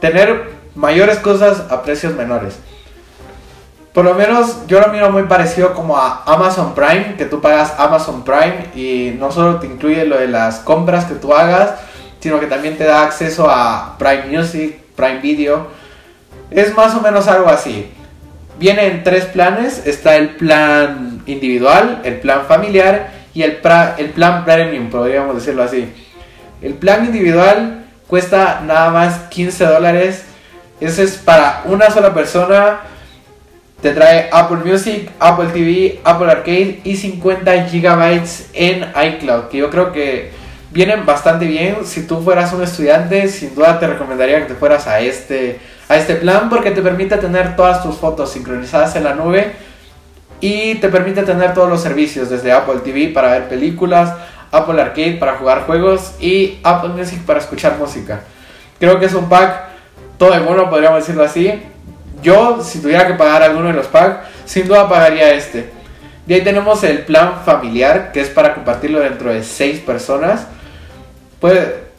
tener 0.02 0.50
mayores 0.76 1.20
cosas 1.20 1.72
a 1.72 1.84
precios 1.84 2.14
menores. 2.16 2.60
Por 3.94 4.06
lo 4.06 4.14
menos 4.16 4.68
yo 4.68 4.80
lo 4.80 4.88
miro 4.88 5.12
muy 5.12 5.24
parecido 5.24 5.74
como 5.74 5.98
a 5.98 6.24
Amazon 6.26 6.74
Prime, 6.74 7.16
que 7.18 7.26
tú 7.26 7.40
pagas 7.40 7.74
Amazon 7.78 8.24
Prime 8.24 8.68
y 8.76 9.16
no 9.18 9.32
solo 9.32 9.60
te 9.60 9.68
incluye 9.68 10.06
lo 10.06 10.18
de 10.18 10.28
las 10.28 10.60
compras 10.60 11.06
que 11.06 11.16
tú 11.16 11.34
hagas, 11.34 11.76
sino 12.20 12.40
que 12.40 12.48
también 12.48 12.78
te 12.78 12.86
da 12.86 13.04
acceso 13.04 13.50
a 13.50 13.98
Prime 13.98 14.26
Music, 14.28 14.82
Prime 14.96 15.20
Video. 15.20 15.68
Es 16.50 16.76
más 16.76 16.96
o 16.96 17.02
menos 17.02 17.28
algo 17.28 17.50
así. 17.50 17.92
Viene 18.60 18.88
en 18.88 19.04
tres 19.04 19.26
planes. 19.26 19.86
Está 19.86 20.16
el 20.16 20.36
plan 20.36 21.22
individual, 21.26 22.02
el 22.04 22.20
plan 22.20 22.46
familiar 22.48 23.12
y 23.34 23.44
el, 23.44 23.60
el 23.98 24.10
plan 24.12 24.46
premium, 24.46 24.90
podríamos 24.90 25.36
decirlo 25.36 25.64
así. 25.64 25.92
El 26.62 26.76
plan 26.76 27.06
individual 27.06 27.81
cuesta 28.12 28.62
nada 28.66 28.92
más 28.92 29.20
15 29.30 29.66
dólares. 29.68 30.26
Ese 30.82 31.04
es 31.04 31.16
para 31.16 31.62
una 31.64 31.90
sola 31.90 32.14
persona. 32.14 32.82
Te 33.82 33.94
trae 33.94 34.28
Apple 34.34 34.58
Music, 34.66 35.10
Apple 35.18 35.48
TV, 35.54 36.02
Apple 36.04 36.30
Arcade 36.30 36.82
y 36.84 36.98
50 36.98 37.70
GB 37.72 38.22
en 38.52 38.92
iCloud. 39.14 39.44
Que 39.46 39.60
yo 39.60 39.70
creo 39.70 39.94
que 39.94 40.30
vienen 40.72 41.06
bastante 41.06 41.46
bien. 41.46 41.86
Si 41.86 42.06
tú 42.06 42.22
fueras 42.22 42.52
un 42.52 42.62
estudiante, 42.62 43.30
sin 43.30 43.56
duda 43.56 43.80
te 43.80 43.88
recomendaría 43.88 44.40
que 44.40 44.54
te 44.54 44.56
fueras 44.56 44.88
a 44.88 45.00
este, 45.00 45.62
a 45.88 45.96
este 45.96 46.16
plan 46.16 46.50
porque 46.50 46.72
te 46.72 46.82
permite 46.82 47.16
tener 47.16 47.56
todas 47.56 47.82
tus 47.82 47.96
fotos 47.96 48.34
sincronizadas 48.34 48.94
en 48.98 49.06
la 49.06 49.16
nube 49.16 49.54
y 50.42 50.76
te 50.76 50.90
permite 50.90 51.22
tener 51.22 51.54
todos 51.54 51.70
los 51.70 51.82
servicios 51.82 52.30
desde 52.30 52.52
Apple 52.52 52.82
TV 52.84 53.14
para 53.14 53.30
ver 53.30 53.48
películas, 53.48 54.16
Apple 54.52 54.82
Arcade 54.82 55.14
para 55.14 55.38
jugar 55.38 55.66
juegos 55.66 56.14
y 56.20 56.60
Apple 56.64 56.90
Music 56.90 57.20
para 57.26 57.40
escuchar 57.40 57.78
música. 57.78 58.22
Creo 58.80 59.00
que 59.00 59.06
es 59.06 59.14
un 59.14 59.30
pack 59.30 59.70
todo 60.18 60.32
de 60.32 60.40
bueno, 60.40 60.70
podríamos 60.70 61.00
decirlo 61.00 61.24
así. 61.24 61.62
Yo, 62.22 62.62
si 62.62 62.82
tuviera 62.82 63.08
que 63.08 63.16
pagar 63.16 63.42
alguno 63.42 63.68
de 63.68 63.74
los 63.74 63.88
packs, 63.88 64.28
sin 64.46 64.68
duda 64.68 64.88
pagaría 64.88 65.34
este. 65.34 65.72
De 66.26 66.36
ahí 66.36 66.42
tenemos 66.42 66.84
el 66.84 67.00
plan 67.00 67.42
familiar, 67.44 68.12
que 68.12 68.22
es 68.22 68.30
para 68.30 68.54
compartirlo 68.54 69.00
dentro 69.00 69.34
de 69.34 69.44
6 69.44 69.80
personas 69.80 70.46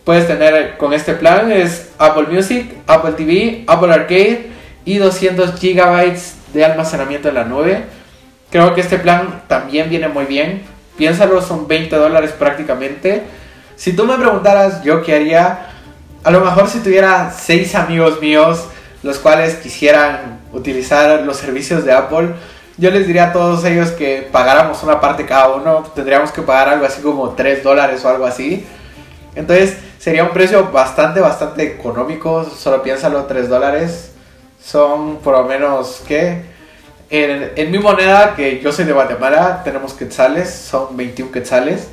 puedes 0.05 0.27
tener 0.27 0.77
con 0.77 0.93
este 0.93 1.15
plan 1.15 1.51
es 1.53 1.91
Apple 1.99 2.27
Music, 2.31 2.73
Apple 2.87 3.13
TV, 3.13 3.65
Apple 3.67 3.93
Arcade 3.93 4.47
y 4.85 4.99
200 4.99 5.61
GB 5.61 6.17
de 6.55 6.65
almacenamiento 6.65 7.29
en 7.29 7.35
la 7.35 7.45
nube. 7.45 7.83
Creo 8.51 8.75
que 8.75 8.81
este 8.81 8.99
plan 8.99 9.43
también 9.49 9.91
viene 9.91 10.09
muy 10.09 10.25
bien. 10.25 10.63
Piénsalo, 10.97 11.41
son 11.43 11.67
20 11.67 11.97
dólares 11.97 12.33
prácticamente. 12.33 13.25
Si 13.77 13.95
tú 13.95 14.05
me 14.05 14.17
preguntaras 14.17 14.83
yo 14.83 15.03
qué 15.03 15.15
haría, 15.15 15.69
a 16.23 16.31
lo 16.31 16.41
mejor 16.41 16.69
si 16.69 16.81
tuviera 16.81 17.31
6 17.31 17.75
amigos 17.75 18.21
míos 18.21 18.67
los 19.03 19.19
cuales 19.19 19.57
quisieran 19.57 20.41
utilizar 20.53 21.23
los 21.23 21.37
servicios 21.37 21.85
de 21.85 21.93
Apple, 21.93 22.35
yo 22.77 22.91
les 22.91 23.07
diría 23.07 23.29
a 23.29 23.33
todos 23.33 23.65
ellos 23.65 23.91
que 23.91 24.29
pagáramos 24.31 24.83
una 24.83 25.01
parte 25.01 25.27
cada 25.27 25.49
uno. 25.49 25.85
Tendríamos 25.95 26.31
que 26.31 26.43
pagar 26.43 26.69
algo 26.69 26.87
así 26.87 27.03
como 27.03 27.31
3 27.31 27.63
dólares 27.65 28.05
o 28.05 28.09
algo 28.09 28.27
así 28.27 28.65
entonces 29.35 29.77
sería 29.99 30.25
un 30.25 30.31
precio 30.31 30.71
bastante, 30.71 31.21
bastante 31.21 31.63
económico. 31.63 32.45
Solo 32.45 32.83
piénsalo, 32.83 33.25
3 33.25 33.49
dólares. 33.49 34.13
Son 34.63 35.17
por 35.19 35.37
lo 35.37 35.45
menos, 35.45 36.03
¿qué? 36.07 36.52
En, 37.15 37.71
mi 37.71 37.79
moneda, 37.79 38.35
que 38.35 38.61
yo 38.61 38.73
soy 38.73 38.87
de 38.87 38.93
Guatemala, 38.93 39.63
tenemos 39.63 39.93
quetzales, 39.93 40.51
son 40.51 40.97
21 40.97 41.31
quetzales. 41.31 41.89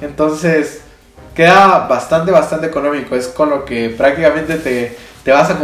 Entonces 0.00 0.80
queda 1.34 1.86
bastante, 1.86 2.32
bastante 2.32 2.66
económico. 2.66 3.14
Es 3.14 3.28
con 3.28 3.50
lo 3.50 3.64
que 3.64 3.90
prácticamente 3.90 4.56
te, 4.56 4.96
te 5.22 5.30
vas 5.32 5.50
a 5.50 5.58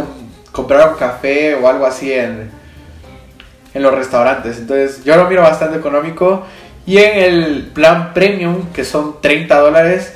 comprar 0.51 0.89
un 0.89 0.95
café 0.95 1.55
o 1.55 1.67
algo 1.67 1.85
así 1.85 2.13
en, 2.13 2.51
en 3.73 3.81
los 3.83 3.93
restaurantes. 3.93 4.59
Entonces 4.59 5.03
yo 5.03 5.15
lo 5.15 5.27
miro 5.27 5.41
bastante 5.41 5.77
económico. 5.77 6.43
Y 6.85 6.99
en 6.99 7.17
el 7.17 7.71
plan 7.73 8.13
premium, 8.13 8.71
que 8.71 8.85
son 8.85 9.19
30 9.19 9.59
dólares, 9.59 10.13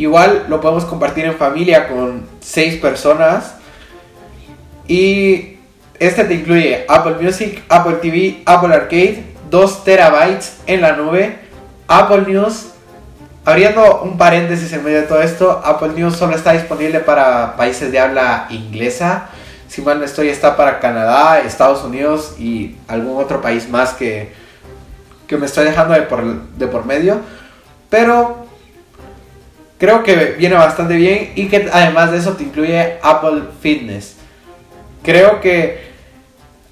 Igual 0.00 0.46
lo 0.48 0.62
podemos 0.62 0.86
compartir 0.86 1.26
en 1.26 1.34
familia 1.34 1.86
con 1.86 2.26
6 2.40 2.76
personas. 2.76 3.54
Y 4.88 5.49
este 6.00 6.24
te 6.24 6.32
incluye 6.32 6.86
Apple 6.88 7.16
Music, 7.20 7.62
Apple 7.68 7.96
TV, 7.96 8.42
Apple 8.46 8.74
Arcade, 8.74 9.22
2 9.50 9.84
terabytes 9.84 10.56
en 10.66 10.80
la 10.80 10.92
nube, 10.96 11.38
Apple 11.86 12.22
News. 12.26 12.68
Abriendo 13.44 14.00
un 14.02 14.16
paréntesis 14.16 14.72
en 14.72 14.82
medio 14.82 15.02
de 15.02 15.06
todo 15.06 15.20
esto, 15.20 15.60
Apple 15.62 15.90
News 15.94 16.16
solo 16.16 16.34
está 16.34 16.52
disponible 16.52 17.00
para 17.00 17.54
países 17.54 17.92
de 17.92 17.98
habla 17.98 18.46
inglesa. 18.48 19.28
Si 19.68 19.82
mal 19.82 19.98
no 19.98 20.06
estoy, 20.06 20.28
está 20.28 20.56
para 20.56 20.80
Canadá, 20.80 21.40
Estados 21.40 21.84
Unidos 21.84 22.34
y 22.38 22.76
algún 22.88 23.22
otro 23.22 23.42
país 23.42 23.68
más 23.68 23.92
que, 23.92 24.32
que 25.26 25.36
me 25.36 25.44
estoy 25.44 25.66
dejando 25.66 25.92
de 25.92 26.02
por, 26.02 26.24
de 26.24 26.66
por 26.66 26.86
medio. 26.86 27.20
Pero 27.90 28.46
creo 29.76 30.02
que 30.02 30.36
viene 30.38 30.54
bastante 30.54 30.94
bien 30.94 31.32
y 31.34 31.48
que 31.48 31.68
además 31.70 32.10
de 32.10 32.18
eso 32.18 32.32
te 32.32 32.44
incluye 32.44 32.98
Apple 33.02 33.42
Fitness. 33.60 34.16
Creo 35.02 35.40
que 35.40 35.89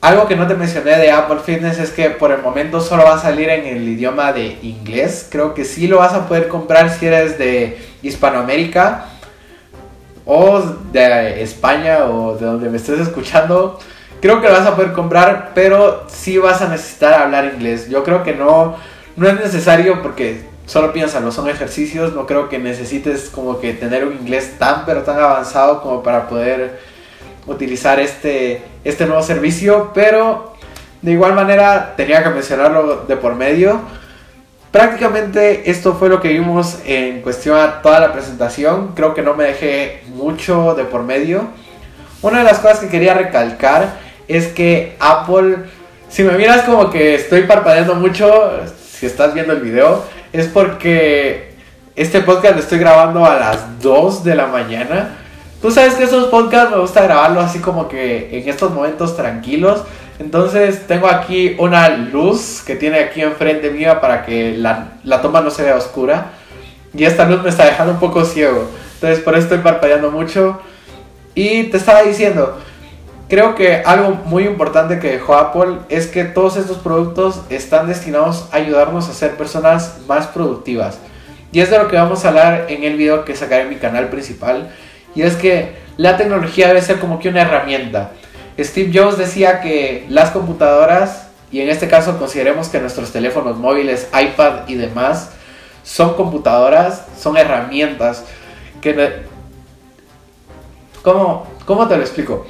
algo 0.00 0.28
que 0.28 0.36
no 0.36 0.46
te 0.46 0.54
mencioné 0.54 0.96
de 0.96 1.10
Apple 1.10 1.38
Fitness 1.44 1.78
es 1.78 1.90
que 1.90 2.10
por 2.10 2.30
el 2.30 2.40
momento 2.40 2.80
solo 2.80 3.04
va 3.04 3.14
a 3.14 3.18
salir 3.18 3.48
en 3.48 3.66
el 3.66 3.88
idioma 3.88 4.32
de 4.32 4.58
inglés. 4.62 5.26
Creo 5.28 5.54
que 5.54 5.64
sí 5.64 5.88
lo 5.88 5.98
vas 5.98 6.14
a 6.14 6.28
poder 6.28 6.48
comprar 6.48 6.90
si 6.90 7.06
eres 7.06 7.36
de 7.36 7.78
Hispanoamérica 8.02 9.06
o 10.24 10.60
de 10.92 11.42
España 11.42 12.04
o 12.04 12.36
de 12.36 12.46
donde 12.46 12.68
me 12.70 12.76
estés 12.76 13.00
escuchando. 13.00 13.78
Creo 14.20 14.40
que 14.40 14.48
lo 14.48 14.54
vas 14.54 14.66
a 14.66 14.76
poder 14.76 14.92
comprar, 14.92 15.52
pero 15.54 16.04
sí 16.08 16.38
vas 16.38 16.62
a 16.62 16.68
necesitar 16.68 17.14
hablar 17.14 17.52
inglés. 17.54 17.88
Yo 17.88 18.04
creo 18.04 18.22
que 18.22 18.34
no, 18.34 18.76
no 19.16 19.28
es 19.28 19.34
necesario 19.34 20.00
porque 20.00 20.42
solo 20.66 20.92
piénsalo, 20.92 21.32
son 21.32 21.48
ejercicios, 21.48 22.14
no 22.14 22.26
creo 22.26 22.48
que 22.48 22.58
necesites 22.58 23.30
como 23.30 23.58
que 23.58 23.72
tener 23.72 24.04
un 24.04 24.12
inglés 24.12 24.58
tan 24.58 24.84
pero 24.84 25.02
tan 25.02 25.18
avanzado 25.18 25.82
como 25.82 26.02
para 26.02 26.28
poder 26.28 26.78
utilizar 27.48 27.98
este, 27.98 28.62
este 28.84 29.06
nuevo 29.06 29.22
servicio, 29.22 29.90
pero 29.94 30.54
de 31.02 31.12
igual 31.12 31.34
manera 31.34 31.94
tenía 31.96 32.22
que 32.22 32.30
mencionarlo 32.30 33.04
de 33.06 33.16
por 33.16 33.34
medio. 33.34 33.80
Prácticamente 34.70 35.70
esto 35.70 35.94
fue 35.94 36.08
lo 36.08 36.20
que 36.20 36.28
vimos 36.28 36.78
en 36.84 37.22
cuestión 37.22 37.58
a 37.58 37.80
toda 37.80 38.00
la 38.00 38.12
presentación, 38.12 38.92
creo 38.94 39.14
que 39.14 39.22
no 39.22 39.34
me 39.34 39.44
dejé 39.44 40.02
mucho 40.08 40.74
de 40.74 40.84
por 40.84 41.02
medio. 41.02 41.48
Una 42.20 42.38
de 42.38 42.44
las 42.44 42.58
cosas 42.58 42.80
que 42.80 42.88
quería 42.88 43.14
recalcar 43.14 43.98
es 44.26 44.48
que 44.48 44.96
Apple, 45.00 45.56
si 46.08 46.22
me 46.22 46.32
miras 46.32 46.62
como 46.62 46.90
que 46.90 47.14
estoy 47.14 47.42
parpadeando 47.42 47.94
mucho, 47.94 48.50
si 48.92 49.06
estás 49.06 49.32
viendo 49.32 49.54
el 49.54 49.60
video, 49.60 50.04
es 50.32 50.46
porque 50.48 51.54
este 51.96 52.20
podcast 52.20 52.54
lo 52.54 52.60
estoy 52.60 52.78
grabando 52.78 53.24
a 53.24 53.36
las 53.36 53.80
2 53.80 54.22
de 54.24 54.34
la 54.34 54.46
mañana. 54.46 55.16
Tú 55.60 55.72
sabes 55.72 55.94
que 55.94 56.04
esos 56.04 56.26
podcasts 56.26 56.70
me 56.70 56.80
gusta 56.80 57.02
grabarlo 57.02 57.40
así 57.40 57.58
como 57.58 57.88
que 57.88 58.38
en 58.38 58.48
estos 58.48 58.72
momentos 58.72 59.16
tranquilos. 59.16 59.82
Entonces 60.20 60.86
tengo 60.86 61.08
aquí 61.08 61.56
una 61.58 61.88
luz 61.88 62.62
que 62.64 62.76
tiene 62.76 63.00
aquí 63.00 63.22
enfrente 63.22 63.70
mía 63.70 64.00
para 64.00 64.24
que 64.24 64.56
la, 64.56 64.92
la, 65.02 65.20
toma 65.20 65.40
no 65.40 65.50
se 65.50 65.64
vea 65.64 65.76
oscura. 65.76 66.32
Y 66.94 67.04
esta 67.04 67.28
luz 67.28 67.42
me 67.42 67.48
está 67.48 67.64
dejando 67.64 67.94
un 67.94 67.98
poco 67.98 68.24
ciego. 68.24 68.68
Entonces 68.94 69.20
por 69.20 69.34
eso 69.34 69.44
estoy 69.44 69.58
parpadeando 69.58 70.12
mucho. 70.12 70.60
Y 71.34 71.64
te 71.64 71.76
estaba 71.76 72.02
diciendo, 72.02 72.56
creo 73.28 73.56
que 73.56 73.82
algo 73.84 74.10
muy 74.26 74.44
importante 74.44 75.00
que 75.00 75.10
dejó 75.10 75.34
Apple 75.34 75.78
es 75.88 76.06
que 76.06 76.22
todos 76.24 76.56
estos 76.56 76.78
productos 76.78 77.42
están 77.50 77.88
destinados 77.88 78.48
a 78.52 78.56
ayudarnos 78.56 79.08
a 79.08 79.12
ser 79.12 79.36
personas 79.36 79.98
más 80.06 80.28
productivas. 80.28 80.98
Y 81.50 81.60
es 81.60 81.70
de 81.70 81.78
lo 81.78 81.88
que 81.88 81.96
vamos 81.96 82.24
a 82.24 82.28
hablar 82.28 82.66
en 82.68 82.84
el 82.84 82.96
video 82.96 83.24
que 83.24 83.34
sacaré 83.34 83.62
en 83.62 83.70
mi 83.70 83.76
canal 83.76 84.08
principal. 84.08 84.70
Y 85.14 85.22
es 85.22 85.36
que 85.36 85.76
la 85.96 86.16
tecnología 86.16 86.68
debe 86.68 86.82
ser 86.82 86.98
como 86.98 87.18
que 87.18 87.28
una 87.28 87.42
herramienta. 87.42 88.12
Steve 88.58 88.90
Jobs 88.92 89.18
decía 89.18 89.60
que 89.60 90.06
las 90.08 90.30
computadoras, 90.30 91.28
y 91.50 91.60
en 91.60 91.68
este 91.68 91.88
caso 91.88 92.18
consideremos 92.18 92.68
que 92.68 92.80
nuestros 92.80 93.12
teléfonos 93.12 93.56
móviles, 93.56 94.08
iPad 94.12 94.68
y 94.68 94.74
demás, 94.74 95.30
son 95.82 96.14
computadoras, 96.14 97.04
son 97.18 97.36
herramientas 97.36 98.24
que... 98.80 99.26
¿Cómo, 101.02 101.46
cómo 101.64 101.86
te 101.88 101.96
lo 101.96 102.02
explico? 102.02 102.46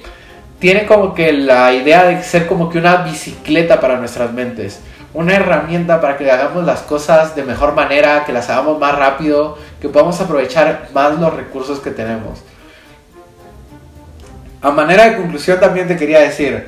tiene 0.59 0.87
como 0.87 1.15
que 1.15 1.33
la 1.33 1.73
idea 1.73 2.05
de 2.05 2.23
ser 2.23 2.47
como 2.47 2.69
que 2.69 2.79
una 2.79 2.97
bicicleta 2.99 3.81
para 3.81 3.99
nuestras 3.99 4.33
mentes. 4.33 4.81
Una 5.15 5.37
herramienta 5.37 6.01
para 6.01 6.17
que 6.17 6.31
hagamos 6.31 6.65
las 6.65 6.81
cosas 6.81 7.35
de 7.35 7.45
mejor 7.45 7.75
manera, 7.75 8.25
que 8.25 8.33
las 8.33 8.51
hagamos 8.51 8.79
más 8.79 8.97
rápido, 8.97 9.57
que 9.81 9.89
podamos 9.89 10.21
aprovechar 10.21 10.89
más 10.93 11.19
los 11.19 11.35
recursos 11.35 11.81
que 11.81 11.91
tenemos. 11.91 12.41
A 14.61 14.71
manera 14.71 15.09
de 15.09 15.17
conclusión 15.17 15.61
también 15.61 15.87
te 15.87 15.97
quería 15.97 16.21
decir, 16.21 16.67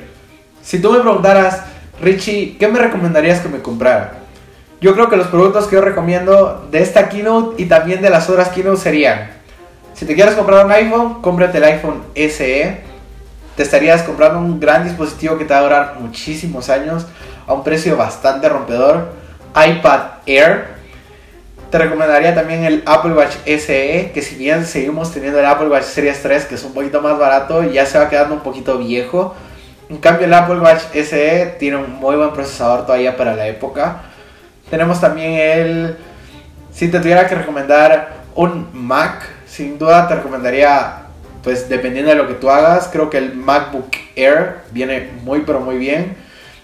si 0.61 0.81
tú 0.81 0.91
me 0.91 0.99
preguntaras, 0.99 1.61
Richie, 2.01 2.57
¿qué 2.57 2.67
me 2.67 2.79
recomendarías 2.79 3.41
que 3.41 3.49
me 3.49 3.61
comprara? 3.61 4.13
Yo 4.79 4.93
creo 4.93 5.09
que 5.09 5.17
los 5.17 5.27
productos 5.27 5.67
que 5.67 5.75
yo 5.75 5.81
recomiendo 5.81 6.67
de 6.71 6.81
esta 6.81 7.09
keynote 7.09 7.61
y 7.61 7.65
también 7.67 8.01
de 8.01 8.09
las 8.09 8.29
otras 8.29 8.49
keynote 8.49 8.81
serían, 8.81 9.29
si 9.93 10.05
te 10.05 10.15
quieres 10.15 10.35
comprar 10.35 10.65
un 10.65 10.71
iPhone, 10.71 11.21
cómprate 11.21 11.57
el 11.57 11.65
iPhone 11.65 12.03
SE 12.15 12.91
te 13.55 13.63
estarías 13.63 14.03
comprando 14.03 14.39
un 14.39 14.59
gran 14.59 14.83
dispositivo 14.83 15.37
que 15.37 15.45
te 15.45 15.53
va 15.53 15.59
a 15.59 15.63
durar 15.63 15.95
muchísimos 15.99 16.69
años 16.69 17.05
a 17.45 17.53
un 17.53 17.63
precio 17.63 17.97
bastante 17.97 18.47
rompedor. 18.47 19.13
iPad 19.55 20.01
Air. 20.25 20.70
Te 21.71 21.77
recomendaría 21.77 22.35
también 22.35 22.65
el 22.65 22.83
Apple 22.85 23.13
Watch 23.13 23.37
SE, 23.45 24.11
que 24.13 24.21
si 24.21 24.35
bien 24.35 24.65
seguimos 24.65 25.13
teniendo 25.13 25.39
el 25.39 25.45
Apple 25.45 25.69
Watch 25.69 25.85
Series 25.85 26.21
3, 26.21 26.43
que 26.43 26.55
es 26.55 26.63
un 26.65 26.73
poquito 26.73 27.01
más 27.01 27.17
barato, 27.17 27.63
ya 27.63 27.85
se 27.85 27.97
va 27.97 28.09
quedando 28.09 28.35
un 28.35 28.41
poquito 28.41 28.77
viejo. 28.77 29.33
En 29.89 29.97
cambio 29.99 30.27
el 30.27 30.33
Apple 30.33 30.59
Watch 30.59 30.81
SE 30.91 31.55
tiene 31.59 31.77
un 31.77 31.93
muy 31.93 32.17
buen 32.17 32.33
procesador 32.33 32.85
todavía 32.85 33.15
para 33.15 33.37
la 33.37 33.47
época. 33.47 34.01
Tenemos 34.69 34.99
también 34.99 35.31
el... 35.31 35.97
Si 36.73 36.91
te 36.91 36.99
tuviera 36.99 37.25
que 37.27 37.35
recomendar 37.35 38.15
un 38.35 38.67
Mac, 38.73 39.25
sin 39.47 39.79
duda 39.79 40.09
te 40.09 40.15
recomendaría 40.15 41.03
pues 41.41 41.69
dependiendo 41.69 42.11
de 42.11 42.17
lo 42.17 42.27
que 42.27 42.33
tú 42.33 42.49
hagas, 42.49 42.89
creo 42.91 43.09
que 43.09 43.17
el 43.17 43.33
MacBook 43.33 43.91
Air 44.17 44.57
viene 44.71 45.09
muy 45.23 45.43
pero 45.45 45.61
muy 45.61 45.77
bien. 45.77 46.17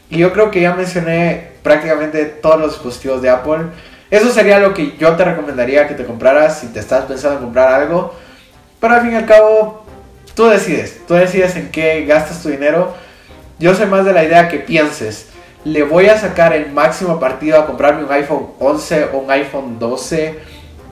Y 0.09 0.17
yo 0.17 0.33
creo 0.33 0.51
que 0.51 0.59
ya 0.59 0.73
mencioné 0.73 1.51
prácticamente 1.63 2.25
todos 2.25 2.59
los 2.59 2.71
dispositivos 2.73 3.21
de 3.21 3.29
Apple. 3.29 3.67
Eso 4.09 4.31
sería 4.31 4.59
lo 4.59 4.73
que 4.73 4.95
yo 4.97 5.15
te 5.15 5.25
recomendaría 5.25 5.87
que 5.87 5.93
te 5.93 6.05
compraras 6.05 6.59
si 6.59 6.67
te 6.67 6.79
estás 6.79 7.05
pensando 7.05 7.37
en 7.37 7.43
comprar 7.43 7.73
algo. 7.73 8.13
Pero 8.79 8.93
al 8.93 9.01
fin 9.01 9.11
y 9.13 9.15
al 9.15 9.25
cabo, 9.25 9.83
tú 10.35 10.47
decides. 10.47 11.05
Tú 11.07 11.13
decides 11.15 11.55
en 11.55 11.71
qué 11.71 12.05
gastas 12.05 12.41
tu 12.41 12.49
dinero. 12.49 12.93
Yo 13.59 13.73
soy 13.73 13.87
más 13.87 14.05
de 14.05 14.13
la 14.13 14.23
idea 14.23 14.47
que 14.47 14.59
pienses. 14.59 15.29
Le 15.63 15.83
voy 15.83 16.07
a 16.07 16.17
sacar 16.17 16.53
el 16.53 16.71
máximo 16.71 17.19
partido 17.19 17.59
a 17.59 17.65
comprarme 17.65 18.03
un 18.03 18.11
iPhone 18.11 18.47
11 18.59 19.09
o 19.13 19.17
un 19.17 19.31
iPhone 19.31 19.79
12. 19.79 20.39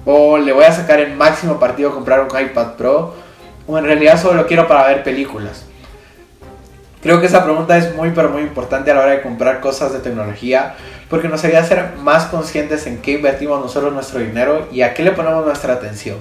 O 0.05 0.37
le 0.37 0.51
voy 0.51 0.65
a 0.65 0.71
sacar 0.71 0.99
el 0.99 1.15
máximo 1.15 1.59
partido 1.59 1.89
a 1.89 1.93
comprar 1.93 2.21
un 2.21 2.27
iPad 2.27 2.73
Pro 2.75 3.25
o 3.67 3.77
en 3.77 3.85
realidad 3.85 4.21
solo 4.21 4.41
lo 4.41 4.47
quiero 4.47 4.67
para 4.67 4.87
ver 4.87 5.03
películas? 5.03 5.65
Creo 7.05 7.19
que 7.19 7.27
esa 7.27 7.43
pregunta 7.43 7.77
es 7.77 7.93
muy 7.93 8.09
pero 8.15 8.29
muy 8.29 8.41
importante 8.41 8.89
a 8.89 8.95
la 8.95 9.01
hora 9.01 9.11
de 9.11 9.21
comprar 9.21 9.59
cosas 9.59 9.93
de 9.93 9.99
tecnología 9.99 10.75
porque 11.07 11.27
nos 11.27 11.43
haría 11.43 11.63
ser 11.63 11.97
más 12.01 12.25
conscientes 12.25 12.87
en 12.87 12.97
qué 12.97 13.11
invertimos 13.11 13.61
nosotros 13.61 13.93
nuestro 13.93 14.21
dinero 14.21 14.67
y 14.71 14.81
a 14.81 14.95
qué 14.95 15.03
le 15.03 15.11
ponemos 15.11 15.45
nuestra 15.45 15.73
atención. 15.73 16.17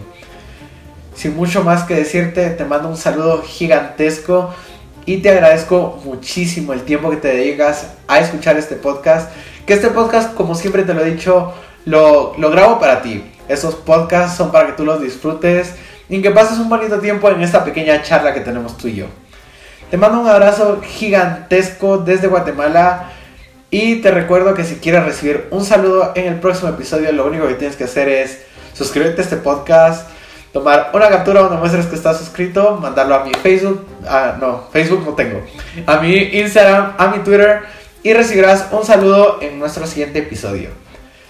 Sin 1.14 1.34
mucho 1.36 1.64
más 1.64 1.84
que 1.84 1.94
decirte, 1.94 2.50
te 2.50 2.66
mando 2.66 2.90
un 2.90 2.98
saludo 2.98 3.42
gigantesco 3.42 4.54
y 5.06 5.22
te 5.22 5.30
agradezco 5.30 6.02
muchísimo 6.04 6.74
el 6.74 6.82
tiempo 6.82 7.08
que 7.08 7.16
te 7.16 7.28
dedicas 7.28 7.94
a 8.06 8.20
escuchar 8.20 8.58
este 8.58 8.74
podcast. 8.76 9.32
Que 9.64 9.72
este 9.72 9.88
podcast, 9.88 10.34
como 10.34 10.54
siempre 10.54 10.82
te 10.82 10.92
lo 10.92 11.00
he 11.00 11.12
dicho, 11.12 11.54
lo, 11.86 12.34
lo 12.36 12.50
grabo 12.50 12.78
para 12.78 13.00
ti. 13.00 13.24
Esos 13.48 13.74
podcasts 13.74 14.36
son 14.36 14.52
para 14.52 14.66
que 14.66 14.72
tú 14.74 14.84
los 14.84 15.00
disfrutes 15.00 15.76
y 16.10 16.20
que 16.20 16.30
pases 16.30 16.58
un 16.58 16.68
bonito 16.68 16.98
tiempo 16.98 17.30
en 17.30 17.40
esta 17.40 17.64
pequeña 17.64 18.02
charla 18.02 18.34
que 18.34 18.40
tenemos 18.40 18.76
tú 18.76 18.88
y 18.88 18.96
yo. 18.96 19.06
Te 19.94 19.98
mando 19.98 20.18
un 20.18 20.26
abrazo 20.26 20.82
gigantesco 20.82 21.98
desde 21.98 22.26
Guatemala 22.26 23.12
y 23.70 24.02
te 24.02 24.10
recuerdo 24.10 24.52
que 24.52 24.64
si 24.64 24.74
quieres 24.80 25.04
recibir 25.04 25.46
un 25.52 25.64
saludo 25.64 26.10
en 26.16 26.26
el 26.26 26.40
próximo 26.40 26.68
episodio, 26.70 27.12
lo 27.12 27.24
único 27.24 27.46
que 27.46 27.54
tienes 27.54 27.76
que 27.76 27.84
hacer 27.84 28.08
es 28.08 28.42
suscribirte 28.72 29.20
a 29.20 29.24
este 29.24 29.36
podcast, 29.36 30.08
tomar 30.52 30.90
una 30.92 31.08
captura 31.08 31.42
donde 31.42 31.58
muestres 31.58 31.86
que 31.86 31.94
estás 31.94 32.18
suscrito, 32.18 32.76
mandarlo 32.82 33.14
a 33.14 33.24
mi 33.24 33.34
Facebook, 33.34 33.86
ah, 34.08 34.34
no, 34.40 34.64
Facebook 34.72 35.04
no 35.06 35.12
tengo, 35.12 35.44
a 35.86 35.98
mi 35.98 36.16
Instagram, 36.16 36.94
a 36.98 37.06
mi 37.06 37.20
Twitter 37.20 37.60
y 38.02 38.14
recibirás 38.14 38.66
un 38.72 38.84
saludo 38.84 39.38
en 39.42 39.60
nuestro 39.60 39.86
siguiente 39.86 40.18
episodio. 40.18 40.70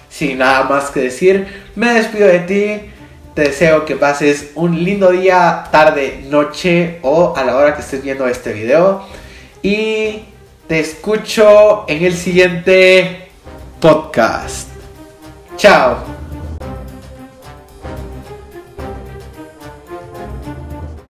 Sin 0.09 0.39
nada 0.39 0.63
más 0.63 0.89
que 0.89 1.01
decir, 1.01 1.45
me 1.75 1.93
despido 1.93 2.25
de 2.25 2.39
ti 2.39 2.91
te 3.35 3.41
deseo 3.41 3.83
que 3.85 3.97
pases 3.97 4.51
un 4.55 4.81
lindo 4.83 5.11
día, 5.11 5.65
tarde, 5.69 6.23
noche 6.29 6.99
o 7.01 7.35
a 7.35 7.43
la 7.43 7.57
hora 7.57 7.75
que 7.75 7.81
estés 7.81 8.01
viendo 8.01 8.25
este 8.27 8.53
video. 8.53 9.03
Y 9.61 10.23
te 10.67 10.79
escucho 10.79 11.83
en 11.87 12.05
el 12.05 12.15
siguiente 12.15 13.27
podcast. 13.81 14.69
Chao. 15.57 16.24